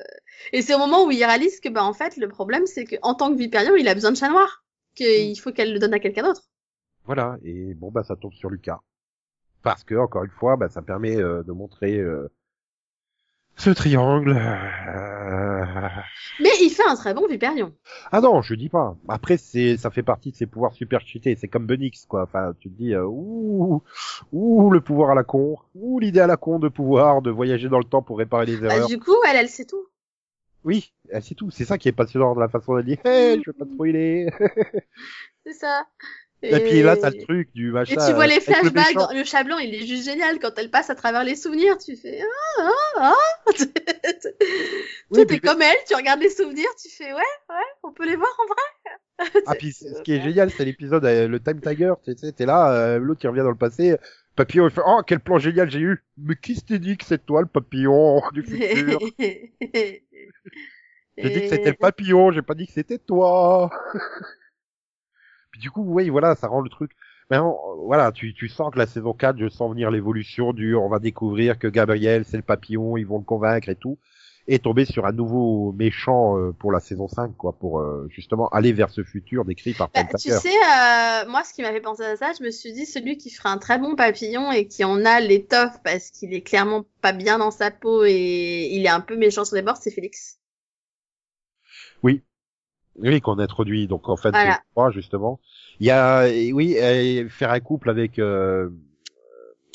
Et 0.52 0.62
c'est 0.62 0.74
au 0.74 0.78
moment 0.78 1.04
où 1.04 1.10
il 1.10 1.24
réalise 1.24 1.60
que, 1.60 1.68
bah, 1.68 1.84
en 1.84 1.92
fait, 1.92 2.16
le 2.16 2.28
problème, 2.28 2.66
c'est 2.66 2.84
que, 2.84 2.96
en 3.02 3.14
tant 3.14 3.34
que 3.34 3.40
Hyperion, 3.40 3.76
il 3.76 3.88
a 3.88 3.94
besoin 3.94 4.10
de 4.12 4.16
chat 4.16 4.28
noir. 4.28 4.64
Qu'il 4.94 5.38
faut 5.38 5.52
qu'elle 5.52 5.72
le 5.74 5.78
donne 5.78 5.92
à 5.94 5.98
quelqu'un 6.00 6.22
d'autre. 6.22 6.42
Voilà, 7.04 7.38
et 7.44 7.74
bon, 7.74 7.90
bah 7.90 8.02
ça 8.04 8.16
tombe 8.16 8.32
sur 8.34 8.50
Lucas. 8.50 8.80
Parce 9.62 9.84
que, 9.84 9.94
encore 9.96 10.24
une 10.24 10.30
fois, 10.30 10.56
bah, 10.56 10.68
ça 10.70 10.82
permet 10.82 11.16
euh, 11.16 11.42
de 11.44 11.52
montrer 11.52 11.98
euh, 11.98 12.28
ce 13.56 13.70
triangle. 13.70 14.30
euh, 14.36 15.64
Mais 16.40 16.50
il 16.62 16.70
fait 16.70 16.86
un 16.88 16.94
très 16.94 17.14
bon 17.14 17.26
Hyperion. 17.28 17.72
Ah 18.12 18.20
non, 18.20 18.42
je 18.42 18.54
dis 18.54 18.68
pas. 18.68 18.96
Après, 19.08 19.36
c'est, 19.36 19.76
ça 19.76 19.90
fait 19.90 20.02
partie 20.02 20.30
de 20.30 20.36
ses 20.36 20.46
pouvoirs 20.46 20.72
super 20.74 21.00
cheatés. 21.00 21.36
C'est 21.36 21.48
comme 21.48 21.66
Bunix, 21.66 22.06
quoi. 22.06 22.22
Enfin, 22.22 22.52
tu 22.60 22.70
te 22.70 22.76
dis, 22.76 22.94
euh, 22.94 23.04
ouh, 23.06 23.82
ouh, 24.32 24.70
le 24.70 24.80
pouvoir 24.80 25.10
à 25.10 25.14
la 25.14 25.24
con, 25.24 25.56
ouh, 25.74 25.98
l'idée 25.98 26.20
à 26.20 26.26
la 26.26 26.36
con 26.36 26.58
de 26.58 26.68
pouvoir, 26.68 27.22
de 27.22 27.30
voyager 27.30 27.68
dans 27.68 27.78
le 27.78 27.84
temps 27.84 28.02
pour 28.02 28.18
réparer 28.18 28.46
les 28.46 28.56
Bah, 28.58 28.74
erreurs. 28.76 28.88
du 28.88 28.98
coup, 28.98 29.16
elle, 29.28 29.36
elle 29.36 29.48
sait 29.48 29.64
tout. 29.64 29.86
Oui, 30.64 30.92
euh, 31.14 31.20
c'est 31.22 31.34
tout. 31.34 31.50
C'est 31.50 31.64
ça 31.64 31.78
qui 31.78 31.88
est 31.88 31.92
passionnant 31.92 32.34
de 32.34 32.40
la 32.40 32.48
façon 32.48 32.74
de 32.76 32.82
dire, 32.82 32.98
hey, 33.04 33.40
je 33.44 33.50
vais 33.50 33.56
pas 33.58 33.64
te 33.64 33.72
spoiler. 33.72 34.30
C'est 35.46 35.52
ça. 35.52 35.86
Et, 36.42 36.61
puis 36.61 36.83
là, 36.83 36.96
t'as 36.96 37.11
le 37.11 37.22
truc 37.22 37.49
du 37.55 37.72
machin. 37.72 37.94
Et 37.94 37.96
tu 37.96 38.12
vois 38.12 38.25
euh, 38.25 38.27
les 38.27 38.35
le 38.37 38.40
flashbacks, 38.40 38.94
dans- 38.94 39.12
le 39.12 39.25
chat 39.25 39.42
blanc, 39.42 39.59
il 39.59 39.75
est 39.75 39.87
juste 39.87 40.05
génial. 40.05 40.38
Quand 40.38 40.53
elle 40.59 40.70
passe 40.70 40.90
à 40.90 40.94
travers 40.94 41.25
les 41.25 41.35
souvenirs, 41.35 41.79
tu 41.79 41.96
fais 41.96 42.20
ah 42.59 42.62
ah 43.01 43.14
ah. 43.46 43.51
Oui, 45.11 45.25
puis- 45.25 45.27
t'es 45.27 45.38
comme 45.40 45.62
elle, 45.62 45.77
tu 45.88 45.94
regardes 45.94 46.20
les 46.20 46.31
souvenirs, 46.31 46.68
tu 46.81 46.90
fais 46.90 47.12
ouais 47.12 47.20
ouais, 47.49 47.57
on 47.83 47.92
peut 47.92 48.07
les 48.07 48.16
voir 48.16 48.31
en 48.38 48.46
vrai. 48.46 49.42
Ah, 49.46 49.55
puis 49.55 49.72
ce 49.72 50.03
qui 50.03 50.12
est 50.12 50.22
génial, 50.22 50.51
c'est 50.51 50.64
l'épisode, 50.64 51.05
euh, 51.05 51.27
le 51.27 51.40
Time 51.40 51.61
Tiger, 51.61 51.94
tu 52.05 52.14
sais, 52.16 52.33
t'es 52.33 52.46
là, 52.46 52.72
euh, 52.72 52.99
l'autre 52.99 53.20
qui 53.20 53.29
revient 53.29 53.40
dans 53.40 53.51
le 53.51 53.57
passé, 53.57 53.96
Papillon, 54.37 54.68
il 54.68 54.70
fait, 54.70 54.83
oh, 54.87 55.01
quel 55.07 55.20
plan 55.20 55.38
génial 55.38 55.70
j'ai 55.70 55.81
eu! 55.81 56.05
Mais 56.18 56.37
qui 56.37 56.55
s'était 56.55 56.79
dit 56.79 56.99
que 56.99 57.07
c'est 57.07 57.25
toi, 57.25 57.40
le 57.40 57.46
papillon 57.46 58.20
du 58.33 58.42
futur? 58.42 59.01
J'ai 61.18 61.31
dit 61.31 61.40
que 61.40 61.49
c'était 61.49 61.70
le 61.70 61.77
papillon, 61.77 62.31
j'ai 62.31 62.42
pas 62.42 62.55
dit 62.55 62.66
que 62.66 62.75
c'était 62.75 62.99
toi. 62.99 63.70
Puis 65.56 65.62
du 65.62 65.70
coup, 65.70 65.82
oui, 65.86 66.10
voilà, 66.10 66.34
ça 66.34 66.48
rend 66.48 66.60
le 66.60 66.68
truc. 66.68 66.90
Maintenant, 67.30 67.58
voilà, 67.86 68.12
tu, 68.12 68.34
tu 68.34 68.46
sens 68.46 68.70
que 68.70 68.78
la 68.78 68.86
saison 68.86 69.14
4, 69.14 69.38
je 69.38 69.48
sens 69.48 69.70
venir 69.70 69.90
l'évolution 69.90 70.52
du, 70.52 70.76
on 70.76 70.90
va 70.90 70.98
découvrir 70.98 71.58
que 71.58 71.66
Gabriel, 71.66 72.26
c'est 72.26 72.36
le 72.36 72.42
papillon, 72.42 72.98
ils 72.98 73.06
vont 73.06 73.16
le 73.16 73.24
convaincre 73.24 73.70
et 73.70 73.74
tout. 73.74 73.96
Et 74.48 74.58
tomber 74.58 74.84
sur 74.84 75.06
un 75.06 75.12
nouveau 75.12 75.72
méchant 75.72 76.38
euh, 76.38 76.52
pour 76.52 76.72
la 76.72 76.78
saison 76.78 77.08
5, 77.08 77.34
quoi, 77.38 77.54
pour 77.58 77.80
euh, 77.80 78.06
justement 78.10 78.48
aller 78.50 78.74
vers 78.74 78.90
ce 78.90 79.02
futur 79.02 79.46
décrit 79.46 79.72
par 79.72 79.88
Bah, 79.94 80.04
tu 80.20 80.30
sais, 80.30 80.50
euh, 80.50 81.28
moi, 81.28 81.42
ce 81.42 81.54
qui 81.54 81.62
m'a 81.62 81.72
fait 81.72 81.80
penser 81.80 82.04
à 82.04 82.16
ça, 82.16 82.32
je 82.38 82.44
me 82.44 82.50
suis 82.50 82.74
dit, 82.74 82.84
celui 82.84 83.16
qui 83.16 83.30
ferait 83.30 83.48
un 83.48 83.58
très 83.58 83.78
bon 83.78 83.96
papillon 83.96 84.52
et 84.52 84.68
qui 84.68 84.84
en 84.84 85.06
a 85.06 85.20
l'étoffe 85.20 85.80
parce 85.82 86.10
qu'il 86.10 86.34
est 86.34 86.42
clairement 86.42 86.84
pas 87.00 87.12
bien 87.12 87.38
dans 87.38 87.50
sa 87.50 87.70
peau 87.70 88.04
et 88.04 88.68
il 88.70 88.84
est 88.84 88.90
un 88.90 89.00
peu 89.00 89.16
méchant 89.16 89.46
sur 89.46 89.56
les 89.56 89.62
bords, 89.62 89.78
c'est 89.78 89.90
Félix. 89.90 90.38
Oui, 92.98 93.20
qu'on 93.20 93.38
introduit 93.38 93.87
donc 93.88 94.09
en 94.09 94.14
de 94.14 94.20
Voilà. 94.20 94.52
saison 94.52 94.59
3, 94.72 94.90
justement. 94.90 95.40
Il 95.80 95.87
y 95.87 95.90
a, 95.90 96.26
oui, 96.54 96.76
faire 97.28 97.50
un 97.50 97.61
couple 97.61 97.90
avec 97.90 98.18
euh, 98.18 98.70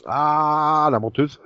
ah 0.06 0.90
la 0.92 1.00
menteuse 1.00 1.40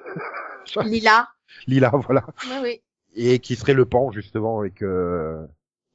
Lila. 0.86 1.28
Lila, 1.68 1.92
voilà, 2.06 2.26
Oui, 2.46 2.58
oui. 2.64 2.82
et 3.16 3.40
qui 3.40 3.56
serait 3.56 3.74
le 3.74 3.86
pan 3.86 4.12
justement 4.12 4.64
et 4.64 4.72
que 4.72 5.46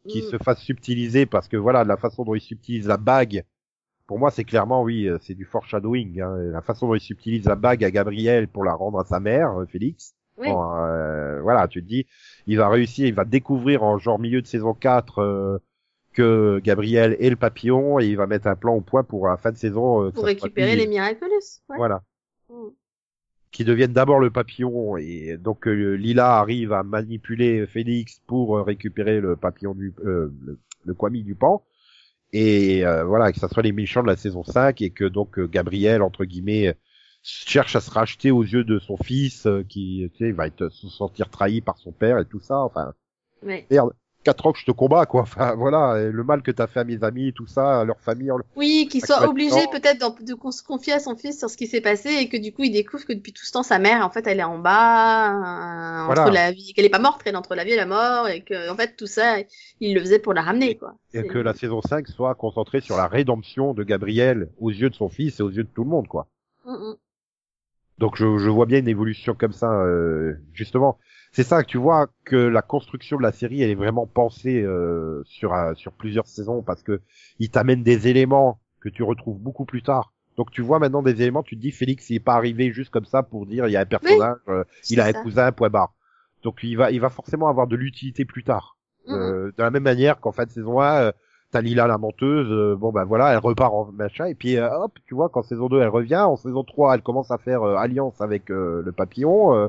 qui 0.08 0.20
Mm. 0.20 0.30
se 0.30 0.38
fasse 0.38 0.60
subtiliser 0.60 1.26
parce 1.26 1.46
que 1.48 1.56
voilà 1.58 1.84
la 1.84 1.96
façon 1.98 2.24
dont 2.24 2.34
il 2.34 2.40
subtilise 2.40 2.86
la 2.86 2.96
bague. 2.96 3.44
Pour 4.06 4.18
moi, 4.18 4.30
c'est 4.30 4.44
clairement 4.44 4.82
oui, 4.82 5.06
euh, 5.06 5.18
c'est 5.20 5.34
du 5.34 5.44
foreshadowing. 5.44 6.20
Hein, 6.20 6.36
la 6.52 6.62
façon 6.62 6.88
dont 6.88 6.94
il 6.94 7.00
subtilise 7.00 7.44
la 7.46 7.54
bague 7.54 7.84
à 7.84 7.90
Gabriel 7.90 8.48
pour 8.48 8.64
la 8.64 8.72
rendre 8.74 8.98
à 8.98 9.04
sa 9.04 9.20
mère, 9.20 9.58
euh, 9.60 9.66
Félix. 9.66 10.14
Oui. 10.38 10.48
Bon, 10.48 10.74
euh, 10.74 11.40
voilà, 11.42 11.68
tu 11.68 11.82
te 11.82 11.86
dis, 11.88 12.06
il 12.46 12.56
va 12.56 12.68
réussir, 12.70 13.06
il 13.06 13.14
va 13.14 13.24
découvrir 13.26 13.82
en 13.82 13.98
genre 13.98 14.18
milieu 14.18 14.40
de 14.40 14.46
saison 14.46 14.72
4 14.72 15.18
euh, 15.20 15.58
que 16.20 16.60
Gabriel 16.62 17.16
est 17.20 17.30
le 17.30 17.36
papillon 17.36 17.98
et 18.00 18.06
il 18.06 18.16
va 18.16 18.26
mettre 18.26 18.46
un 18.46 18.56
plan 18.56 18.74
au 18.74 18.80
point 18.80 19.02
pour 19.04 19.26
la 19.28 19.36
fin 19.36 19.52
de 19.52 19.56
saison. 19.56 20.04
euh, 20.04 20.10
Pour 20.10 20.24
récupérer 20.24 20.76
les 20.76 20.86
Miraculous. 20.86 21.60
Ouais. 21.68 21.76
Voilà, 21.76 22.02
Mm. 22.48 22.68
qui 23.52 23.64
deviennent 23.64 23.92
d'abord 23.92 24.18
le 24.20 24.30
papillon 24.30 24.96
et 24.96 25.36
donc 25.36 25.66
euh, 25.68 25.94
Lila 25.94 26.38
arrive 26.38 26.72
à 26.72 26.82
manipuler 26.82 27.66
Félix 27.66 28.20
pour 28.26 28.56
euh, 28.58 28.62
récupérer 28.62 29.20
le 29.20 29.36
papillon 29.36 29.74
du 29.74 29.92
le, 30.02 30.32
le 30.84 30.94
Kwami 30.94 31.22
du 31.22 31.34
pan. 31.34 31.64
Et 32.32 32.84
voilà, 33.06 33.32
que 33.32 33.38
ça 33.40 33.48
soit 33.48 33.62
les 33.64 33.72
méchants 33.72 34.02
de 34.02 34.06
la 34.06 34.16
saison 34.16 34.44
5 34.44 34.80
et 34.82 34.90
que 34.90 35.04
donc 35.04 35.40
Gabriel 35.40 36.00
entre 36.00 36.24
guillemets 36.24 36.76
cherche 37.22 37.74
à 37.74 37.80
se 37.80 37.90
racheter 37.90 38.30
aux 38.30 38.44
yeux 38.44 38.62
de 38.64 38.78
son 38.78 38.96
fils 38.96 39.46
euh, 39.46 39.62
qui 39.68 40.08
tu 40.14 40.18
sais 40.26 40.30
va 40.32 40.46
être 40.46 40.68
se 40.70 40.88
sentir 40.88 41.28
trahi 41.28 41.60
par 41.60 41.76
son 41.78 41.90
père 41.92 42.18
et 42.18 42.24
tout 42.24 42.40
ça 42.40 42.58
enfin 42.60 42.94
Ouais. 43.42 43.66
merde 43.70 43.90
quatre 44.30 44.46
ans 44.46 44.52
que 44.52 44.58
je 44.58 44.64
te 44.64 44.70
combats, 44.70 45.06
quoi. 45.06 45.22
Enfin, 45.22 45.54
voilà, 45.56 46.00
et 46.00 46.10
le 46.12 46.22
mal 46.22 46.42
que 46.42 46.50
t'as 46.52 46.66
fait 46.68 46.80
à 46.80 46.84
mes 46.84 47.02
amis, 47.02 47.32
tout 47.32 47.46
ça, 47.46 47.80
à 47.80 47.84
leur 47.84 48.00
famille. 48.00 48.30
Oui, 48.54 48.86
qu'il 48.90 49.04
soit 49.04 49.16
Exactement. 49.16 49.30
obligé 49.32 49.66
peut-être 49.72 50.22
de 50.22 50.50
se 50.52 50.62
confier 50.62 50.92
à 50.92 51.00
son 51.00 51.16
fils 51.16 51.38
sur 51.38 51.50
ce 51.50 51.56
qui 51.56 51.66
s'est 51.66 51.80
passé 51.80 52.10
et 52.10 52.28
que 52.28 52.36
du 52.36 52.52
coup 52.52 52.62
il 52.62 52.70
découvre 52.70 53.04
que 53.04 53.12
depuis 53.12 53.32
tout 53.32 53.44
ce 53.44 53.52
temps 53.52 53.62
sa 53.62 53.78
mère 53.78 54.04
en 54.04 54.10
fait 54.10 54.26
elle 54.26 54.40
est 54.40 54.44
en 54.44 54.58
bas 54.58 55.30
euh, 55.30 56.06
Voilà. 56.06 56.22
entre 56.22 56.32
la 56.32 56.52
vie 56.52 56.72
qu'elle 56.74 56.84
est 56.84 56.90
pas 56.90 56.98
morte 56.98 57.22
qu'elle 57.22 57.34
est 57.34 57.38
entre 57.38 57.54
la 57.54 57.64
vie 57.64 57.72
et 57.72 57.76
la 57.76 57.86
mort 57.86 58.28
et 58.28 58.42
que 58.42 58.70
en 58.70 58.76
fait 58.76 58.96
tout 58.96 59.06
ça 59.06 59.38
il 59.80 59.94
le 59.94 60.00
faisait 60.00 60.18
pour 60.18 60.32
la 60.34 60.42
ramener 60.42 60.76
quoi. 60.76 60.94
Et 61.12 61.24
que 61.26 61.38
la 61.38 61.54
saison 61.54 61.80
5 61.82 62.06
soit 62.08 62.34
concentrée 62.34 62.80
sur 62.80 62.96
la 62.96 63.08
rédemption 63.08 63.74
de 63.74 63.82
Gabriel 63.82 64.50
aux 64.58 64.70
yeux 64.70 64.90
de 64.90 64.94
son 64.94 65.08
fils 65.08 65.40
et 65.40 65.42
aux 65.42 65.50
yeux 65.50 65.64
de 65.64 65.68
tout 65.68 65.84
le 65.84 65.90
monde, 65.90 66.06
quoi. 66.08 66.28
Mm, 66.64 66.72
mm. 66.72 66.96
Donc 67.98 68.16
je, 68.16 68.38
je 68.38 68.48
vois 68.48 68.66
bien 68.66 68.78
une 68.78 68.88
évolution 68.88 69.34
comme 69.34 69.52
ça, 69.52 69.70
euh, 69.72 70.34
justement. 70.52 70.98
C'est 71.32 71.44
ça 71.44 71.62
que 71.62 71.68
tu 71.68 71.78
vois 71.78 72.08
que 72.24 72.36
la 72.36 72.62
construction 72.62 73.16
de 73.16 73.22
la 73.22 73.32
série, 73.32 73.62
elle 73.62 73.70
est 73.70 73.76
vraiment 73.76 74.06
pensée 74.06 74.62
euh, 74.62 75.22
sur 75.24 75.54
euh, 75.54 75.74
sur 75.74 75.92
plusieurs 75.92 76.26
saisons 76.26 76.62
parce 76.62 76.82
que 76.82 77.00
il 77.38 77.50
t'amène 77.50 77.82
des 77.82 78.08
éléments 78.08 78.60
que 78.80 78.88
tu 78.88 79.02
retrouves 79.02 79.38
beaucoup 79.38 79.64
plus 79.64 79.82
tard. 79.82 80.12
Donc 80.36 80.50
tu 80.50 80.62
vois 80.62 80.78
maintenant 80.78 81.02
des 81.02 81.22
éléments, 81.22 81.42
tu 81.42 81.56
te 81.56 81.60
dis 81.60 81.70
Félix, 81.70 82.10
il 82.10 82.16
est 82.16 82.20
pas 82.20 82.34
arrivé 82.34 82.72
juste 82.72 82.90
comme 82.90 83.04
ça 83.04 83.22
pour 83.22 83.46
dire 83.46 83.68
il 83.68 83.72
y 83.72 83.76
a 83.76 83.80
un 83.80 83.86
personnage, 83.86 84.38
euh, 84.48 84.64
il 84.88 85.00
a 85.00 85.06
un 85.06 85.12
ça. 85.12 85.22
cousin, 85.22 85.52
point 85.52 85.70
barre. 85.70 85.94
Donc 86.42 86.60
il 86.62 86.76
va 86.76 86.90
il 86.90 87.00
va 87.00 87.10
forcément 87.10 87.48
avoir 87.48 87.68
de 87.68 87.76
l'utilité 87.76 88.24
plus 88.24 88.42
tard. 88.42 88.76
Mm, 89.06 89.12
mm. 89.12 89.16
Euh, 89.16 89.52
de 89.56 89.62
la 89.62 89.70
même 89.70 89.82
manière 89.84 90.18
qu'en 90.18 90.32
fin 90.32 90.44
de 90.44 90.50
saison 90.50 90.80
1, 90.80 91.12
euh, 91.50 91.52
t'as 91.52 91.60
Lila 91.62 91.86
la 91.86 91.98
menteuse, 91.98 92.48
euh, 92.50 92.76
bon 92.76 92.92
ben 92.92 93.04
voilà, 93.04 93.32
elle 93.32 93.38
repart 93.38 93.72
en 93.74 93.92
machin, 93.92 94.26
et 94.26 94.34
puis 94.34 94.56
euh, 94.56 94.68
hop, 94.70 94.98
tu 95.06 95.14
vois, 95.14 95.28
qu'en 95.28 95.42
saison 95.42 95.68
2 95.68 95.80
elle 95.80 95.88
revient, 95.88 96.16
en 96.16 96.36
saison 96.36 96.64
3 96.64 96.94
elle 96.94 97.02
commence 97.02 97.30
à 97.30 97.38
faire 97.38 97.62
euh, 97.62 97.76
alliance 97.76 98.20
avec 98.20 98.48
le 98.48 98.92
papillon, 98.96 99.54
euh, 99.54 99.68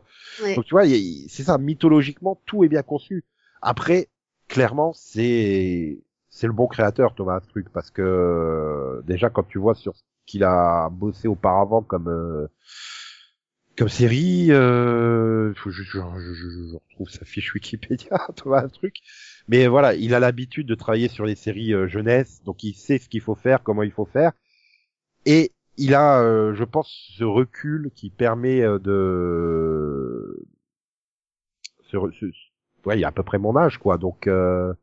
donc 0.55 0.65
tu 0.65 0.71
vois, 0.73 0.85
c'est 0.85 1.43
ça, 1.43 1.57
mythologiquement, 1.57 2.39
tout 2.45 2.63
est 2.63 2.69
bien 2.69 2.83
conçu. 2.83 3.25
Après, 3.61 4.09
clairement, 4.47 4.93
c'est 4.93 5.99
c'est 6.29 6.47
le 6.47 6.53
bon 6.53 6.67
créateur 6.67 7.13
Thomas 7.15 7.41
Truc, 7.41 7.69
parce 7.73 7.91
que 7.91 9.01
déjà 9.05 9.29
quand 9.29 9.43
tu 9.43 9.59
vois 9.59 9.75
sur 9.75 9.95
ce 9.95 10.03
qu'il 10.25 10.43
a 10.43 10.89
bossé 10.89 11.27
auparavant 11.27 11.81
comme 11.83 12.07
euh, 12.09 12.47
comme 13.77 13.89
série, 13.89 14.51
euh, 14.51 15.53
faut- 15.55 15.71
je, 15.71 15.83
je, 15.83 15.99
je, 15.99 16.33
je- 16.33 16.69
je 16.71 16.75
retrouve 16.75 17.09
sa 17.09 17.25
fiche 17.25 17.53
Wikipédia, 17.53 18.27
Thomas 18.35 18.67
Truc. 18.67 18.97
Mais 19.51 19.67
voilà, 19.67 19.93
il 19.95 20.13
a 20.15 20.19
l'habitude 20.19 20.65
de 20.65 20.75
travailler 20.75 21.09
sur 21.09 21.25
les 21.25 21.35
séries 21.35 21.73
euh, 21.73 21.85
jeunesse, 21.87 22.41
donc 22.45 22.63
il 22.63 22.73
sait 22.73 22.97
ce 22.97 23.09
qu'il 23.09 23.21
faut 23.21 23.35
faire, 23.35 23.61
comment 23.61 23.83
il 23.83 23.91
faut 23.91 24.05
faire, 24.05 24.31
et 25.25 25.51
il 25.77 25.93
a, 25.93 26.21
euh, 26.21 26.53
je 26.53 26.63
pense, 26.63 26.89
ce 27.17 27.23
recul 27.25 27.91
qui 27.93 28.09
permet 28.09 28.61
euh, 28.61 28.79
de, 28.79 30.41
ce, 31.83 31.97
ce- 32.19 32.25
ouais, 32.87 32.97
il 32.97 33.03
a 33.03 33.09
à 33.09 33.11
peu 33.11 33.23
près 33.23 33.37
mon 33.39 33.55
âge, 33.57 33.77
quoi, 33.77 33.97
donc 33.97 34.27
euh, 34.27 34.73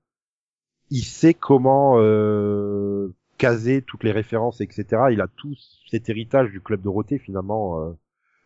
il 0.91 1.03
sait 1.05 1.35
comment 1.35 1.95
euh, 1.99 3.09
caser 3.39 3.83
toutes 3.83 4.05
les 4.05 4.13
références, 4.13 4.61
etc. 4.61 4.85
Il 5.13 5.21
a 5.21 5.29
tout 5.29 5.55
cet 5.91 6.09
héritage 6.11 6.51
du 6.51 6.61
club 6.61 6.83
Dorothée 6.83 7.19
finalement, 7.19 7.81
euh, 7.81 7.93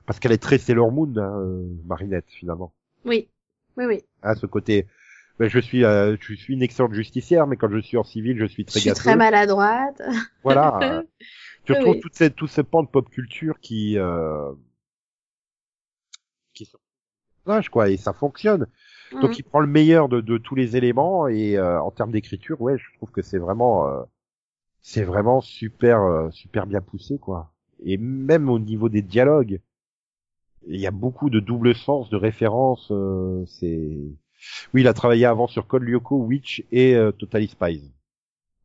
parce 0.06 0.20
qu'elle 0.20 0.32
est 0.32 0.42
très 0.42 0.58
Sailor 0.58 0.92
Moon, 0.92 1.12
hein, 1.16 1.42
Marinette 1.86 2.30
finalement. 2.30 2.72
Oui. 3.04 3.28
Oui 3.76 3.86
oui. 3.86 4.02
Hein, 4.22 4.34
ce 4.36 4.46
côté, 4.46 4.86
ben, 5.38 5.48
je 5.48 5.58
suis, 5.58 5.84
euh, 5.84 6.16
je 6.20 6.34
suis 6.34 6.54
une 6.54 6.62
excellente 6.62 6.94
justicière, 6.94 7.46
mais 7.46 7.56
quand 7.56 7.70
je 7.70 7.78
suis 7.80 7.96
en 7.96 8.04
civil, 8.04 8.38
je 8.38 8.46
suis 8.46 8.64
Je 8.66 8.66
très 8.66 8.80
suis 8.80 8.90
gâteuse. 8.90 9.02
très 9.04 9.16
maladroite. 9.16 10.00
Voilà. 10.44 11.04
je 11.64 11.74
trouve 11.74 11.96
oui. 11.96 12.00
toute 12.00 12.14
cette, 12.14 12.36
tout 12.36 12.46
ce 12.48 12.60
pan 12.60 12.82
de 12.82 12.88
pop 12.88 13.08
culture 13.10 13.60
qui, 13.60 13.98
euh, 13.98 14.52
qui 16.54 16.64
sont 16.66 16.78
quoi, 17.70 17.90
et 17.90 17.96
ça 17.96 18.12
fonctionne. 18.12 18.66
Donc 19.20 19.32
Mm. 19.32 19.34
il 19.38 19.44
prend 19.44 19.60
le 19.60 19.66
meilleur 19.66 20.08
de, 20.08 20.20
de 20.20 20.38
tous 20.38 20.54
les 20.54 20.76
éléments 20.76 21.28
et 21.28 21.56
euh, 21.56 21.80
en 21.82 21.90
termes 21.90 22.12
d'écriture, 22.12 22.60
ouais, 22.62 22.78
je 22.78 22.84
trouve 22.96 23.10
que 23.10 23.22
c'est 23.22 23.38
vraiment, 23.38 23.86
euh, 23.88 24.02
c'est 24.80 25.04
vraiment 25.04 25.40
super, 25.40 26.00
euh, 26.02 26.30
super 26.30 26.66
bien 26.66 26.80
poussé, 26.80 27.18
quoi. 27.18 27.52
Et 27.84 27.98
même 27.98 28.48
au 28.50 28.58
niveau 28.58 28.88
des 28.88 29.02
dialogues, 29.02 29.60
il 30.66 30.80
y 30.80 30.86
a 30.86 30.90
beaucoup 30.92 31.30
de 31.30 31.40
double 31.40 31.74
sens, 31.74 32.10
de 32.10 32.16
références. 32.16 32.88
euh, 32.92 33.44
c'est, 33.46 33.98
oui, 34.74 34.82
il 34.82 34.88
a 34.88 34.94
travaillé 34.94 35.24
avant 35.26 35.46
sur 35.46 35.66
Code 35.66 35.82
Lyoko, 35.82 36.16
Witch 36.16 36.64
et 36.72 36.94
euh, 36.94 37.12
Totally 37.12 37.48
Spies. 37.48 37.92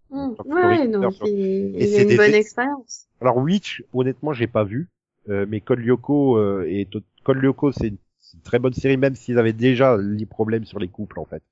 Mm. 0.09 0.35
Donc, 0.35 0.45
Ouais, 0.45 0.87
donc 0.87 1.13
il, 1.25 1.75
Et 1.75 1.87
il 1.87 1.87
c'est 1.87 1.99
a 1.99 2.01
une 2.03 2.07
des 2.07 2.17
bonne 2.17 2.27
ex- 2.27 2.37
expérience. 2.37 3.07
Alors 3.21 3.37
Witch, 3.37 3.83
honnêtement, 3.93 4.33
j'ai 4.33 4.47
pas 4.47 4.63
vu, 4.63 4.89
euh, 5.29 5.45
mais 5.47 5.61
Code 5.61 5.79
Lyoko 5.79 6.37
euh, 6.37 6.65
et 6.67 6.87
Code 7.23 7.37
Lyoko, 7.37 7.71
c'est 7.71 7.87
une, 7.89 7.97
très 8.43 8.59
bonne 8.59 8.73
série, 8.73 8.97
même 8.97 9.15
s'ils 9.15 9.39
avaient 9.39 9.53
déjà 9.53 9.97
les 9.97 10.25
problèmes 10.25 10.65
sur 10.65 10.79
les 10.79 10.87
couples 10.87 11.19
en 11.19 11.25
fait. 11.25 11.43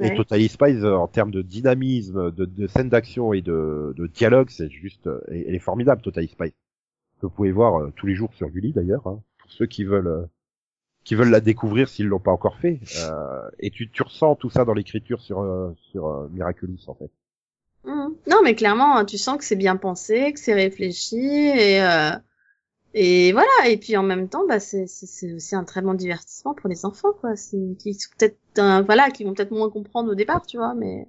Et. 0.00 0.14
Totally 0.14 0.48
Spies, 0.48 0.78
euh, 0.84 0.96
en 0.96 1.06
termes 1.06 1.30
de 1.30 1.42
dynamisme, 1.42 2.32
de, 2.32 2.44
de 2.46 2.66
scènes 2.66 2.88
d'action 2.88 3.32
et 3.32 3.42
de, 3.42 3.94
de 3.96 4.06
dialogue, 4.08 4.50
c'est 4.50 4.70
juste, 4.70 5.08
elle 5.28 5.54
est 5.54 5.60
formidable, 5.60 6.02
Totally 6.02 6.28
Spies. 6.28 6.52
Que 7.20 7.26
vous 7.26 7.30
pouvez 7.30 7.52
voir 7.52 7.92
tous 7.94 8.06
les 8.06 8.14
jours 8.16 8.34
sur 8.34 8.48
Gulli 8.48 8.72
d'ailleurs, 8.72 9.06
hein, 9.06 9.22
pour 9.38 9.52
ceux 9.52 9.66
qui 9.66 9.84
veulent, 9.84 10.28
qui 11.04 11.14
veulent 11.14 11.30
la 11.30 11.40
découvrir 11.40 11.88
s'ils 11.88 12.06
l'ont 12.06 12.18
pas 12.20 12.32
encore 12.32 12.56
fait. 12.58 12.80
Euh, 12.98 13.48
et 13.60 13.70
tu, 13.70 13.90
tu 13.90 14.02
ressens 14.02 14.36
tout 14.36 14.50
ça 14.50 14.64
dans 14.64 14.74
l'écriture 14.74 15.20
sur 15.20 15.40
euh, 15.40 15.70
sur 15.90 16.06
euh, 16.08 16.28
Miraculous 16.32 16.78
en 16.88 16.94
fait. 16.94 17.10
Mhm. 17.84 18.16
Non, 18.26 18.38
mais 18.42 18.54
clairement, 18.54 19.04
tu 19.04 19.18
sens 19.18 19.36
que 19.38 19.44
c'est 19.44 19.56
bien 19.56 19.76
pensé, 19.76 20.32
que 20.32 20.40
c'est 20.40 20.54
réfléchi 20.54 21.16
et 21.18 21.82
euh, 21.82 22.10
et 22.94 23.32
voilà. 23.32 23.68
Et 23.68 23.76
puis 23.76 23.96
en 23.96 24.02
même 24.02 24.28
temps, 24.28 24.46
bah 24.48 24.60
c'est 24.60 24.86
c'est 24.86 25.32
aussi 25.34 25.54
un 25.56 25.64
très 25.64 25.82
bon 25.82 25.94
divertissement 25.94 26.54
pour 26.54 26.68
les 26.70 26.84
enfants, 26.86 27.12
quoi. 27.20 27.36
C'est 27.36 27.76
qui 27.78 27.94
sont 27.94 28.10
peut-être 28.18 28.38
un- 28.58 28.82
voilà, 28.82 29.10
qui 29.10 29.24
vont 29.24 29.34
peut-être 29.34 29.50
moins 29.50 29.70
comprendre 29.70 30.12
au 30.12 30.14
départ, 30.14 30.46
tu 30.46 30.56
vois, 30.56 30.74
mais 30.74 31.08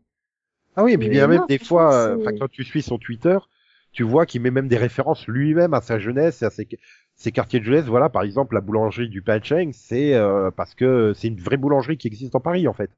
Ah 0.75 0.83
oui, 0.83 0.93
et 0.93 0.97
puis 0.97 1.07
Mais 1.07 1.15
bien 1.15 1.27
même 1.27 1.45
des 1.47 1.59
fois, 1.59 1.93
euh, 1.93 2.17
enfin, 2.19 2.31
quand 2.37 2.49
tu 2.49 2.63
suis 2.63 2.81
son 2.81 2.97
Twitter, 2.97 3.37
tu 3.95 4.03
vois 4.03 4.25
qu'il 4.25 4.41
met 4.41 4.51
même 4.51 4.67
des 4.67 4.77
références 4.77 5.25
lui-même 5.25 5.73
à 5.73 5.81
sa 5.81 5.97
jeunesse 5.97 6.41
et 6.41 6.45
à 6.45 6.49
ses, 6.49 6.67
ses 7.15 7.31
quartiers 7.31 7.59
de 7.59 7.65
jeunesse. 7.65 7.85
Voilà, 7.85 8.09
par 8.09 8.23
exemple, 8.23 8.53
la 8.53 8.61
boulangerie 8.61 9.07
du 9.09 9.21
Pancheng, 9.21 9.71
c'est 9.73 10.13
euh, 10.13 10.51
parce 10.51 10.75
que 10.75 11.13
c'est 11.15 11.29
une 11.29 11.39
vraie 11.39 11.57
boulangerie 11.57 11.97
qui 11.97 12.07
existe 12.07 12.35
en 12.35 12.41
Paris, 12.41 12.67
en 12.67 12.73
fait. 12.73 12.91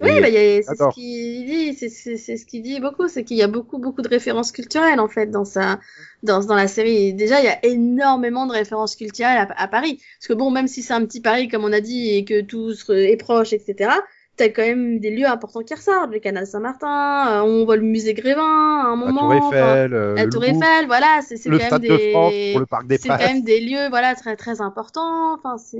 oui, 0.00 0.20
bah, 0.20 0.28
c'est 0.30 0.62
ce 0.62 0.94
qu'il 0.94 1.44
dit, 1.44 1.74
c'est 1.74 2.36
ce 2.36 2.46
qu'il 2.46 2.62
dit 2.62 2.80
beaucoup, 2.80 3.08
c'est 3.08 3.24
qu'il 3.24 3.36
y 3.36 3.42
a 3.42 3.48
beaucoup 3.48 3.78
beaucoup 3.78 4.00
de 4.00 4.08
références 4.08 4.52
culturelles 4.52 5.00
en 5.00 5.08
fait 5.08 5.26
dans 5.26 5.44
sa 5.44 5.80
dans 6.22 6.40
dans 6.44 6.54
la 6.54 6.68
série. 6.68 7.12
Déjà, 7.12 7.40
il 7.40 7.44
y 7.44 7.48
a 7.48 7.64
énormément 7.66 8.46
de 8.46 8.52
références 8.52 8.96
culturelles 8.96 9.38
à, 9.38 9.62
à 9.62 9.68
Paris, 9.68 10.00
parce 10.18 10.28
que 10.28 10.32
bon, 10.34 10.50
même 10.50 10.68
si 10.68 10.82
c'est 10.82 10.94
un 10.94 11.04
petit 11.04 11.20
Paris 11.20 11.48
comme 11.48 11.64
on 11.64 11.72
a 11.72 11.80
dit 11.80 12.14
et 12.14 12.24
que 12.24 12.40
tout 12.40 12.72
est 12.90 13.16
proche, 13.18 13.52
etc. 13.52 13.90
T'as 14.38 14.48
quand 14.50 14.62
même 14.62 15.00
des 15.00 15.10
lieux 15.10 15.26
importants 15.26 15.62
qui 15.62 15.74
ressortent, 15.74 16.12
le 16.12 16.20
canal 16.20 16.46
Saint-Martin, 16.46 17.26
euh, 17.28 17.42
on 17.42 17.64
voit 17.64 17.76
le 17.76 17.82
musée 17.82 18.14
Grévin 18.14 18.40
à 18.42 18.86
un 18.86 18.90
la 18.90 18.96
moment, 18.96 19.28
Tour 19.28 19.32
enfin, 19.48 19.56
Eiffel, 19.56 19.94
euh, 19.94 20.14
la 20.14 20.26
Tour 20.28 20.44
Eiffel, 20.44 20.86
voilà, 20.86 21.20
c'est 21.26 21.36
quand 21.42 21.50
même 21.58 21.70
de 21.72 21.78
des 21.88 22.10
France 22.12 22.32
pour 22.52 22.60
le 22.60 22.66
Parc 22.66 22.86
des 22.86 22.98
c'est 22.98 23.08
quand 23.08 23.18
même 23.18 23.42
des 23.42 23.60
lieux 23.60 23.88
voilà 23.90 24.14
très 24.14 24.36
très 24.36 24.60
importants, 24.60 25.34
enfin 25.34 25.58
c'est 25.58 25.78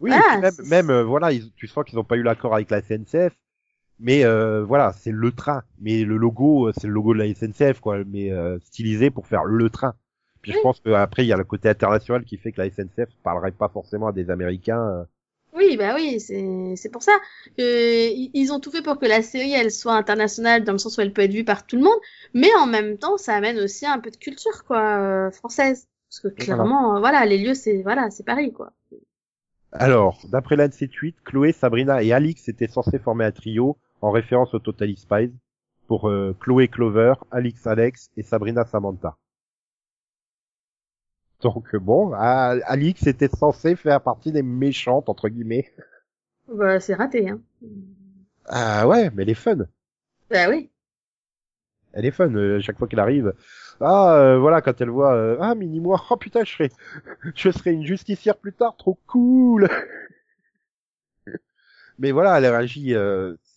Oui, 0.00 0.10
Voilà, 0.10 0.40
même, 0.40 0.52
même 0.68 0.90
euh, 0.90 1.04
voilà, 1.04 1.32
ils- 1.32 1.52
tu 1.54 1.66
sens 1.68 1.84
qu'ils 1.84 1.96
n'ont 1.96 2.04
pas 2.04 2.16
eu 2.16 2.22
l'accord 2.22 2.54
avec 2.54 2.68
la 2.70 2.82
SNCF, 2.82 3.32
mais 3.98 4.24
euh, 4.24 4.62
voilà, 4.64 4.92
c'est 4.92 5.12
le 5.12 5.32
train. 5.32 5.62
Mais 5.80 6.02
le 6.04 6.16
logo, 6.18 6.68
euh, 6.68 6.72
c'est 6.76 6.86
le 6.86 6.92
logo 6.92 7.14
de 7.14 7.18
la 7.20 7.26
SNCF, 7.32 7.80
quoi, 7.80 7.98
mais 8.06 8.30
euh, 8.30 8.58
stylisé 8.64 9.10
pour 9.10 9.26
faire 9.26 9.44
le 9.44 9.70
train. 9.70 9.94
Puis 10.42 10.52
je 10.52 10.58
pense 10.62 10.80
qu'après, 10.80 11.24
il 11.24 11.28
y 11.28 11.32
a 11.32 11.36
le 11.36 11.44
côté 11.44 11.68
international 11.68 12.24
qui 12.24 12.36
fait 12.36 12.52
que 12.52 12.60
la 12.60 12.68
SNCF 12.70 13.08
parlerait 13.22 13.52
pas 13.52 13.68
forcément 13.68 14.08
à 14.08 14.12
des 14.12 14.30
Américains. 14.30 15.06
Euh, 15.56 15.58
Oui, 15.58 15.76
bah 15.76 15.94
oui, 15.94 16.20
c'est 16.20 16.74
c'est 16.76 16.90
pour 16.90 17.02
ça 17.02 17.12
i- 17.58 18.30
ils 18.34 18.52
ont 18.52 18.60
tout 18.60 18.70
fait 18.70 18.82
pour 18.82 18.98
que 18.98 19.06
la 19.06 19.22
série 19.22 19.52
elle 19.52 19.70
soit 19.70 19.94
internationale 19.94 20.64
dans 20.64 20.72
le 20.72 20.78
sens 20.78 20.96
où 20.98 21.00
elle 21.00 21.12
peut 21.12 21.22
être 21.22 21.32
vue 21.32 21.44
par 21.44 21.66
tout 21.66 21.76
le 21.76 21.82
monde, 21.82 21.98
mais 22.34 22.48
en 22.60 22.66
même 22.66 22.98
temps 22.98 23.16
ça 23.16 23.34
amène 23.34 23.58
aussi 23.58 23.86
un 23.86 23.98
peu 23.98 24.10
de 24.10 24.16
culture 24.16 24.64
quoi 24.64 24.80
euh, 24.98 25.30
française 25.30 25.88
parce 26.08 26.20
que 26.20 26.28
clairement 26.28 26.96
euh, 26.96 27.00
voilà 27.00 27.24
les 27.26 27.38
lieux 27.38 27.54
c'est 27.54 27.82
voilà 27.82 28.10
c'est 28.10 28.24
Paris 28.24 28.52
quoi. 28.52 28.72
Alors, 29.72 30.18
d'après 30.30 30.56
l'ANC 30.56 30.88
Tweet, 30.90 31.16
Chloé, 31.24 31.52
Sabrina 31.52 32.02
et 32.02 32.12
Alix 32.12 32.48
étaient 32.48 32.68
censés 32.68 32.98
former 32.98 33.24
un 33.26 33.32
trio 33.32 33.76
en 34.00 34.10
référence 34.10 34.54
au 34.54 34.58
Totally 34.58 34.96
Spies 34.96 35.32
pour 35.86 36.08
euh, 36.08 36.34
Chloé 36.40 36.68
Clover, 36.68 37.14
Alix 37.30 37.66
Alex 37.66 38.10
et 38.16 38.22
Sabrina 38.22 38.64
Samantha. 38.64 39.16
Donc 41.46 41.76
bon, 41.76 42.12
Alix 42.12 43.06
était 43.06 43.28
censée 43.28 43.76
faire 43.76 44.00
partie 44.00 44.32
des 44.32 44.42
méchantes 44.42 45.08
entre 45.08 45.28
guillemets. 45.28 45.72
Bah 46.48 46.80
c'est 46.80 46.94
raté 46.94 47.28
hein. 47.28 47.38
Ah 48.46 48.88
ouais, 48.88 49.10
mais 49.14 49.22
elle 49.22 49.30
est 49.30 49.34
fun. 49.34 49.58
Bah 50.28 50.48
oui. 50.48 50.70
Elle 51.92 52.04
est 52.04 52.10
fun 52.10 52.34
euh, 52.34 52.60
chaque 52.60 52.78
fois 52.78 52.88
qu'elle 52.88 52.98
arrive. 52.98 53.32
Ah 53.80 54.16
euh, 54.16 54.38
voilà 54.40 54.60
quand 54.60 54.80
elle 54.80 54.90
voit 54.90 55.14
euh, 55.14 55.38
ah 55.40 55.54
mini 55.54 55.78
moi 55.78 56.02
oh 56.10 56.16
putain 56.16 56.42
je 56.42 56.52
serai 56.52 56.70
je 57.36 57.50
serai 57.50 57.70
une 57.70 57.86
justicière 57.86 58.36
plus 58.36 58.52
tard 58.52 58.76
trop 58.76 58.98
cool. 59.06 59.68
Mais 62.00 62.10
voilà 62.10 62.38
elle 62.38 62.46
réagit 62.46 62.92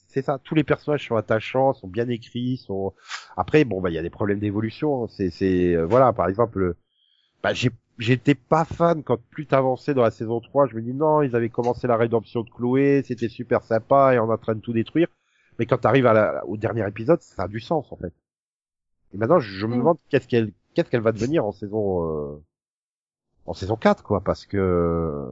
c'est 0.10 0.22
ça 0.22 0.40
tous 0.44 0.54
les 0.54 0.64
personnages 0.64 1.08
sont 1.08 1.16
attachants 1.16 1.74
sont 1.74 1.88
bien 1.88 2.08
écrits 2.08 2.58
sont 2.58 2.94
après 3.38 3.64
bon 3.64 3.82
bah 3.82 3.90
il 3.90 3.94
y 3.94 3.98
a 3.98 4.02
des 4.02 4.10
problèmes 4.10 4.40
d'évolution 4.40 5.08
c'est 5.08 5.30
c'est 5.30 5.76
euh, 5.76 5.86
voilà 5.86 6.14
par 6.14 6.28
exemple 6.28 6.76
bah 7.44 7.54
j'ai 7.54 7.72
j'étais 7.98 8.36
pas 8.36 8.66
fan 8.66 9.04
quand 9.04 9.18
plus 9.30 9.46
t'avançais 9.48 9.94
dans 9.94 10.04
la 10.04 10.12
saison 10.12 10.40
3, 10.42 10.68
je 10.68 10.76
me 10.76 10.82
dis 10.82 10.94
non, 10.94 11.22
ils 11.22 11.36
avaient 11.36 11.50
commencé 11.50 11.88
la 11.88 11.98
rédemption 11.98 12.44
de 12.44 12.50
Chloé, 12.50 13.04
c'était 13.06 13.30
super 13.30 13.64
sympa 13.64 14.14
et 14.16 14.20
on 14.20 14.30
est 14.30 14.34
en 14.34 14.38
train 14.38 14.56
de 14.56 14.62
tout 14.62 14.74
détruire. 14.74 15.08
Mais 15.60 15.66
quand 15.66 15.78
t'arrives 15.80 16.06
à 16.08 16.14
la, 16.14 16.46
au 16.46 16.58
dernier 16.58 16.88
épisode, 16.88 17.22
ça 17.22 17.44
a 17.44 17.48
du 17.48 17.60
sens 17.60 17.92
en 17.92 17.98
fait. 17.98 18.14
Et 19.14 19.18
maintenant, 19.18 19.40
je, 19.40 19.52
je 19.58 19.66
me 19.68 19.76
Mm. 19.76 19.78
demande 19.78 19.98
qu'est-ce 20.10 20.28
qu'elle 20.28 20.52
qu'est-ce 20.74 20.90
qu'elle 20.90 21.02
va 21.02 21.12
devenir 21.12 21.46
en 21.46 21.52
saison 21.52 22.06
euh, 22.36 22.44
en 23.46 23.54
saison 23.54 23.76
4 23.76 24.04
quoi 24.04 24.22
parce 24.24 24.46
que 24.46 25.26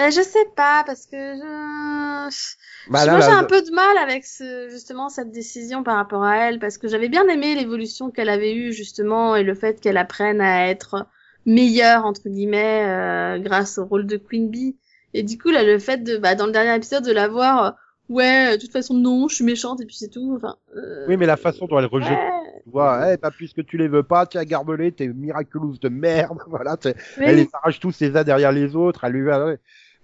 Euh, 0.00 0.10
je 0.10 0.22
sais 0.22 0.44
pas, 0.54 0.84
parce 0.86 1.06
que 1.06 1.16
je... 1.16 2.90
bah, 2.90 3.04
là, 3.04 3.16
Moi, 3.16 3.20
j'ai 3.20 3.32
un 3.32 3.44
peu 3.44 3.62
de 3.62 3.70
mal 3.72 3.98
avec 3.98 4.24
ce, 4.24 4.68
justement 4.70 5.08
cette 5.08 5.32
décision 5.32 5.82
par 5.82 5.96
rapport 5.96 6.22
à 6.22 6.36
elle, 6.36 6.60
parce 6.60 6.78
que 6.78 6.86
j'avais 6.86 7.08
bien 7.08 7.26
aimé 7.28 7.54
l'évolution 7.56 8.10
qu'elle 8.10 8.28
avait 8.28 8.54
eue 8.54 8.72
justement 8.72 9.34
et 9.34 9.42
le 9.42 9.54
fait 9.54 9.80
qu'elle 9.80 9.96
apprenne 9.96 10.40
à 10.40 10.68
être 10.68 11.06
meilleure 11.46 12.04
entre 12.04 12.28
guillemets 12.28 12.84
euh, 12.86 13.38
grâce 13.38 13.78
au 13.78 13.86
rôle 13.86 14.06
de 14.06 14.16
Queen 14.16 14.50
Bee. 14.50 14.76
Et 15.14 15.22
du 15.22 15.38
coup 15.38 15.50
là, 15.50 15.64
le 15.64 15.78
fait 15.78 16.04
de, 16.04 16.16
bah, 16.16 16.34
dans 16.34 16.46
le 16.46 16.52
dernier 16.52 16.76
épisode, 16.76 17.04
de 17.04 17.12
la 17.12 17.26
voir, 17.26 17.64
euh, 17.64 17.70
ouais, 18.14 18.56
de 18.56 18.60
toute 18.60 18.72
façon 18.72 18.94
non, 18.94 19.26
je 19.28 19.36
suis 19.36 19.44
méchante 19.44 19.80
et 19.80 19.86
puis 19.86 19.96
c'est 19.96 20.10
tout. 20.10 20.34
Enfin. 20.36 20.56
euh, 20.76 21.06
oui 21.08 21.16
mais 21.16 21.26
la 21.26 21.36
façon 21.36 21.66
dont 21.66 21.78
elle 21.78 21.86
rejette 21.86 22.10
ouais, 22.10 22.62
tu 22.62 22.70
vois, 22.70 23.12
eh, 23.12 23.16
bah, 23.16 23.30
puisque 23.36 23.64
tu 23.64 23.78
les 23.78 23.88
veux 23.88 24.02
pas, 24.02 24.26
tiens, 24.26 24.44
garde-les, 24.44 24.92
t'es 24.92 25.08
miraculous 25.08 25.78
de 25.78 25.88
merde, 25.88 26.38
voilà, 26.46 26.76
oui. 26.84 26.92
elle 27.18 27.36
les 27.36 27.48
arrache 27.52 27.80
tous 27.80 27.98
les 28.00 28.14
uns 28.14 28.24
derrière 28.24 28.52
les 28.52 28.76
autres, 28.76 29.04
elle 29.04 29.12
lui 29.12 29.30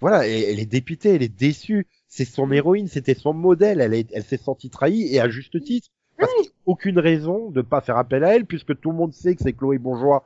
voilà, 0.01 0.27
elle 0.27 0.59
est 0.59 0.67
dépitée, 0.67 1.15
elle 1.15 1.23
est 1.23 1.35
déçue, 1.35 1.87
c'est 2.09 2.25
son 2.25 2.51
héroïne, 2.53 2.89
c'était 2.89 3.15
son 3.15 3.33
modèle, 3.33 3.81
elle 3.81 3.95
est, 3.95 4.11
elle 4.13 4.25
s'est 4.25 4.37
sentie 4.37 4.71
trahie, 4.71 5.15
et 5.15 5.21
à 5.21 5.29
juste 5.29 5.63
titre, 5.63 5.89
parce 6.19 6.33
qu'il 6.35 6.49
a 6.49 6.53
aucune 6.67 6.99
raison 6.99 7.51
de 7.51 7.63
pas 7.63 7.81
faire 7.81 7.97
appel 7.97 8.25
à 8.25 8.35
elle, 8.35 8.47
puisque 8.47 8.79
tout 8.81 8.91
le 8.91 8.97
monde 8.97 9.13
sait 9.13 9.35
que 9.35 9.43
c'est 9.43 9.53
Chloé 9.53 9.79
Bourgeois, 9.79 10.25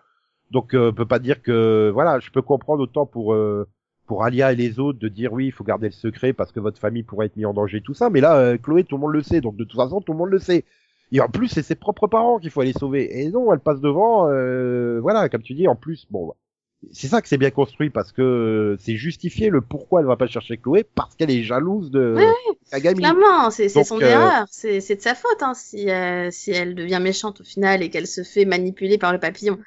donc, 0.51 0.75
euh, 0.75 0.91
on 0.91 0.95
peut 0.95 1.07
pas 1.07 1.19
dire 1.19 1.43
que, 1.43 1.91
voilà, 1.93 2.21
je 2.21 2.31
peux 2.31 2.43
comprendre 2.43 2.83
autant 2.83 3.07
pour, 3.07 3.35
euh, 3.35 3.69
pour 4.07 4.25
Alia 4.25 4.53
et 4.53 4.57
les 4.57 4.79
autres 4.79 4.99
de 4.99 5.09
dire 5.09 5.33
oui, 5.33 5.47
il 5.47 5.53
faut 5.53 5.65
garder 5.65 5.89
le 5.89 5.93
secret 5.93 6.33
parce 6.33 6.53
que 6.53 6.61
votre 6.61 6.79
famille 6.81 7.03
pourrait 7.03 7.27
être 7.27 7.37
mise 7.37 7.47
en 7.47 7.53
danger, 7.53 7.83
tout 7.83 7.95
ça, 7.95 8.09
mais 8.11 8.21
là, 8.21 8.37
euh, 8.37 8.57
Chloé, 8.57 8.85
tout 8.85 8.97
le 8.97 9.03
monde 9.03 9.13
le 9.13 9.23
sait, 9.23 9.41
donc 9.41 9.57
de 9.57 9.65
toute 9.65 9.77
façon, 9.77 10.01
tout 10.01 10.13
le 10.13 10.19
monde 10.19 10.31
le 10.31 10.39
sait. 10.39 10.65
Et 11.13 11.21
en 11.21 11.29
plus, 11.29 11.49
c'est 11.49 11.63
ses 11.63 11.75
propres 11.75 12.07
parents 12.07 12.39
qu'il 12.39 12.51
faut 12.51 12.61
aller 12.61 12.73
sauver. 12.73 13.21
Et 13.21 13.31
non, 13.31 13.53
elle 13.53 13.61
passe 13.61 13.81
devant, 13.81 14.29
euh, 14.29 15.01
voilà, 15.01 15.29
comme 15.29 15.43
tu 15.43 15.55
dis, 15.55 15.69
en 15.69 15.77
plus, 15.77 16.07
bon, 16.11 16.33
c'est 16.93 17.09
ça 17.09 17.21
que 17.21 17.29
c'est 17.29 17.39
bien 17.39 17.51
construit 17.51 17.91
parce 17.91 18.13
que 18.13 18.77
c'est 18.81 18.97
justifié 18.97 19.51
le 19.51 19.61
pourquoi 19.61 20.01
elle 20.01 20.07
va 20.07 20.17
pas 20.17 20.27
chercher 20.29 20.57
Chloé 20.59 20.85
parce 20.85 21.15
qu'elle 21.17 21.31
est 21.31 21.43
jalouse 21.43 21.91
de 21.91 22.15
Ouais, 22.17 22.33
Kagami. 22.71 22.99
Clairement, 22.99 23.51
c'est 23.51 23.69
son 23.69 24.01
euh, 24.01 24.07
erreur, 24.07 24.47
c'est 24.51 24.81
c'est 24.81 24.97
de 24.97 25.01
sa 25.01 25.15
faute 25.15 25.43
hein, 25.43 25.55
si 25.55 25.91
euh, 25.91 26.31
si 26.31 26.53
elle 26.53 26.75
devient 26.75 27.01
méchante 27.03 27.41
au 27.41 27.45
final 27.45 27.83
et 27.83 27.91
qu'elle 27.91 28.07
se 28.07 28.23
fait 28.23 28.45
manipuler 28.45 28.97
par 28.99 29.13
le 29.13 29.19
papillon, 29.19 29.59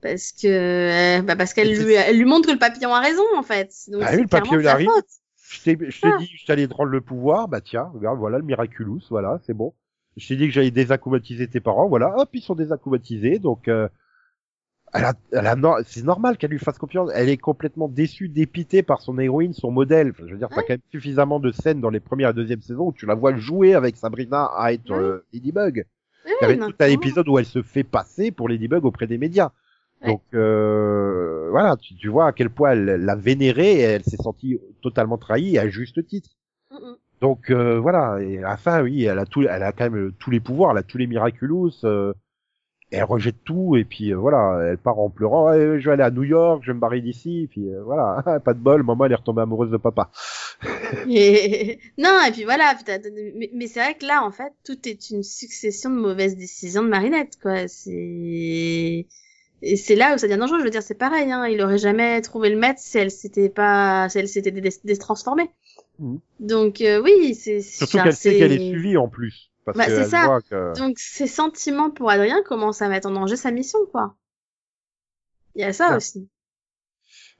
parce 0.00 0.32
que 0.32 1.18
euh, 1.18 1.22
bah 1.22 1.36
parce 1.36 1.52
qu'elle 1.52 1.72
lui 1.72 1.92
elle 1.94 2.16
lui 2.18 2.24
montre 2.24 2.48
que 2.48 2.52
le 2.52 2.58
papillon 2.58 2.94
a 2.94 3.00
raison 3.00 3.24
en 3.36 3.42
fait. 3.42 3.70
Donc 3.88 4.00
Bah 4.00 4.08
oui, 4.14 4.22
le 4.22 4.28
papillon, 4.28 4.60
il 4.60 4.66
arrive. 4.68 4.88
faute. 4.88 5.04
Je 5.46 5.60
t'ai, 5.62 5.78
je 5.90 6.00
t'ai 6.00 6.08
Ah. 6.10 6.16
dit 6.18 6.26
que 6.26 6.38
je 6.38 6.46
t'allais 6.46 6.66
te 6.66 6.74
rendre 6.74 6.90
le 6.90 7.02
pouvoir, 7.02 7.46
bah 7.48 7.60
tiens, 7.60 7.90
regarde, 7.94 8.18
voilà 8.18 8.38
le 8.38 8.44
miraculous, 8.44 9.02
voilà, 9.10 9.38
c'est 9.46 9.54
bon. 9.54 9.74
Je 10.16 10.26
t'ai 10.28 10.36
dit 10.36 10.46
que 10.46 10.52
j'allais 10.52 10.70
désacclimatiser 10.70 11.46
tes 11.48 11.60
parents, 11.60 11.88
voilà, 11.88 12.14
hop, 12.16 12.30
ils 12.32 12.40
sont 12.40 12.54
désacclimatisés, 12.54 13.38
donc 13.38 13.68
euh, 13.68 13.88
elle 14.94 15.04
a, 15.04 15.12
elle 15.32 15.46
a, 15.46 15.56
no- 15.56 15.76
c'est 15.84 16.04
normal 16.04 16.36
qu'elle 16.38 16.50
lui 16.50 16.58
fasse 16.58 16.78
confiance. 16.78 17.10
Elle 17.14 17.28
est 17.28 17.36
complètement 17.36 17.88
déçue, 17.88 18.28
dépitée 18.28 18.82
par 18.82 19.00
son 19.02 19.18
héroïne, 19.18 19.52
son 19.52 19.70
modèle. 19.70 20.10
Enfin, 20.10 20.24
je 20.26 20.32
veux 20.32 20.38
dire, 20.38 20.48
t'as 20.48 20.62
quand 20.62 20.70
même 20.70 20.78
suffisamment 20.90 21.40
de 21.40 21.50
scènes 21.52 21.80
dans 21.80 21.90
les 21.90 22.00
premières 22.00 22.30
et 22.30 22.34
deuxième 22.34 22.62
saisons 22.62 22.86
où 22.88 22.92
tu 22.92 23.04
la 23.06 23.14
vois 23.14 23.34
jouer 23.36 23.74
avec 23.74 23.96
Sabrina 23.96 24.44
à 24.56 24.72
être 24.72 24.90
Oui. 24.90 24.96
euh, 24.98 25.18
Ladybug. 25.32 25.84
Il 26.26 26.32
y 26.40 26.44
avait 26.44 26.56
tout 26.58 26.74
un 26.80 26.86
épisode 26.88 27.28
où 27.28 27.38
elle 27.38 27.44
se 27.44 27.62
fait 27.62 27.84
passer 27.84 28.30
pour 28.30 28.48
Ladybug 28.48 28.84
auprès 28.84 29.06
des 29.06 29.18
médias. 29.18 29.50
Ouais. 30.02 30.08
Donc 30.08 30.22
euh, 30.34 31.48
voilà, 31.50 31.76
tu, 31.76 31.94
tu 31.96 32.08
vois 32.08 32.26
à 32.28 32.32
quel 32.32 32.50
point 32.50 32.72
elle 32.72 32.84
l'a 32.84 33.14
vénérée 33.16 33.72
et 33.74 33.80
elle 33.80 34.04
s'est 34.04 34.16
sentie 34.22 34.58
totalement 34.82 35.18
trahie 35.18 35.58
à 35.58 35.68
juste 35.68 36.06
titre. 36.06 36.30
Mm, 36.70 36.76
mm. 36.76 36.96
Donc 37.20 37.50
euh, 37.50 37.78
voilà, 37.78 38.20
et 38.22 38.38
à 38.38 38.48
la 38.50 38.56
fin, 38.56 38.82
oui, 38.82 39.04
elle 39.04 39.18
a 39.18 39.24
tout, 39.26 39.42
elle 39.42 39.62
a 39.62 39.72
quand 39.72 39.90
même 39.90 40.12
tous 40.18 40.30
les 40.30 40.40
pouvoirs, 40.40 40.72
elle 40.72 40.78
a 40.78 40.82
tous 40.82 40.98
les 40.98 41.06
miraculous. 41.06 41.72
euh, 41.84 42.12
elle 42.94 43.04
rejette 43.04 43.42
tout 43.44 43.76
et 43.76 43.84
puis 43.84 44.12
euh, 44.12 44.16
voilà, 44.16 44.70
elle 44.70 44.78
part 44.78 44.98
en 44.98 45.10
pleurant. 45.10 45.50
Ouais, 45.50 45.80
je 45.80 45.84
vais 45.84 45.92
aller 45.92 46.02
à 46.02 46.10
New 46.10 46.22
York, 46.22 46.62
je 46.62 46.70
vais 46.70 46.74
me 46.74 46.80
barrer 46.80 47.00
d'ici. 47.00 47.42
Et 47.42 47.46
puis 47.46 47.68
euh, 47.68 47.82
voilà, 47.82 48.40
pas 48.44 48.54
de 48.54 48.58
bol, 48.58 48.82
maman 48.82 49.06
elle 49.06 49.12
est 49.12 49.16
retombée 49.16 49.42
amoureuse 49.42 49.70
de 49.70 49.76
papa. 49.76 50.10
Et... 51.08 51.78
non 51.98 52.18
et 52.26 52.30
puis 52.30 52.44
voilà, 52.44 52.74
mais, 53.36 53.50
mais 53.52 53.66
c'est 53.66 53.80
vrai 53.80 53.94
que 53.94 54.06
là 54.06 54.24
en 54.24 54.30
fait 54.30 54.52
tout 54.64 54.88
est 54.88 55.10
une 55.10 55.22
succession 55.22 55.90
de 55.90 55.96
mauvaises 55.96 56.36
décisions 56.36 56.82
de 56.82 56.88
Marinette 56.88 57.38
quoi. 57.42 57.66
C'est 57.68 59.06
et 59.66 59.76
c'est 59.76 59.94
là 59.94 60.14
où 60.14 60.18
ça 60.18 60.26
devient 60.26 60.38
dangereux. 60.38 60.58
Je 60.58 60.64
veux 60.64 60.70
dire 60.70 60.82
c'est 60.82 60.94
pareil, 60.94 61.32
hein, 61.32 61.46
il 61.46 61.60
aurait 61.62 61.78
jamais 61.78 62.20
trouvé 62.20 62.50
le 62.50 62.58
maître 62.58 62.80
si 62.80 62.98
elle 62.98 63.10
s'était 63.10 63.48
pas, 63.48 64.08
si 64.08 64.18
elle 64.18 64.28
s'était 64.28 64.50
dé- 64.50 64.68
détransformée. 64.84 65.50
Mhm. 65.98 66.20
Donc 66.40 66.80
euh, 66.80 67.00
oui, 67.02 67.34
c'est 67.34 67.60
Surtout 67.60 67.98
qu'elle 67.98 68.14
sait 68.14 68.36
qu'elle 68.36 68.52
est 68.52 68.70
suivie 68.70 68.96
en 68.96 69.08
plus. 69.08 69.50
Parce 69.64 69.76
Bah, 69.78 69.84
c'est 69.86 70.04
ça. 70.04 70.26
voit 70.26 70.42
que... 70.42 70.76
Donc 70.78 70.98
ces 70.98 71.26
sentiments 71.26 71.90
pour 71.90 72.10
Adrien 72.10 72.42
commencent 72.42 72.82
à 72.82 72.88
mettre 72.88 73.08
en 73.08 73.12
danger 73.12 73.36
sa 73.36 73.50
mission, 73.50 73.78
quoi. 73.90 74.14
Il 75.54 75.62
y 75.62 75.64
a 75.64 75.72
ça 75.72 75.88
Ah. 75.92 75.96
aussi. 75.96 76.28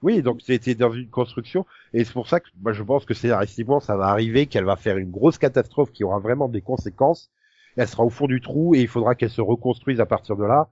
Oui, 0.03 0.23
donc 0.23 0.41
c'était 0.43 0.75
dans 0.75 0.93
une 0.93 1.09
construction, 1.09 1.65
et 1.95 2.05
c'est 2.05 2.13
pour 2.13 2.29
ça 2.29 2.39
que 2.41 2.49
moi 2.61 2.73
je 2.73 2.83
pense 2.83 3.05
que 3.07 3.15
scénaristiquement 3.15 3.81
ça 3.81 3.97
va 3.97 4.07
arriver, 4.09 4.47
qu'elle 4.47 4.65
va 4.65 4.77
faire 4.77 4.99
une 4.99 5.11
grosse 5.11 5.39
catastrophe 5.39 5.93
qui 5.93 6.05
aura 6.05 6.19
vraiment 6.19 6.49
des 6.49 6.61
conséquences. 6.61 7.31
Elle 7.77 7.89
sera 7.89 8.05
au 8.05 8.11
fond 8.11 8.27
du 8.27 8.41
trou 8.41 8.75
et 8.75 8.81
il 8.83 8.89
faudra 8.89 9.15
qu'elle 9.15 9.31
se 9.31 9.41
reconstruise 9.41 10.01
à 10.01 10.07
partir 10.07 10.37
de 10.37 10.45
là. 10.45 10.69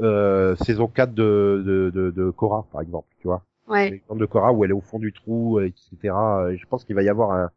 Euh, 0.00 0.54
saison 0.56 0.86
4 0.86 1.14
de, 1.14 1.62
de, 1.64 1.90
de, 1.90 2.10
de 2.10 2.30
Cora, 2.30 2.66
par 2.72 2.80
exemple, 2.82 3.08
tu 3.20 3.26
vois. 3.28 3.42
Ouais. 3.68 3.90
L'exemple 3.90 4.20
de 4.20 4.26
Cora 4.26 4.52
où 4.52 4.64
elle 4.64 4.70
est 4.70 4.74
au 4.74 4.80
fond 4.80 4.98
du 4.98 5.12
trou, 5.12 5.60
etc. 5.60 5.96
Je 6.02 6.66
pense 6.68 6.84
qu'il 6.84 6.94
va 6.94 7.02
y 7.02 7.08
avoir 7.08 7.30
un, 7.32 7.50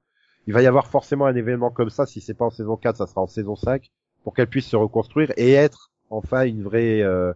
il 0.48 0.54
va 0.54 0.62
y 0.62 0.66
avoir 0.68 0.88
forcément 0.88 1.26
un 1.26 1.36
événement 1.36 1.70
comme 1.70 1.90
ça. 1.90 2.06
Si 2.06 2.22
c'est 2.22 2.34
pas 2.34 2.46
en 2.46 2.50
saison 2.50 2.78
4, 2.78 2.98
ça 2.98 3.08
sera 3.08 3.22
en 3.22 3.28
saison 3.28 3.56
5 3.56 3.90
pour 4.24 4.34
qu'elle 4.34 4.48
puisse 4.48 4.68
se 4.68 4.76
reconstruire 4.76 5.32
et 5.38 5.54
être 5.54 5.92
enfin 6.10 6.44
une 6.46 6.64
vraie, 6.64 7.02
euh, 7.02 7.34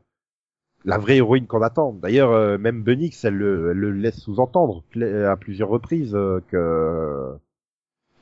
la 0.86 0.97
vraie 0.97 1.18
héroïne 1.18 1.45
qu'on 1.47 1.62
attend. 1.62 1.93
D'ailleurs, 1.93 2.32
euh, 2.32 2.57
même 2.57 2.82
Bunix, 2.84 3.24
elle 3.26 3.36
le, 3.36 3.72
elle 3.72 3.78
le 3.78 3.91
laisse 3.91 4.20
sous-entendre 4.20 4.84
à 5.28 5.36
plusieurs 5.38 5.70
reprises 5.70 6.16
euh, 6.16 6.41
que, 6.49 7.36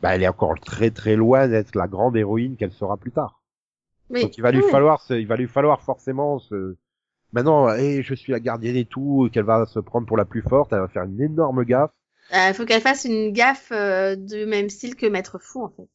bah, 0.01 0.15
elle 0.15 0.23
est 0.23 0.27
encore 0.27 0.59
très 0.59 0.91
très 0.91 1.15
loin 1.15 1.47
d'être 1.47 1.75
la 1.75 1.87
grande 1.87 2.15
héroïne 2.17 2.55
qu'elle 2.57 2.71
sera 2.71 2.97
plus 2.97 3.11
tard. 3.11 3.41
Oui. 4.09 4.23
Donc 4.23 4.37
il 4.37 4.41
va 4.41 4.51
lui 4.51 4.61
falloir, 4.71 5.01
ce- 5.01 5.13
il 5.13 5.27
va 5.27 5.35
lui 5.35 5.47
falloir 5.47 5.81
forcément 5.81 6.39
ce, 6.39 6.75
maintenant, 7.31 7.69
eh, 7.75 8.01
je 8.01 8.13
suis 8.15 8.31
la 8.31 8.39
gardienne 8.39 8.75
et 8.75 8.85
tout, 8.85 9.29
qu'elle 9.31 9.45
va 9.45 9.65
se 9.65 9.79
prendre 9.79 10.07
pour 10.07 10.17
la 10.17 10.25
plus 10.25 10.41
forte, 10.41 10.73
elle 10.73 10.79
va 10.79 10.87
faire 10.87 11.03
une 11.03 11.21
énorme 11.21 11.63
gaffe. 11.63 11.91
Il 12.31 12.53
faut 12.53 12.65
qu'elle 12.65 12.81
fasse 12.81 13.05
une 13.05 13.31
gaffe 13.31 13.71
euh, 13.71 14.15
du 14.15 14.45
même 14.45 14.69
style 14.69 14.95
que 14.95 15.05
Maître 15.05 15.39
Fou, 15.39 15.63
en 15.63 15.69
fait. 15.69 15.89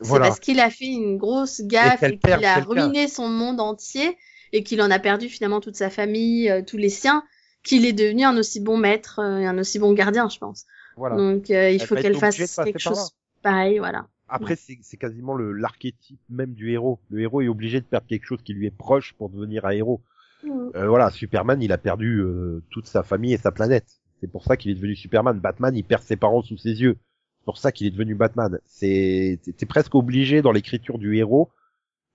C'est 0.00 0.18
parce 0.18 0.38
qu'il 0.38 0.60
a 0.60 0.70
fait 0.70 0.86
une 0.86 1.16
grosse 1.16 1.60
gaffe 1.62 2.02
et, 2.02 2.18
qu'il 2.18 2.44
a 2.44 2.60
ruiné 2.60 3.08
son 3.08 3.28
monde 3.28 3.60
entier 3.60 4.16
et 4.52 4.62
qu'il 4.62 4.80
en 4.82 4.90
a 4.90 4.98
perdu 4.98 5.28
finalement 5.28 5.60
toute 5.60 5.76
sa 5.76 5.90
famille, 5.90 6.48
euh, 6.50 6.62
tous 6.62 6.76
les 6.76 6.88
siens, 6.88 7.24
qu'il 7.62 7.84
est 7.84 7.92
devenu 7.92 8.24
un 8.24 8.36
aussi 8.36 8.60
bon 8.60 8.76
maître 8.76 9.20
euh, 9.20 9.38
et 9.38 9.46
un 9.46 9.58
aussi 9.58 9.78
bon 9.78 9.92
gardien, 9.92 10.28
je 10.28 10.38
pense. 10.38 10.66
Voilà. 10.96 11.16
Donc 11.16 11.50
euh, 11.50 11.70
il 11.70 11.80
Elle 11.80 11.86
faut 11.86 11.94
qu'elle 11.96 12.14
de 12.14 12.18
fasse 12.18 12.36
quelque 12.36 12.78
chose 12.78 13.10
pareil, 13.42 13.78
voilà. 13.78 14.06
Après, 14.28 14.56
c'est 14.56 14.78
c'est 14.82 14.98
quasiment 14.98 15.34
le 15.34 15.52
l'archétype 15.52 16.20
même 16.28 16.52
du 16.52 16.70
héros. 16.72 17.00
Le 17.08 17.20
héros 17.20 17.40
est 17.40 17.48
obligé 17.48 17.80
de 17.80 17.86
perdre 17.86 18.06
quelque 18.06 18.26
chose 18.26 18.42
qui 18.42 18.52
lui 18.52 18.66
est 18.66 18.76
proche 18.76 19.14
pour 19.14 19.30
devenir 19.30 19.64
un 19.64 19.70
héros. 19.70 20.02
Euh, 20.44 20.86
voilà, 20.86 21.10
Superman, 21.10 21.60
il 21.62 21.72
a 21.72 21.78
perdu 21.78 22.20
euh, 22.20 22.62
toute 22.70 22.86
sa 22.86 23.02
famille 23.02 23.32
et 23.32 23.38
sa 23.38 23.50
planète. 23.50 23.97
C'est 24.20 24.30
pour 24.30 24.44
ça 24.44 24.56
qu'il 24.56 24.70
est 24.70 24.74
devenu 24.74 24.96
Superman. 24.96 25.38
Batman, 25.38 25.76
il 25.76 25.84
perd 25.84 26.02
ses 26.02 26.16
parents 26.16 26.42
sous 26.42 26.56
ses 26.56 26.80
yeux. 26.80 26.96
C'est 27.38 27.44
pour 27.44 27.58
ça 27.58 27.72
qu'il 27.72 27.86
est 27.86 27.90
devenu 27.90 28.14
Batman. 28.14 28.58
C'est 28.66 29.38
t'es 29.56 29.66
presque 29.66 29.94
obligé 29.94 30.42
dans 30.42 30.52
l'écriture 30.52 30.98
du 30.98 31.16
héros 31.16 31.50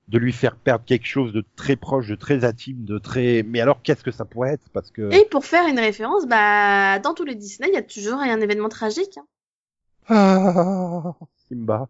de 0.10 0.18
lui 0.18 0.34
faire 0.34 0.58
perdre 0.58 0.84
quelque 0.84 1.06
chose 1.06 1.32
de 1.32 1.46
très 1.56 1.78
proche, 1.78 2.10
de 2.10 2.16
très 2.16 2.44
intime, 2.44 2.84
de 2.84 2.98
très. 2.98 3.44
Mais 3.44 3.62
alors, 3.62 3.82
qu'est-ce 3.82 4.04
que 4.04 4.12
ça 4.12 4.26
pourrait 4.26 4.54
être? 4.54 4.70
Parce 4.74 4.92
que 4.92 5.14
Et 5.14 5.26
pour 5.32 5.46
faire 5.46 5.66
une 5.68 5.80
référence, 5.80 6.28
bah 6.28 7.00
dans 7.00 7.14
tous 7.14 7.24
les 7.24 7.36
Disney, 7.36 7.70
il 7.70 7.74
y 7.74 7.78
a 7.78 7.84
toujours 7.84 8.20
un 8.20 8.42
événement 8.42 8.70
tragique. 8.70 9.18
hein. 9.18 9.26
ah, 10.10 11.16
Simba. 11.48 11.88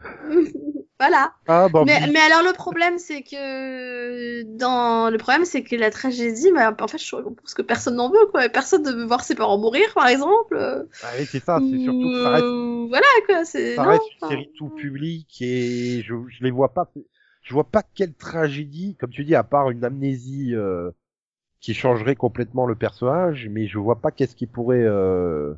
voilà. 1.00 1.32
Ah, 1.46 1.68
Bambi. 1.68 1.90
Mais, 1.90 2.06
mais 2.12 2.20
alors 2.20 2.42
le 2.42 2.52
problème 2.52 2.98
c'est 2.98 3.22
que 3.22 4.42
dans 4.42 5.10
le 5.10 5.18
problème 5.18 5.44
c'est 5.44 5.62
que 5.62 5.76
la 5.76 5.90
tragédie 5.90 6.50
bah 6.52 6.74
en 6.78 6.88
fait 6.88 6.98
je 6.98 7.16
pense 7.16 7.54
que 7.54 7.62
personne 7.62 7.96
n'en 7.96 8.10
veut 8.10 8.26
quoi 8.30 8.48
personne 8.48 8.82
ne 8.82 8.92
veut 8.92 9.04
voir 9.04 9.24
ses 9.24 9.34
parents 9.34 9.58
mourir 9.58 9.92
par 9.94 10.08
exemple 10.08 10.56
Ah 11.02 11.06
oui, 11.18 11.26
c'est 11.26 11.42
ça. 11.42 11.58
C'est 11.60 11.78
surtout 11.78 12.10
que 12.10 12.22
ça 12.22 12.30
reste 12.30 12.44
euh, 12.44 12.86
voilà 12.88 13.06
quoi 13.26 13.44
c'est 13.44 13.76
ça 13.76 13.84
non, 13.84 13.90
reste 13.90 14.02
une 14.22 14.28
série 14.28 14.50
tout 14.56 14.68
public 14.70 15.40
et 15.40 16.02
je 16.02 16.14
je 16.28 16.44
les 16.44 16.50
vois 16.50 16.72
pas 16.72 16.90
je 17.42 17.54
vois 17.54 17.64
pas 17.70 17.82
quelle 17.94 18.14
tragédie 18.14 18.96
comme 18.96 19.10
tu 19.10 19.24
dis 19.24 19.34
à 19.34 19.44
part 19.44 19.70
une 19.70 19.84
amnésie 19.84 20.54
euh, 20.54 20.90
qui 21.60 21.74
changerait 21.74 22.16
complètement 22.16 22.66
le 22.66 22.74
personnage 22.74 23.48
mais 23.50 23.66
je 23.66 23.78
vois 23.78 24.00
pas 24.00 24.10
qu'est-ce 24.10 24.36
qui 24.36 24.46
pourrait 24.46 24.84
euh, 24.84 25.54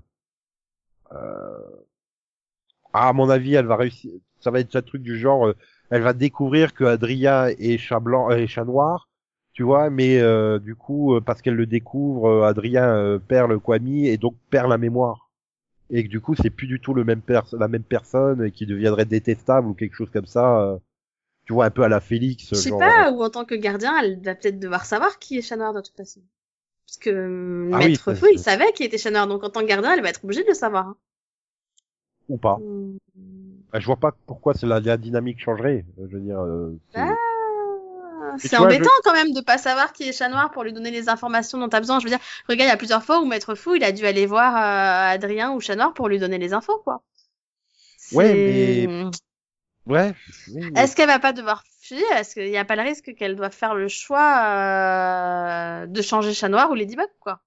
euh, 1.13 1.59
à 2.93 3.13
mon 3.13 3.29
avis 3.31 3.55
elle 3.55 3.67
va 3.67 3.77
réussir 3.77 4.13
ça 4.41 4.51
va 4.51 4.61
être 4.61 4.75
un 4.77 4.83
truc 4.83 5.03
du 5.03 5.19
genre 5.19 5.49
euh, 5.49 5.57
elle 5.91 6.03
va 6.03 6.13
découvrir 6.13 6.75
que 6.75 6.85
Adrien 6.85 7.47
est 7.49 7.79
chat 7.79 8.01
blanc 8.01 8.31
et 8.31 8.47
chat 8.47 8.65
noir 8.65 9.09
tu 9.53 9.65
vois, 9.65 9.91
mais 9.91 10.21
euh, 10.21 10.61
du 10.61 10.77
coup, 10.77 11.17
euh, 11.17 11.21
parce 11.21 11.43
qu'elle 11.43 11.57
le 11.57 11.67
découvre, 11.67 12.29
euh, 12.29 12.47
Adrien 12.47 12.85
euh, 12.95 13.19
perd 13.19 13.51
le 13.51 13.59
Kwami 13.59 14.07
et 14.07 14.17
donc 14.17 14.37
perd 14.51 14.71
la 14.71 14.79
mémoire. 14.79 15.31
Et 15.91 16.05
que 16.05 16.09
du 16.09 16.21
coup, 16.21 16.37
c'est 16.37 16.51
plus 16.51 16.69
du 16.69 16.79
tout 16.79 16.95
le 16.95 17.03
même 17.03 17.23
la 17.53 17.67
même 17.67 17.83
personne 17.83 18.45
et 18.45 18.53
qui 18.53 18.67
deviendrait 18.67 19.05
détestable 19.05 19.67
ou 19.67 19.75
quelque 19.75 19.97
chose 19.97 20.11
comme 20.13 20.27
ça. 20.27 20.61
euh, 20.61 20.79
tu 21.45 21.55
vois, 21.55 21.65
un 21.65 21.71
peu 21.71 21.83
à 21.83 21.89
la 21.89 21.99
Félix. 22.01 22.51
Je 22.51 22.55
sais 22.55 22.69
genre, 22.69 22.79
pas, 22.79 23.11
ou 23.11 23.21
en 23.23 23.31
tant 23.31 23.45
que 23.45 23.57
gardien, 23.57 23.99
elle 24.01 24.21
va 24.23 24.37
peut-être 24.37 24.61
devoir 24.61 24.85
savoir 24.85 25.19
qui 25.19 25.39
est 25.39 25.43
chat 25.43 25.57
noir 25.57 25.73
de 25.73 25.81
toute 25.81 25.97
façon. 25.97 26.21
Parce 26.87 26.99
que 26.99 27.11
euh, 27.11 27.71
Ah 27.73 27.79
oui, 27.79 27.91
Maître 27.91 28.05
ça, 28.05 28.15
Fou, 28.15 28.27
il 28.33 28.39
savait 28.39 28.73
qu'il 28.75 28.87
était 28.87 28.99
chat 28.99 29.11
noir, 29.11 29.27
donc 29.27 29.43
en 29.43 29.51
tant 29.51 29.63
que 29.63 29.67
gardien, 29.67 29.95
elle 29.95 30.03
va 30.03 30.11
être 30.11 30.23
obligée 30.23 30.45
de 30.45 30.49
le 30.49 30.55
savoir. 30.55 30.95
Ou 32.29 32.37
pas. 32.39 32.57
Hmm. 32.57 32.97
Bah, 33.73 33.81
je 33.81 33.87
vois 33.87 33.97
pas 33.97 34.13
pourquoi 34.27 34.55
c'est 34.55 34.67
la, 34.67 34.81
la 34.81 34.97
dynamique 34.97 35.41
changerait. 35.41 35.85
euh, 35.99 36.07
Je 36.11 36.17
veux 36.17 36.23
dire. 36.23 36.41
euh, 36.41 36.79
c'est- 36.95 37.01
Ah, 37.01 38.35
tu 38.41 38.57
embêtant 38.57 38.91
quand 39.05 39.15
même 39.15 39.33
de 39.33 39.41
pas 39.41 39.59
savoir 39.59 39.93
qui 39.93 40.03
est 40.09 40.13
chat 40.13 40.29
noir 40.29 40.51
pour 40.51 40.63
lui 40.63 40.73
donner 40.73 40.91
les 40.91 41.09
informations 41.09 41.59
dont 41.59 41.69
t'as 41.69 41.81
besoin. 41.81 41.99
Je 41.99 42.05
veux 42.05 42.11
dire, 42.11 42.19
regarde, 42.49 42.69
il 42.69 42.71
y 42.71 42.75
a 42.75 42.77
plusieurs 42.77 43.03
fois 43.03 43.21
où 43.21 43.25
Maître 43.25 43.55
Fou, 43.55 43.75
il 43.75 43.85
a 43.85 43.93
dû 43.93 44.05
aller 44.07 44.27
voir 44.27 44.55
euh, 44.57 45.15
Adrien 45.15 45.53
ou 45.53 45.61
chat 45.61 45.77
noir 45.77 45.95
pour 45.95 46.09
lui 46.09 46.19
donner 46.19 46.39
les 46.39 46.53
infos, 46.53 46.79
quoi. 46.85 47.03
Ouais, 48.13 48.87
mais- 48.87 49.05
Ouais. 49.87 50.15
oui, 50.55 50.73
Est-ce 50.77 50.95
qu'elle 50.95 51.07
va 51.09 51.19
pas 51.19 51.33
devoir 51.33 51.63
fuir? 51.81 52.05
Est-ce 52.17 52.35
qu'il 52.35 52.51
n'y 52.51 52.59
a 52.59 52.65
pas 52.67 52.77
le 52.77 52.83
risque 52.83 53.15
qu'elle 53.17 53.35
doive 53.37 53.53
faire 53.53 53.75
le 53.75 53.89
choix 53.89 54.43
euh, 54.45 55.87
de 55.87 56.03
changer 56.03 56.35
chat 56.35 56.49
noir 56.51 56.71
ou 56.71 56.75
Ladybug, 56.75 57.09
quoi? 57.21 57.41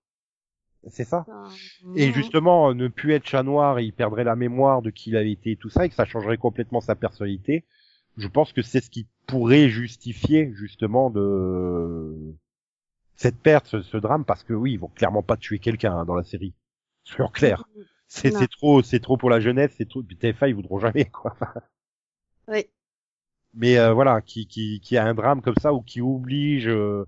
C'est 0.88 1.04
ça. 1.06 1.26
Euh, 1.30 1.94
Et 1.96 2.12
justement, 2.12 2.74
ne 2.74 2.88
plus 2.88 3.14
être 3.14 3.28
chat 3.28 3.44
noir, 3.44 3.80
il 3.80 3.94
perdrait 3.94 4.24
la 4.24 4.36
mémoire 4.36 4.82
de 4.82 4.90
qui 4.90 5.12
il 5.12 5.18
avait 5.18 5.32
été 5.32 5.52
et 5.52 5.56
tout 5.56 5.70
ça, 5.70 5.86
et 5.86 5.90
que 5.90 5.96
ça 5.96 6.06
changerait 6.06 6.38
complètement 6.38 6.82
sa 6.82 6.96
personnalité. 6.96 7.66
Je 8.18 8.28
pense 8.28 8.52
que 8.54 8.62
c'est 8.62 8.82
ce 8.82 8.90
qui 8.90 9.08
pourrait 9.28 9.70
justifier 9.70 10.52
justement 10.56 11.10
de 11.10 12.36
cette 13.16 13.38
perte, 13.40 13.68
ce, 13.68 13.82
ce 13.82 13.98
drame, 13.98 14.26
parce 14.26 14.44
que 14.44 14.54
oui, 14.54 14.74
ils 14.74 14.80
vont 14.80 14.90
clairement 14.90 15.24
pas 15.24 15.38
tuer 15.38 15.60
quelqu'un 15.60 15.96
hein, 15.96 16.06
dans 16.06 16.16
la 16.16 16.24
série. 16.24 16.54
Soyons 17.04 17.30
clairs. 17.32 17.66
C'est 18.08 18.32
Non. 18.32 18.40
c'est 18.40 18.50
trop, 18.50 18.82
c'est 18.84 19.00
trop 19.00 19.18
pour 19.18 19.30
la 19.30 19.40
jeunesse, 19.40 19.74
c'est 19.78 19.88
trop. 19.88 20.04
puis 20.04 20.18
TF1 20.18 20.50
ils 20.50 20.56
voudront 20.56 20.80
jamais 20.80 21.06
quoi. 21.06 21.36
Oui. 22.48 22.66
Mais 23.54 23.78
euh, 23.78 23.94
voilà, 23.94 24.22
qui 24.22 24.48
qui 24.48 24.80
qui 24.82 24.98
a 24.98 25.06
un 25.06 25.14
drame 25.14 25.42
comme 25.42 25.56
ça 25.62 25.74
ou 25.74 25.82
qui 25.82 26.02
oblige, 26.02 26.68
euh, 26.68 27.06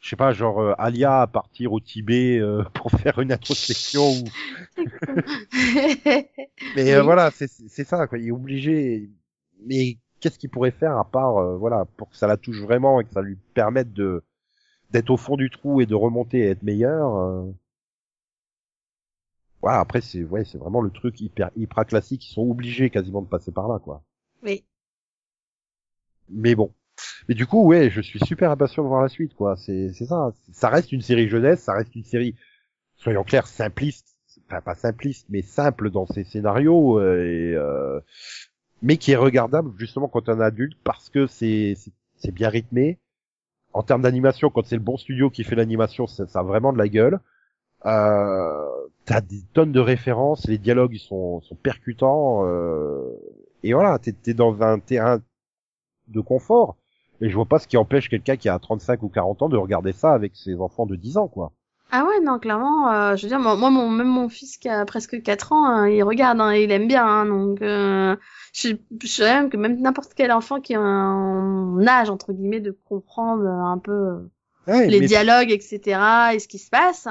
je 0.00 0.08
sais 0.10 0.16
pas, 0.16 0.32
genre 0.32 0.60
euh, 0.60 0.74
Alia 0.78 1.22
à 1.22 1.26
partir 1.26 1.72
au 1.72 1.80
Tibet 1.80 2.38
euh, 2.38 2.64
pour 2.74 2.90
faire 2.92 3.18
une 3.20 3.32
introspection 3.32 4.10
ou 4.10 4.32
Mais 6.74 6.92
euh, 6.94 7.02
Oui. 7.02 7.02
voilà, 7.02 7.30
c'est 7.30 7.48
c'est 7.48 7.84
ça, 7.84 8.06
quoi. 8.06 8.18
Il 8.18 8.28
est 8.28 8.30
obligé. 8.32 9.10
Mais 9.60 9.98
qu'est-ce 10.20 10.38
qu'il 10.38 10.50
pourrait 10.50 10.70
faire 10.70 10.96
à 10.98 11.10
part, 11.10 11.38
euh, 11.38 11.56
voilà, 11.56 11.84
pour 11.96 12.10
que 12.10 12.16
ça 12.16 12.26
la 12.26 12.36
touche 12.36 12.60
vraiment 12.60 13.00
et 13.00 13.04
que 13.04 13.12
ça 13.12 13.22
lui 13.22 13.36
permette 13.54 13.92
de 13.92 14.24
d'être 14.90 15.10
au 15.10 15.16
fond 15.18 15.36
du 15.36 15.50
trou 15.50 15.80
et 15.82 15.86
de 15.86 15.94
remonter 15.96 16.40
et 16.40 16.48
être 16.50 16.62
meilleur. 16.64 17.16
euh. 17.16 17.52
Voilà, 19.62 19.78
après 19.78 20.00
c'est 20.00 20.24
ouais, 20.24 20.44
c'est 20.44 20.58
vraiment 20.58 20.80
le 20.80 20.90
truc 20.90 21.20
hyper 21.20 21.52
hyper 21.54 21.86
classique. 21.86 22.28
Ils 22.28 22.32
sont 22.34 22.42
obligés 22.50 22.90
quasiment 22.90 23.22
de 23.22 23.28
passer 23.28 23.52
par 23.52 23.68
là, 23.68 23.78
quoi. 23.78 24.02
oui. 24.42 24.64
Mais 26.28 26.54
bon. 26.54 26.72
Mais 27.28 27.34
du 27.34 27.46
coup, 27.46 27.64
ouais, 27.64 27.90
je 27.90 28.00
suis 28.00 28.20
super 28.20 28.50
impatient 28.50 28.82
de 28.82 28.88
voir 28.88 29.02
la 29.02 29.08
suite, 29.08 29.34
quoi. 29.34 29.56
C'est 29.56 29.92
c'est 29.94 30.06
ça. 30.06 30.32
Ça 30.52 30.68
reste 30.70 30.92
une 30.92 31.02
série 31.02 31.28
jeunesse, 31.28 31.60
ça 31.62 31.74
reste 31.74 31.94
une 31.94 32.04
série, 32.04 32.34
soyons 32.96 33.24
clairs, 33.24 33.46
simpliste. 33.48 34.16
Enfin, 34.48 34.62
pas 34.62 34.74
simpliste, 34.76 35.26
mais 35.30 35.42
simple 35.42 35.90
dans 35.90 36.06
ses 36.06 36.24
scénarios, 36.24 37.00
euh, 37.00 37.24
et, 37.24 37.54
euh, 37.56 38.00
mais 38.82 38.96
qui 38.96 39.12
est 39.12 39.16
regardable 39.16 39.72
justement 39.78 40.08
quand 40.08 40.28
on 40.28 40.40
est 40.40 40.44
adulte 40.44 40.76
parce 40.84 41.10
que 41.10 41.26
c'est 41.26 41.74
c'est- 41.76 42.32
bien 42.32 42.48
rythmé. 42.48 42.98
En 43.74 43.82
termes 43.84 44.02
d'animation, 44.02 44.50
quand 44.50 44.66
c'est 44.66 44.76
le 44.76 44.82
bon 44.82 44.96
studio 44.98 45.30
qui 45.30 45.44
fait 45.44 45.56
l'animation, 45.56 46.06
ça, 46.06 46.26
ça 46.28 46.40
a 46.40 46.44
vraiment 46.44 46.72
de 46.72 46.78
la 46.78 46.88
gueule. 46.88 47.20
Euh, 47.86 48.66
T'as 49.06 49.20
des 49.22 49.42
tonnes 49.54 49.72
de 49.72 49.80
références, 49.80 50.46
les 50.48 50.58
dialogues 50.58 50.94
ils 50.94 51.00
sont, 51.00 51.40
sont 51.42 51.56
percutants, 51.56 52.46
euh, 52.46 53.10
et 53.64 53.74
voilà, 53.74 53.98
t'es 54.00 54.14
es 54.28 54.34
dans 54.34 54.62
un 54.62 54.78
terrain 54.80 55.20
de 56.08 56.20
confort. 56.22 56.77
Et 57.20 57.28
je 57.28 57.34
vois 57.34 57.46
pas 57.46 57.58
ce 57.58 57.66
qui 57.66 57.76
empêche 57.76 58.08
quelqu'un 58.08 58.36
qui 58.36 58.48
a 58.48 58.58
35 58.58 59.02
ou 59.02 59.08
40 59.08 59.42
ans 59.42 59.48
de 59.48 59.56
regarder 59.56 59.92
ça 59.92 60.12
avec 60.12 60.32
ses 60.36 60.60
enfants 60.60 60.86
de 60.86 60.96
10 60.96 61.16
ans, 61.16 61.28
quoi. 61.28 61.52
Ah 61.90 62.04
ouais, 62.04 62.20
non, 62.20 62.38
clairement, 62.38 62.92
euh, 62.92 63.16
je 63.16 63.22
veux 63.22 63.28
dire, 63.28 63.38
moi, 63.40 63.56
moi, 63.56 63.70
mon, 63.70 63.88
même 63.88 64.06
mon 64.08 64.28
fils 64.28 64.58
qui 64.58 64.68
a 64.68 64.84
presque 64.84 65.22
4 65.22 65.52
ans, 65.52 65.64
hein, 65.64 65.88
il 65.88 66.02
regarde, 66.02 66.38
hein, 66.38 66.52
il 66.52 66.70
aime 66.70 66.86
bien, 66.86 67.06
hein, 67.06 67.24
donc 67.24 67.62
euh, 67.62 68.14
je, 68.52 68.76
je 69.02 69.06
sais 69.08 69.22
même 69.24 69.48
que 69.48 69.56
même 69.56 69.80
n'importe 69.80 70.12
quel 70.14 70.30
enfant 70.30 70.60
qui 70.60 70.74
a 70.74 70.80
un 70.80 71.86
âge, 71.86 72.10
entre 72.10 72.34
guillemets, 72.34 72.60
de 72.60 72.76
comprendre 72.88 73.46
un 73.48 73.78
peu 73.78 74.28
Ouais, 74.66 74.86
les 74.86 75.00
mais- 75.00 75.06
dialogues, 75.06 75.50
etc., 75.50 76.34
et 76.34 76.38
ce 76.40 76.46
qui 76.46 76.58
se 76.58 76.68
passe, 76.68 77.08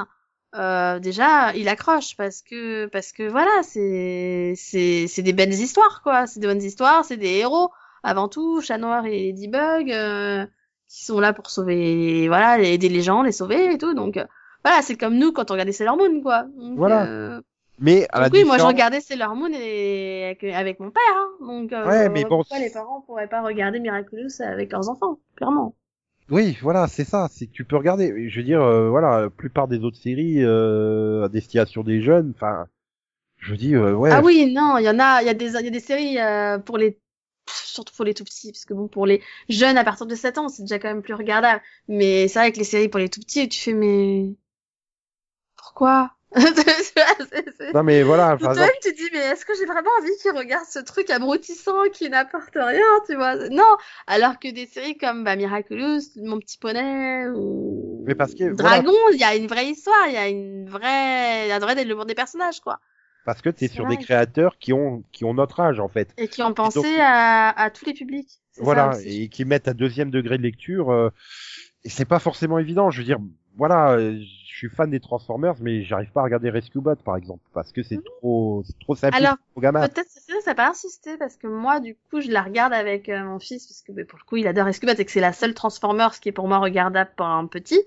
euh, 0.54 1.00
déjà, 1.00 1.52
il 1.56 1.68
accroche, 1.68 2.16
parce 2.16 2.40
que, 2.42 2.86
parce 2.86 3.10
que 3.10 3.28
voilà, 3.28 3.50
c'est, 3.64 4.52
c'est, 4.56 5.06
c'est 5.08 5.22
des 5.22 5.32
belles 5.32 5.52
histoires, 5.54 6.02
quoi, 6.04 6.28
c'est 6.28 6.38
des 6.38 6.46
bonnes 6.46 6.62
histoires, 6.62 7.04
c'est 7.04 7.16
des 7.16 7.30
héros, 7.38 7.70
avant 8.02 8.28
tout, 8.28 8.60
Chat 8.60 8.78
Noir 8.78 9.06
et 9.06 9.28
Ladybug, 9.28 9.92
euh, 9.92 10.46
qui 10.88 11.04
sont 11.04 11.20
là 11.20 11.32
pour 11.32 11.50
sauver, 11.50 12.28
voilà, 12.28 12.58
aider 12.60 12.88
les 12.88 13.02
gens, 13.02 13.22
les 13.22 13.32
sauver 13.32 13.72
et 13.72 13.78
tout, 13.78 13.94
donc... 13.94 14.16
euh, 14.16 14.24
voilà, 14.64 14.82
c'est 14.82 14.96
comme 14.96 15.16
nous 15.16 15.32
quand 15.32 15.50
on 15.50 15.54
regardait 15.54 15.72
Sailor 15.72 15.96
Moon, 15.96 16.20
quoi. 16.20 16.42
Donc, 16.56 16.76
Voilà. 16.76 17.06
euh, 17.06 17.40
mais 17.78 18.08
à 18.10 18.18
la 18.20 18.28
donc 18.28 18.38
oui, 18.38 18.44
moi 18.44 18.58
je 18.58 18.64
regardais 18.64 19.00
Sailor 19.00 19.36
Moon 19.36 19.50
et 19.52 20.24
avec, 20.24 20.42
avec 20.42 20.80
mon 20.80 20.90
père, 20.90 21.00
hein. 21.14 21.28
donc 21.40 21.72
euh, 21.72 21.86
Ouais, 21.86 22.08
mais 22.08 22.24
bon, 22.24 22.42
les 22.58 22.70
parents 22.70 23.02
pourraient 23.02 23.28
pas 23.28 23.40
regarder 23.40 23.78
Miraculous 23.78 24.40
avec 24.40 24.72
leurs 24.72 24.88
enfants, 24.88 25.20
clairement. 25.36 25.76
Oui, 26.28 26.58
voilà, 26.60 26.88
c'est 26.88 27.04
ça. 27.04 27.28
C'est 27.30 27.46
que 27.46 27.52
tu 27.52 27.64
peux 27.64 27.76
regarder. 27.76 28.28
Je 28.28 28.40
veux 28.40 28.44
dire, 28.44 28.60
euh, 28.60 28.90
voilà, 28.90 29.22
la 29.22 29.30
plupart 29.30 29.68
des 29.68 29.84
autres 29.84 29.96
séries 29.96 30.44
euh, 30.44 31.24
à 31.24 31.28
destination 31.28 31.82
des 31.84 32.02
jeunes, 32.02 32.32
enfin, 32.34 32.66
je 33.38 33.54
dis, 33.54 33.74
euh, 33.76 33.94
ouais. 33.94 34.10
Ah 34.12 34.20
oui, 34.22 34.52
non, 34.52 34.76
il 34.78 34.84
y 34.84 34.90
en 34.90 34.98
a, 34.98 35.22
il 35.22 35.26
y 35.26 35.30
a 35.30 35.34
des, 35.34 35.50
il 35.54 35.64
y 35.64 35.68
a 35.68 35.70
des 35.70 35.80
séries 35.80 36.18
pour 36.66 36.76
les, 36.78 36.98
surtout 37.50 37.94
pour 37.94 38.04
les 38.04 38.14
tout 38.14 38.24
petits, 38.24 38.52
parce 38.52 38.64
que 38.64 38.74
bon, 38.74 38.88
pour 38.88 39.06
les 39.06 39.22
jeunes 39.48 39.78
à 39.78 39.84
partir 39.84 40.06
de 40.06 40.14
7 40.14 40.38
ans, 40.38 40.48
c'est 40.48 40.62
déjà 40.62 40.78
quand 40.78 40.88
même 40.88 41.02
plus 41.02 41.14
regardable. 41.14 41.62
Mais 41.88 42.28
c'est 42.28 42.38
vrai 42.38 42.52
que 42.52 42.58
les 42.58 42.64
séries 42.64 42.88
pour 42.88 43.00
les 43.00 43.08
tout 43.08 43.20
petits, 43.20 43.48
tu 43.48 43.60
fais 43.60 43.72
mais 43.72 44.34
pourquoi 45.56 46.12
Non 47.74 47.82
mais 47.82 48.02
voilà, 48.02 48.36
par 48.36 48.38
Toi-même, 48.38 48.64
exemple, 48.64 48.78
tu 48.82 48.92
te 48.92 48.96
dis, 48.96 49.08
mais 49.12 49.18
est-ce 49.18 49.46
que 49.46 49.54
j'ai 49.58 49.64
vraiment 49.64 49.90
envie 49.98 50.14
qu'ils 50.20 50.36
regardent 50.36 50.66
ce 50.68 50.78
truc 50.78 51.08
abrutissant 51.08 51.84
qui 51.92 52.10
n'apporte 52.10 52.54
rien, 52.54 52.84
tu 53.06 53.14
vois? 53.14 53.34
Non 53.48 53.76
Alors 54.06 54.38
que 54.38 54.50
des 54.50 54.66
séries 54.66 54.98
comme 54.98 55.24
bah, 55.24 55.36
Miraculous, 55.36 56.02
Mon 56.16 56.38
Petit 56.38 56.58
Poney 56.58 57.28
ou 57.34 58.04
Mais 58.06 58.14
parce 58.14 58.34
que. 58.34 58.54
Dragon, 58.54 58.92
il 59.12 59.18
y 59.18 59.24
a 59.24 59.36
une 59.36 59.46
vraie 59.46 59.68
histoire, 59.68 60.06
il 60.06 60.14
y 60.14 60.18
a 60.18 60.28
une 60.28 60.68
vraie, 60.68 61.46
il 61.46 61.48
y 61.48 61.52
a 61.52 61.56
un 61.56 61.60
vrai 61.60 61.74
développement 61.74 62.04
des 62.04 62.14
personnages, 62.14 62.60
quoi. 62.60 62.78
Parce 63.28 63.42
que 63.42 63.50
t'es 63.50 63.68
c'est 63.68 63.74
sur 63.74 63.84
vrai. 63.84 63.98
des 63.98 64.02
créateurs 64.02 64.56
qui 64.56 64.72
ont 64.72 65.04
qui 65.12 65.26
ont 65.26 65.34
notre 65.34 65.60
âge 65.60 65.80
en 65.80 65.88
fait. 65.88 66.14
Et 66.16 66.28
qui 66.28 66.42
ont 66.42 66.54
pensé 66.54 66.80
donc- 66.80 66.98
à, 66.98 67.50
à 67.50 67.68
tous 67.68 67.84
les 67.84 67.92
publics. 67.92 68.30
Ça 68.52 68.62
Voilà, 68.64 68.92
et 69.04 69.28
qui 69.28 69.44
mettent 69.44 69.68
à 69.68 69.74
deuxième 69.74 70.10
degré 70.10 70.38
de 70.38 70.42
lecture. 70.42 70.90
euh, 70.90 71.10
et 71.84 71.90
c'est 71.90 72.06
pas 72.06 72.20
forcément 72.20 72.58
évident. 72.58 72.90
Je 72.90 73.00
veux 73.00 73.04
dire, 73.04 73.18
voilà, 73.54 73.90
euh, 73.90 74.18
je 74.18 74.56
suis 74.56 74.70
fan 74.70 74.88
des 74.88 74.98
Transformers, 74.98 75.56
mais 75.60 75.82
j'arrive 75.84 76.10
pas 76.10 76.20
à 76.20 76.24
regarder 76.24 76.48
Rescue 76.48 76.80
Bot 76.80 76.96
par 77.04 77.16
exemple 77.16 77.42
parce 77.52 77.70
que 77.70 77.82
c'est 77.82 78.02
trop 78.02 78.62
c'est 78.64 78.78
trop 78.80 78.96
simple. 78.96 79.14
Alors. 79.14 79.36
Peut-être 79.54 80.06
c'est 80.08 80.20
ça, 80.20 80.40
ça 80.42 80.50
n'a 80.52 80.54
pas 80.54 80.70
insisté 80.70 81.18
parce 81.18 81.36
que 81.36 81.48
moi, 81.48 81.80
du 81.80 81.96
coup, 82.08 82.22
je 82.22 82.30
la 82.30 82.40
regarde 82.40 82.72
avec 82.72 83.10
euh, 83.10 83.22
mon 83.24 83.38
fils 83.38 83.66
parce 83.66 83.82
que 83.82 83.92
bah, 83.92 84.06
pour 84.08 84.18
le 84.18 84.24
coup, 84.24 84.36
il 84.38 84.48
adore 84.48 84.64
Rescue 84.64 84.86
Bot 84.86 84.92
et 84.98 85.04
que 85.04 85.10
c'est 85.10 85.20
la 85.20 85.34
seule 85.34 85.52
Transformers 85.52 86.18
qui 86.18 86.30
est 86.30 86.32
pour 86.32 86.48
moi 86.48 86.60
regardable 86.60 87.10
pour 87.14 87.26
un 87.26 87.46
petit. 87.46 87.78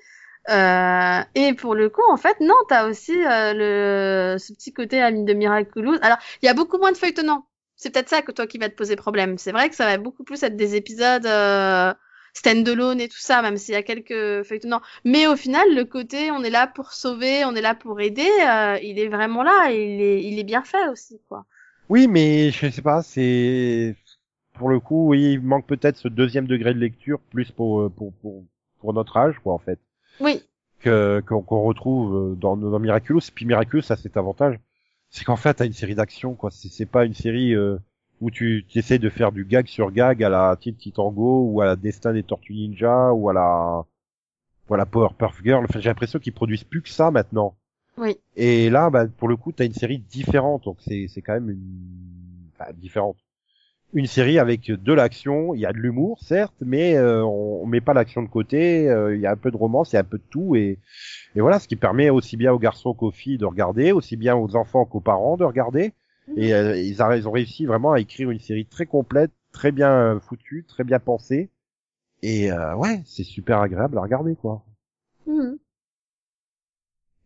Euh, 0.49 1.21
et 1.35 1.53
pour 1.53 1.75
le 1.75 1.89
coup, 1.89 2.01
en 2.09 2.17
fait, 2.17 2.39
non, 2.39 2.55
t'as 2.67 2.87
aussi 2.87 3.13
euh, 3.13 3.53
le 3.53 4.39
ce 4.39 4.53
petit 4.53 4.73
côté 4.73 5.01
ami 5.01 5.23
de 5.23 5.33
Miraculous. 5.33 5.97
Alors, 6.01 6.17
il 6.41 6.45
y 6.45 6.49
a 6.49 6.53
beaucoup 6.53 6.77
moins 6.77 6.91
de 6.91 6.97
feuilletonnants. 6.97 7.45
C'est 7.75 7.91
peut-être 7.91 8.09
ça 8.09 8.21
que 8.21 8.31
toi 8.31 8.47
qui 8.47 8.57
va 8.57 8.69
te 8.69 8.75
poser 8.75 8.95
problème. 8.95 9.37
C'est 9.37 9.51
vrai 9.51 9.69
que 9.69 9.75
ça 9.75 9.85
va 9.85 9.97
beaucoup 9.97 10.23
plus 10.23 10.41
être 10.43 10.55
des 10.55 10.75
épisodes 10.75 11.25
euh, 11.25 11.93
stand-alone 12.33 13.01
et 13.01 13.07
tout 13.07 13.19
ça, 13.19 13.41
même 13.41 13.57
s'il 13.57 13.73
y 13.73 13.77
a 13.77 13.83
quelques 13.83 14.43
feuilletonnants. 14.43 14.81
Mais 15.05 15.27
au 15.27 15.35
final, 15.35 15.73
le 15.75 15.85
côté 15.85 16.31
on 16.31 16.43
est 16.43 16.49
là 16.49 16.67
pour 16.67 16.91
sauver, 16.93 17.45
on 17.45 17.55
est 17.55 17.61
là 17.61 17.75
pour 17.75 17.99
aider, 18.01 18.29
euh, 18.47 18.77
il 18.81 18.99
est 18.99 19.07
vraiment 19.07 19.43
là 19.43 19.71
et 19.71 19.95
il 19.95 20.01
est, 20.01 20.23
il 20.23 20.39
est 20.39 20.43
bien 20.43 20.63
fait 20.63 20.87
aussi, 20.89 21.19
quoi. 21.27 21.45
Oui, 21.89 22.07
mais 22.07 22.51
je 22.51 22.69
sais 22.69 22.81
pas, 22.81 23.01
c'est 23.03 23.95
pour 24.53 24.69
le 24.69 24.79
coup, 24.79 25.09
oui, 25.09 25.33
il 25.33 25.41
manque 25.41 25.67
peut-être 25.67 25.97
ce 25.97 26.07
deuxième 26.07 26.47
degré 26.47 26.73
de 26.73 26.79
lecture 26.79 27.19
plus 27.19 27.51
pour 27.51 27.91
pour 27.91 28.13
pour, 28.13 28.43
pour 28.79 28.93
notre 28.93 29.17
âge, 29.17 29.39
quoi, 29.39 29.53
en 29.53 29.59
fait, 29.59 29.79
Oui, 30.21 30.43
que 30.79 31.21
qu'on 31.21 31.63
retrouve 31.63 32.37
dans 32.37 32.57
dans 32.57 32.79
Miraculous. 32.79 33.19
Et 33.27 33.31
puis 33.33 33.45
Miraculous, 33.45 33.81
ça 33.81 33.95
c'est 33.95 34.17
avantage, 34.17 34.59
c'est 35.11 35.25
qu'en 35.25 35.35
fait, 35.35 35.55
t'as 35.55 35.65
une 35.65 35.73
série 35.73 35.95
d'action, 35.95 36.35
quoi. 36.35 36.49
C'est 36.51 36.85
pas 36.85 37.05
une 37.05 37.13
série 37.13 37.53
euh, 37.53 37.77
où 38.21 38.31
tu, 38.31 38.65
essaies 38.75 38.97
de 38.97 39.09
faire 39.09 39.33
du 39.33 39.45
gag 39.45 39.67
sur 39.67 39.91
gag 39.91 40.23
à 40.23 40.29
la 40.29 40.55
Teen 40.59 40.75
Titango 40.75 41.43
ou 41.51 41.61
à 41.61 41.65
la 41.65 41.75
Destin 41.75 42.13
des 42.13 42.23
Tortues 42.23 42.53
Ninja 42.53 43.11
ou 43.13 43.29
à 43.29 43.33
la 43.33 43.85
ou 44.69 44.73
à 44.73 44.77
la 44.77 44.85
Powerpuff 44.85 45.43
Girl. 45.43 45.65
Enfin, 45.65 45.79
j'ai 45.81 45.89
l'impression 45.89 46.19
qu'ils 46.19 46.33
produisent 46.33 46.63
plus 46.63 46.81
que 46.81 46.89
ça 46.89 47.11
maintenant. 47.11 47.55
oui. 47.97 48.17
Et 48.37 48.69
là, 48.69 48.89
bah, 48.89 49.05
pour 49.07 49.27
le 49.27 49.35
coup, 49.35 49.51
t'as 49.51 49.65
une 49.65 49.73
série 49.73 49.99
différente, 49.99 50.63
donc 50.63 50.77
c'est 50.79 51.07
c'est 51.09 51.21
quand 51.21 51.33
même 51.33 51.49
une, 51.49 52.49
enfin, 52.53 52.71
différente. 52.73 53.17
Une 53.93 54.07
série 54.07 54.39
avec 54.39 54.71
de 54.71 54.93
l'action, 54.93 55.53
il 55.53 55.59
y 55.61 55.65
a 55.65 55.73
de 55.73 55.77
l'humour 55.77 56.19
certes, 56.21 56.53
mais 56.61 56.95
euh, 56.95 57.23
on, 57.23 57.61
on 57.63 57.65
met 57.65 57.81
pas 57.81 57.93
l'action 57.93 58.21
de 58.23 58.29
côté, 58.29 58.89
euh, 58.89 59.15
il 59.15 59.21
y 59.21 59.25
a 59.27 59.31
un 59.31 59.35
peu 59.37 59.51
de 59.51 59.57
romance, 59.57 59.91
il 59.91 59.95
y 59.95 59.97
a 59.97 60.01
un 60.01 60.05
peu 60.05 60.17
de 60.17 60.23
tout 60.29 60.55
et, 60.55 60.79
et 61.35 61.41
voilà, 61.41 61.59
ce 61.59 61.67
qui 61.67 61.75
permet 61.75 62.09
aussi 62.09 62.37
bien 62.37 62.53
aux 62.53 62.59
garçons 62.59 62.93
qu'aux 62.93 63.11
filles 63.11 63.37
de 63.37 63.45
regarder, 63.45 63.91
aussi 63.91 64.17
bien 64.17 64.35
aux 64.35 64.55
enfants 64.55 64.85
qu'aux 64.85 65.01
parents 65.01 65.37
de 65.37 65.43
regarder. 65.43 65.93
Et 66.37 66.53
euh, 66.53 66.77
ils, 66.77 67.01
a- 67.01 67.17
ils 67.17 67.27
ont 67.27 67.31
réussi 67.31 67.65
vraiment 67.65 67.91
à 67.93 67.99
écrire 67.99 68.29
une 68.31 68.39
série 68.39 68.65
très 68.65 68.85
complète, 68.85 69.31
très 69.51 69.71
bien 69.71 69.91
euh, 69.91 70.19
foutue, 70.19 70.63
très 70.67 70.83
bien 70.85 70.99
pensée. 70.99 71.49
Et 72.21 72.51
euh, 72.51 72.75
ouais, 72.75 73.01
c'est 73.05 73.23
super 73.23 73.59
agréable 73.59 73.97
à 73.97 74.01
regarder 74.01 74.35
quoi. 74.35 74.63
Mhm. 75.27 75.57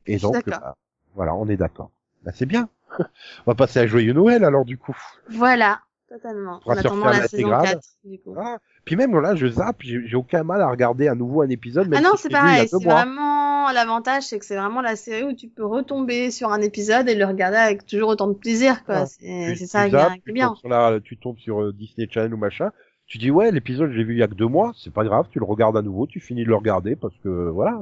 Et 0.07 0.17
donc 0.17 0.47
bah, 0.61 0.75
voilà, 1.15 1.35
on 1.35 1.47
est 1.47 1.57
d'accord. 1.57 1.91
Bah, 2.23 2.31
c'est 2.33 2.45
bien. 2.45 2.69
on 2.99 3.51
va 3.51 3.55
passer 3.55 3.79
à 3.79 3.87
joyeux 3.87 4.13
Noël 4.13 4.43
alors 4.43 4.65
du 4.65 4.77
coup. 4.77 4.95
Voilà, 5.29 5.81
totalement. 6.09 6.59
On 6.65 6.71
attendant 6.71 7.05
la 7.05 7.27
saison 7.27 7.49
l'intégrale. 7.49 7.75
4, 7.75 7.83
du 8.03 8.19
coup. 8.19 8.35
Ah, 8.37 8.57
puis 8.85 8.95
même 8.95 9.17
là, 9.19 9.35
je 9.35 9.47
zappe, 9.47 9.77
j'ai 9.81 10.05
j'ai 10.07 10.15
aucun 10.15 10.43
mal 10.43 10.61
à 10.61 10.69
regarder 10.69 11.07
à 11.07 11.15
nouveau 11.15 11.41
un 11.41 11.49
épisode. 11.49 11.87
Même 11.89 11.99
Ah 12.03 12.09
non, 12.09 12.15
si 12.15 12.23
c'est 12.23 12.29
pareil. 12.29 12.67
C'est 12.67 12.83
vraiment 12.83 13.71
l'avantage, 13.71 14.23
c'est 14.23 14.37
que 14.39 14.45
c'est 14.45 14.55
vraiment 14.55 14.81
la 14.81 14.95
série 14.95 15.23
où 15.23 15.33
tu 15.33 15.47
peux 15.47 15.65
retomber 15.65 16.29
sur 16.31 16.51
un 16.51 16.61
épisode 16.61 17.09
et 17.09 17.15
le 17.15 17.25
regarder 17.25 17.57
avec 17.57 17.85
toujours 17.85 18.09
autant 18.09 18.27
de 18.27 18.33
plaisir, 18.33 18.83
quoi. 18.85 18.95
Ah, 18.95 19.05
C'est 19.07 19.55
ça 19.65 19.89
qui 19.89 19.95
est, 19.95 20.21
tu 20.25 20.31
bien. 20.33 20.47
tombes 20.49 20.57
sur 20.57 20.69
la- 20.69 20.99
tu 20.99 21.17
tombes 21.17 21.37
sur 21.39 21.61
euh, 21.61 21.73
Disney 21.73 22.07
Channel 22.09 22.33
ou 22.33 22.37
machin. 22.37 22.71
Tu 23.07 23.17
dis 23.17 23.29
ouais, 23.31 23.51
l'épisode 23.51 23.91
je 23.91 23.97
l'ai 23.97 24.03
vu 24.03 24.13
il 24.13 24.19
y 24.19 24.23
a 24.23 24.27
que 24.27 24.33
deux 24.33 24.47
mois, 24.47 24.71
c'est 24.75 24.93
pas 24.93 25.03
grave, 25.03 25.27
tu 25.31 25.39
le 25.39 25.45
regardes 25.45 25.77
à 25.77 25.81
nouveau, 25.81 26.07
tu 26.07 26.19
finis 26.19 26.43
de 26.43 26.49
le 26.49 26.55
regarder 26.55 26.95
parce 26.95 27.15
que 27.23 27.29
voilà, 27.49 27.79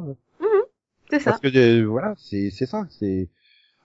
C'est 1.10 1.20
ça. 1.20 1.32
parce 1.32 1.42
que 1.42 1.48
euh, 1.58 1.86
voilà, 1.86 2.14
c'est 2.18 2.50
c'est 2.50 2.66
ça, 2.66 2.86
c'est. 2.90 3.30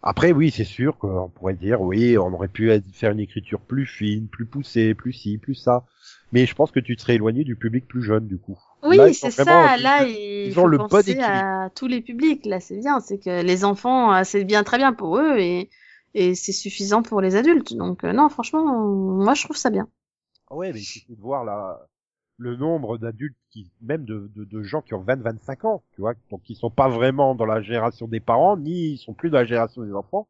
Après 0.02 0.32
oui, 0.32 0.50
c'est 0.50 0.64
sûr 0.64 0.96
qu'on 0.96 1.28
pourrait 1.28 1.54
dire 1.54 1.80
oui, 1.80 2.16
on 2.18 2.32
aurait 2.32 2.48
pu 2.48 2.70
faire 2.92 3.12
une 3.12 3.20
écriture 3.20 3.60
plus 3.60 3.86
fine, 3.86 4.28
plus 4.28 4.46
poussée, 4.46 4.94
plus 4.94 5.12
ci, 5.12 5.38
plus 5.38 5.54
ça. 5.54 5.84
Mais 6.32 6.46
je 6.46 6.54
pense 6.54 6.70
que 6.70 6.80
tu 6.80 6.94
te 6.96 7.02
serais 7.02 7.14
éloigné 7.14 7.42
du 7.42 7.56
public 7.56 7.86
plus 7.86 8.02
jeune 8.02 8.26
du 8.26 8.38
coup. 8.38 8.58
Oui, 8.82 9.14
c'est 9.14 9.30
ça. 9.30 9.76
Là, 9.76 10.04
ils 10.04 10.58
ont 10.58 10.66
le 10.66 10.78
penser 10.78 11.18
à 11.20 11.70
tous 11.74 11.86
les 11.86 12.00
publics. 12.00 12.46
Là, 12.46 12.60
c'est 12.60 12.78
bien. 12.78 13.00
C'est 13.00 13.18
que 13.18 13.42
les 13.42 13.64
enfants, 13.64 14.14
euh, 14.14 14.22
c'est 14.24 14.44
bien, 14.44 14.62
très 14.62 14.78
bien 14.78 14.92
pour 14.92 15.18
eux 15.18 15.36
et, 15.38 15.68
et 16.14 16.34
c'est 16.34 16.52
suffisant 16.52 17.02
pour 17.02 17.20
les 17.20 17.34
adultes. 17.34 17.74
Donc, 17.74 18.04
euh, 18.04 18.12
non, 18.12 18.28
franchement, 18.28 18.64
moi, 18.64 19.34
je 19.34 19.44
trouve 19.44 19.56
ça 19.56 19.70
bien. 19.70 19.88
Ah 20.50 20.54
ouais, 20.54 20.72
mais 20.72 20.80
il 20.80 20.84
suffit 20.84 21.16
de 21.16 21.20
voir 21.20 21.44
là 21.44 21.86
le 22.38 22.56
nombre 22.56 22.98
d'adultes 22.98 23.36
qui, 23.50 23.70
même 23.82 24.04
de, 24.04 24.30
de, 24.34 24.44
de 24.44 24.62
gens 24.62 24.80
qui 24.80 24.94
ont 24.94 25.02
20-25 25.02 25.66
ans, 25.66 25.82
tu 25.94 26.00
vois, 26.00 26.14
donc 26.30 26.42
qui 26.42 26.54
sont 26.54 26.70
pas 26.70 26.88
vraiment 26.88 27.34
dans 27.34 27.44
la 27.44 27.60
génération 27.60 28.06
des 28.06 28.20
parents, 28.20 28.56
ni 28.56 28.92
ils 28.92 28.98
sont 28.98 29.12
plus 29.12 29.28
dans 29.28 29.38
la 29.38 29.44
génération 29.44 29.82
des 29.82 29.92
enfants, 29.92 30.28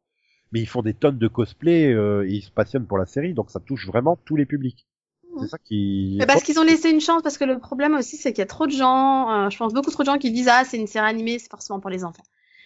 mais 0.51 0.59
ils 0.59 0.67
font 0.67 0.81
des 0.81 0.95
tonnes 0.95 1.19
de 1.19 1.27
cosplay 1.27 1.93
euh, 1.93 2.27
et 2.27 2.33
ils 2.33 2.41
se 2.41 2.51
passionnent 2.51 2.87
pour 2.87 2.97
la 2.97 3.05
série, 3.05 3.33
donc 3.33 3.51
ça 3.51 3.59
touche 3.59 3.87
vraiment 3.87 4.17
tous 4.25 4.35
les 4.35 4.45
publics. 4.45 4.87
C'est 5.39 5.47
ça 5.47 5.57
qui. 5.59 6.17
Mais 6.19 6.25
parce 6.25 6.41
qu'ils 6.41 6.59
ont 6.59 6.63
laissé 6.63 6.89
une 6.89 6.99
chance, 6.99 7.21
parce 7.21 7.37
que 7.37 7.45
le 7.45 7.59
problème 7.59 7.93
aussi, 7.93 8.17
c'est 8.17 8.33
qu'il 8.33 8.39
y 8.39 8.43
a 8.43 8.47
trop 8.47 8.65
de 8.65 8.71
gens, 8.71 9.31
euh, 9.31 9.49
je 9.49 9.57
pense 9.57 9.73
beaucoup 9.73 9.91
trop 9.91 10.01
de 10.01 10.07
gens 10.07 10.17
qui 10.17 10.31
disent 10.31 10.49
ah 10.49 10.63
c'est 10.65 10.77
une 10.77 10.87
série 10.87 11.07
animée, 11.07 11.37
c'est 11.37 11.49
forcément 11.49 11.79
pour 11.79 11.91
les 11.91 12.03
enfants. 12.03 12.23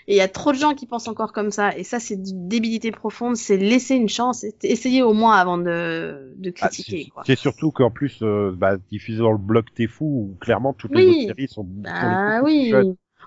Et 0.08 0.16
il 0.16 0.18
y 0.18 0.22
a 0.22 0.28
trop 0.28 0.52
de 0.52 0.58
gens 0.58 0.74
qui 0.74 0.86
pensent 0.86 1.08
encore 1.08 1.32
comme 1.32 1.52
ça, 1.52 1.76
et 1.78 1.84
ça 1.84 2.00
c'est 2.00 2.18
d'une 2.18 2.48
débilité 2.48 2.92
profonde, 2.92 3.36
c'est 3.38 3.58
laisser 3.58 3.96
une 3.96 4.10
chance, 4.10 4.46
essayer 4.64 5.02
au 5.02 5.14
moins 5.14 5.36
avant 5.38 5.58
de, 5.58 6.34
de 6.36 6.50
Ah, 6.60 6.68
critiquer. 6.68 7.10
c'est 7.26 7.38
surtout 7.38 7.72
qu'en 7.72 7.90
plus, 7.90 8.22
euh, 8.22 8.54
bah, 8.56 8.78
diffusé 8.78 9.20
dans 9.20 9.32
le 9.32 9.38
blog 9.38 9.66
T'es 9.76 9.88
fou, 9.88 10.06
où 10.06 10.38
clairement 10.40 10.74
toutes 10.74 10.92
les 10.96 11.06
Oui. 11.06 11.10
autres 11.12 11.28
séries 11.28 11.48
sont. 11.48 11.64
beaucoup 11.64 12.46
oui. 12.46 12.74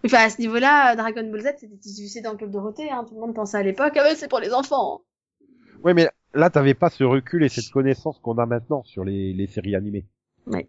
Enfin, 0.05 0.18
à 0.18 0.29
ce 0.29 0.41
niveau-là, 0.41 0.95
Dragon 0.95 1.29
Ball 1.31 1.41
Z, 1.41 1.47
c'était 1.59 1.74
diffusé 1.77 2.20
dans 2.20 2.33
le 2.33 2.37
club 2.37 2.51
Dorothée, 2.51 2.91
hein. 2.91 3.05
Tout 3.09 3.14
le 3.14 3.20
monde 3.22 3.35
pensait 3.35 3.57
à 3.57 3.62
l'époque, 3.62 3.95
ah 3.97 4.03
ouais, 4.03 4.14
c'est 4.14 4.29
pour 4.29 4.41
les 4.41 4.53
enfants. 4.53 5.01
Ouais, 5.83 5.95
mais 5.95 6.09
là, 6.35 6.51
t'avais 6.51 6.74
pas 6.74 6.91
ce 6.91 7.03
recul 7.05 7.43
et 7.43 7.49
cette 7.49 7.70
connaissance 7.70 8.18
qu'on 8.18 8.37
a 8.39 8.45
maintenant 8.47 8.83
sur 8.85 9.05
les, 9.05 9.33
les 9.33 9.47
séries 9.47 9.74
animées. 9.74 10.05
Ouais. 10.47 10.68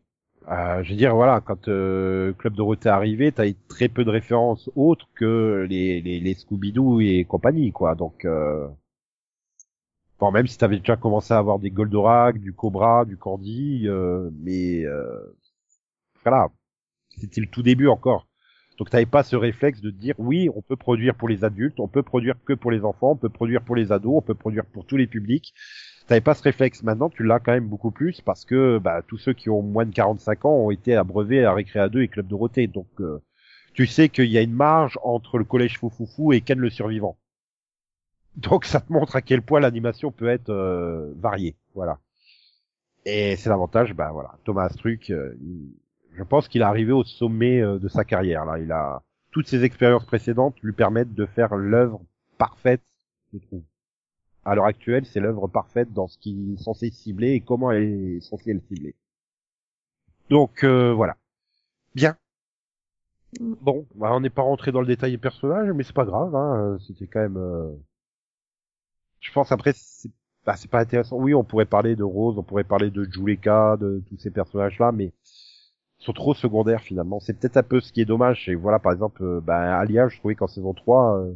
Euh, 0.50 0.82
je 0.84 0.91
veux 0.91 0.95
dire, 0.95 1.14
voilà, 1.16 1.41
quand 1.41 1.68
euh, 1.68 2.34
Club 2.34 2.54
Dorothée 2.54 2.88
est 2.89 2.91
arrivé, 2.91 3.32
t'as 3.34 3.52
très 3.68 3.89
peu 3.89 4.06
de 4.06 4.10
références 4.10 4.70
autres 4.76 5.08
que 5.16 5.66
les, 5.70 6.02
les, 6.02 6.20
les 6.22 6.34
Scooby-Doo 6.36 7.02
et 7.02 7.26
compagnie, 7.26 7.72
quoi. 7.74 7.95
Donc, 7.95 8.24
euh... 8.26 8.68
bon, 10.20 10.32
même 10.32 10.48
si 10.48 10.58
t'avais 10.58 10.80
déjà 10.80 10.95
commencé 10.95 11.34
à 11.34 11.38
avoir 11.38 11.60
des 11.60 11.72
Goldorak, 11.72 12.39
du 12.39 12.54
Cobra, 12.54 13.06
du 13.06 13.18
Candy, 13.18 13.88
euh, 13.88 14.30
mais 14.39 14.84
euh... 14.86 15.36
voilà, 16.24 16.50
c'était 17.18 17.41
le 17.41 17.48
tout 17.48 17.64
début 17.64 17.88
encore. 17.88 18.28
Donc 18.78 18.89
t'avais 18.91 19.08
pas 19.08 19.24
ce 19.24 19.36
réflexe 19.36 19.82
de 19.82 19.89
dire 19.89 20.16
oui, 20.20 20.50
on 20.56 20.62
peut 20.62 20.76
produire 20.76 21.16
pour 21.16 21.28
les 21.28 21.43
adultes, 21.43 21.80
on 21.80 21.88
peut 21.88 22.04
produire 22.04 22.36
que 22.45 22.54
pour 22.54 22.72
les 22.72 22.84
enfants, 22.86 23.12
on 23.12 23.16
peut 23.16 23.30
produire 23.30 23.64
pour 23.64 23.76
les 23.76 23.91
ados, 23.91 24.14
on 24.18 24.22
peut 24.22 24.36
produire 24.36 24.66
pour 24.66 24.86
tous 24.86 24.98
les 24.98 25.08
publics. 25.08 25.54
T'avais 26.08 26.22
pas 26.22 26.34
ce 26.34 26.43
réflexe. 26.43 26.84
Maintenant, 26.84 27.10
tu 27.10 27.24
l'as 27.24 27.39
quand 27.39 27.51
même 27.51 27.68
beaucoup 27.68 27.91
plus 27.91 28.22
parce 28.22 28.45
que 28.45 28.80
bah, 28.80 29.01
tous 29.05 29.18
ceux 29.18 29.34
qui 29.34 29.49
ont 29.49 29.62
moins 29.62 29.86
de 29.86 29.93
45 29.93 30.45
ans 30.45 30.55
ont 30.55 30.72
été 30.72 30.95
abreuvés 30.95 31.43
à 31.43 31.53
Récréa 31.53 31.89
2 31.89 32.01
et 32.01 32.08
Club 32.08 32.28
Dorothée. 32.28 32.68
Donc 32.68 32.88
euh, 32.99 33.22
tu 33.74 33.86
sais 33.86 34.10
qu'il 34.10 34.32
y 34.32 34.38
a 34.38 34.41
une 34.41 34.53
marge 34.53 34.97
entre 35.03 35.38
le 35.38 35.43
collège 35.43 35.78
Foufoufou 35.78 36.34
et 36.34 36.41
Ken 36.41 36.58
le 36.58 36.70
survivant. 36.70 37.18
Donc 38.38 38.66
ça 38.66 38.80
te 38.80 38.91
montre 38.93 39.16
à 39.16 39.22
quel 39.22 39.41
point 39.41 39.60
l'animation 39.60 40.12
peut 40.12 40.30
être 40.30 40.49
euh, 40.49 41.12
variée. 41.18 41.55
Voilà. 41.76 41.99
Et 43.05 43.36
c'est 43.36 43.49
l'avantage, 43.49 43.93
bah 43.93 44.12
voilà, 44.12 44.34
Thomas 44.43 44.66
Astruc, 44.66 45.10
euh, 45.12 45.38
je 46.14 46.24
pense 46.24 46.47
qu'il 46.47 46.62
est 46.62 46.66
arrivé 46.66 46.91
au 46.91 47.03
sommet 47.03 47.62
euh, 47.62 47.80
de 47.80 47.88
sa 47.88 48.03
carrière. 48.03 48.45
Là, 48.45 48.60
il 48.60 48.72
a 48.72 49.01
toutes 49.32 49.47
ses 49.47 49.64
expériences 49.64 50.05
précédentes 50.05 50.55
lui 50.62 50.74
permettent 50.74 51.14
de 51.14 51.26
faire 51.26 51.55
l'œuvre 51.55 52.01
parfaite, 52.38 52.82
je 53.34 53.39
trouve. 53.39 53.64
À 54.48 54.56
l'heure 54.56 54.66
actuelle, 54.66 55.06
c'est 55.06 55.20
l'œuvre 55.20 55.48
parfaite 55.48 55.93
dans 55.93 56.08
ce 56.08 56.18
qu'il 56.18 56.54
est 56.56 56.58
censé 56.64 56.89
cibler 56.89 57.34
et 57.34 57.41
comment 57.41 57.72
elle 57.72 57.84
est 57.84 58.22
censée 58.22 58.54
le 58.54 58.62
cibler. 58.62 58.95
Donc 60.30 60.64
euh, 60.64 60.93
voilà. 60.93 61.18
Bien. 61.95 62.18
Mm. 63.39 63.56
Bon, 63.62 63.88
bah, 63.95 64.10
on 64.14 64.20
n'est 64.20 64.30
pas 64.30 64.41
rentré 64.43 64.72
dans 64.72 64.82
le 64.82 64.88
détail 64.88 65.12
des 65.12 65.18
personnages, 65.18 65.70
mais 65.72 65.84
c'est 65.84 65.93
pas 65.95 66.06
grave. 66.06 66.36
Hein, 66.36 66.78
C'était 66.88 67.08
quand 67.08 67.20
même. 67.22 67.38
euh, 67.38 67.74
Je 69.20 69.32
pense 69.32 69.52
après, 69.52 69.74
c'est 69.76 70.10
bah, 70.45 70.56
pas 70.72 70.80
intéressant. 70.80 71.18
Oui, 71.18 71.34
on 71.34 71.43
pourrait 71.43 71.66
parler 71.66 71.95
de 71.95 72.04
Rose, 72.04 72.38
on 72.38 72.43
pourrait 72.43 72.64
parler 72.64 72.89
de 72.91 73.04
Juleka, 73.04 73.78
de 73.78 74.02
tous 74.08 74.18
ces 74.18 74.32
personnages-là, 74.32 74.91
mais 74.91 75.14
ils 76.00 76.06
sont 76.06 76.14
trop 76.14 76.34
secondaires 76.34 76.82
finalement. 76.82 77.20
C'est 77.20 77.34
peut-être 77.39 77.58
un 77.58 77.64
peu 77.64 77.80
ce 77.82 77.91
qui 77.93 78.02
est 78.02 78.06
dommage. 78.06 78.50
Et 78.50 78.56
voilà, 78.56 78.80
par 78.80 78.93
exemple, 78.93 79.24
euh, 79.24 79.41
bah, 79.41 79.78
Alia, 79.80 80.08
je 80.10 80.18
trouvais 80.20 80.36
qu'en 80.36 80.48
saison 80.48 80.74
3, 80.74 81.20
euh, 81.20 81.34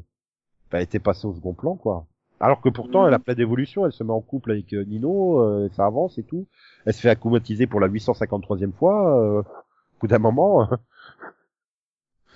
bah, 0.71 0.79
elle 0.79 0.83
était 0.85 0.99
passée 0.99 1.27
au 1.27 1.35
second 1.35 1.53
plan, 1.55 1.75
quoi. 1.77 2.07
Alors 2.41 2.59
que 2.61 2.69
pourtant, 2.69 3.07
elle 3.07 3.13
a 3.13 3.19
plein 3.19 3.35
d'évolution. 3.35 3.85
Elle 3.85 3.91
se 3.91 4.03
met 4.03 4.11
en 4.11 4.21
couple 4.21 4.51
avec 4.51 4.73
euh, 4.73 4.83
Nino, 4.83 5.39
euh, 5.39 5.69
ça 5.75 5.85
avance 5.85 6.17
et 6.17 6.23
tout. 6.23 6.47
Elle 6.85 6.93
se 6.93 7.01
fait 7.01 7.09
acclimatiser 7.09 7.67
pour 7.67 7.79
la 7.79 7.87
853e 7.87 8.73
fois. 8.73 9.17
Euh, 9.21 9.39
au 9.41 9.45
bout 10.01 10.07
d'un 10.07 10.19
moment, 10.19 10.67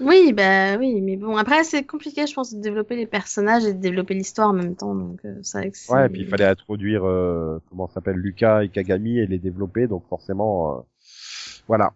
Oui, 0.02 0.34
bah 0.34 0.78
oui, 0.78 1.00
mais 1.02 1.16
bon, 1.16 1.38
après, 1.38 1.64
c'est 1.64 1.86
compliqué, 1.86 2.28
je 2.28 2.34
pense, 2.34 2.54
de 2.54 2.60
développer 2.60 2.98
les 2.98 3.06
personnages 3.06 3.66
et 3.66 3.74
de 3.74 3.80
développer 3.80 4.14
l'histoire 4.14 4.50
en 4.50 4.54
même 4.54 4.76
temps, 4.76 4.94
donc 4.94 5.24
euh, 5.24 5.40
c'est 5.42 5.58
vrai 5.58 5.72
que 5.72 5.78
c'est... 5.78 5.94
ouais. 5.94 6.08
Et 6.08 6.10
puis 6.10 6.22
il 6.22 6.28
fallait 6.28 6.46
introduire 6.46 7.06
euh, 7.06 7.62
comment 7.70 7.88
s'appelle 7.88 8.18
Lucas 8.18 8.64
et 8.64 8.70
Kagami 8.70 9.20
et 9.20 9.26
les 9.26 9.40
développer. 9.40 9.88
Donc 9.88 10.06
forcément, 10.10 10.76
euh, 10.76 10.82
voilà. 11.70 11.94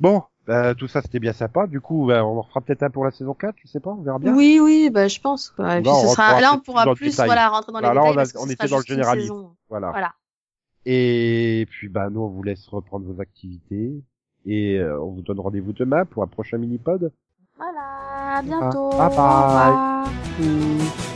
Bon, 0.00 0.22
bah, 0.46 0.74
tout 0.74 0.88
ça 0.88 1.00
c'était 1.02 1.18
bien 1.20 1.32
sympa. 1.32 1.66
Du 1.66 1.80
coup, 1.80 2.06
bah, 2.06 2.24
on 2.24 2.38
en 2.38 2.42
fera 2.42 2.60
peut-être 2.60 2.82
un 2.82 2.90
pour 2.90 3.04
la 3.04 3.10
saison 3.10 3.34
4, 3.34 3.54
je 3.62 3.68
sais 3.68 3.80
pas, 3.80 3.90
on 3.90 4.02
verra 4.02 4.18
bien. 4.18 4.34
Oui, 4.34 4.58
oui, 4.62 4.90
bah 4.90 5.08
je 5.08 5.20
pense, 5.20 5.50
quoi. 5.50 5.78
Et 5.78 5.82
puis 5.82 5.90
Là, 5.90 5.94
ce 6.00 6.06
on 6.06 6.10
sera... 6.10 6.40
Là, 6.40 6.52
on 6.54 6.60
pourra 6.60 6.94
plus, 6.94 7.14
voilà, 7.16 7.48
rentrer 7.48 7.72
dans 7.72 7.78
les 7.80 7.86
Là, 7.86 7.94
là, 7.94 8.00
détails 8.02 8.10
on 8.10 8.12
a- 8.12 8.16
parce 8.16 8.32
que 8.32 8.38
on 8.38 8.46
était 8.48 8.68
dans 8.68 8.78
le 8.78 8.84
généralisme. 8.84 9.48
Voilà. 9.68 9.90
Voilà. 9.90 10.12
Et 10.86 11.66
puis 11.70 11.88
bah 11.88 12.10
nous 12.10 12.20
on 12.20 12.28
vous 12.28 12.42
laisse 12.42 12.66
reprendre 12.68 13.06
vos 13.10 13.18
activités 13.18 14.02
et 14.44 14.76
euh, 14.78 15.00
on 15.00 15.12
vous 15.12 15.22
donne 15.22 15.40
rendez-vous 15.40 15.72
demain 15.72 16.04
pour 16.04 16.22
un 16.22 16.26
prochain 16.26 16.58
mini-pod. 16.58 17.10
Voilà, 17.56 18.36
à 18.36 18.42
bientôt. 18.42 18.90
bye 18.90 18.98
bye. 18.98 19.08
Au 19.08 19.46
revoir. 19.46 21.13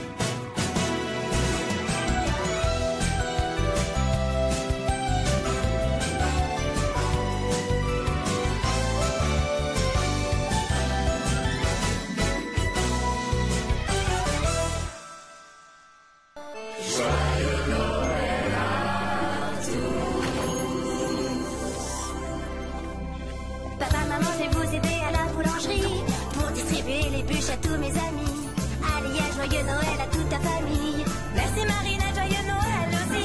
Maman, 24.18 24.32
je 24.32 24.42
vais 24.42 24.50
vous 24.50 24.74
aider 24.74 24.98
à 25.06 25.10
la 25.12 25.24
boulangerie 25.32 26.02
pour 26.34 26.48
distribuer 26.50 27.08
les 27.10 27.22
bûches 27.22 27.50
à 27.50 27.56
tous 27.56 27.76
mes 27.78 27.92
amis. 28.06 28.36
Allez, 28.82 29.18
à 29.18 29.28
joyeux 29.36 29.64
Noël 29.64 29.98
à 30.00 30.06
toute 30.06 30.28
ta 30.28 30.38
famille. 30.38 31.04
Merci 31.34 31.62
Marina, 31.66 32.06
joyeux 32.14 32.44
Noël 32.52 32.88
aussi. 32.98 33.24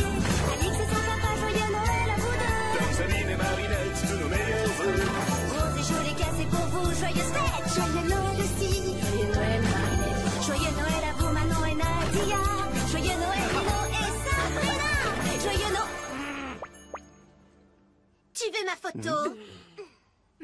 Alix 0.54 0.76
et 0.84 0.90
son 0.94 1.02
papa, 1.10 1.30
joyeux 1.42 1.70
Noël 1.78 2.08
à 2.14 2.18
vous 2.22 2.36
deux. 2.42 2.94
Sabine 2.98 3.30
et 3.30 3.40
Marinette, 3.44 3.96
tous 4.02 4.18
nos 4.22 4.30
meilleurs 4.30 4.74
vœux. 4.80 5.02
Rose 5.54 5.76
et 5.80 5.86
Jolie 5.90 6.16
c'est 6.38 6.50
pour 6.54 6.66
vous, 6.74 6.90
joyeuse 7.00 7.32
fête. 7.34 7.68
Joyeux 7.76 8.06
Noël 8.10 8.38
aussi. 8.44 8.74
Joyeux 9.02 9.30
Noël 9.34 9.62
Marinette. 9.70 10.42
Joyeux 10.46 10.74
Noël 10.80 11.04
à 11.10 11.14
vous 11.18 11.32
Manon 11.34 11.64
et 11.72 11.78
Nadia. 11.82 12.42
Joyeux 12.92 13.18
Noël 13.24 13.48
Lilo 13.54 13.80
et 13.98 14.12
Sabrina. 14.24 14.90
Joyeux 15.42 15.72
Noël. 15.74 16.04
photo? 18.84 19.53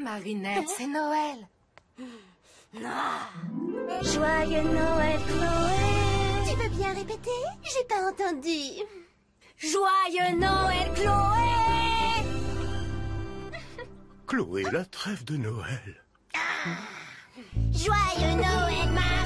Marinette, 0.10 0.68
c'est 0.76 0.88
Noël. 0.88 1.48
Joyeux 4.02 4.64
Noël, 4.64 5.20
Chloé. 5.28 6.50
Tu 6.50 6.56
veux 6.56 6.70
bien 6.70 6.94
répéter? 6.96 7.30
J'ai 7.62 7.86
pas 7.88 8.10
entendu. 8.10 8.82
Joyeux 9.60 10.36
Noël, 10.36 10.92
Chloé. 10.96 11.52
Chloé, 14.26 14.64
la 14.72 14.86
trêve 14.86 15.24
de 15.26 15.38
Noël. 15.38 16.04
Joyeux 17.72 18.36
Noël, 18.36 18.90
Marie. 18.92 19.19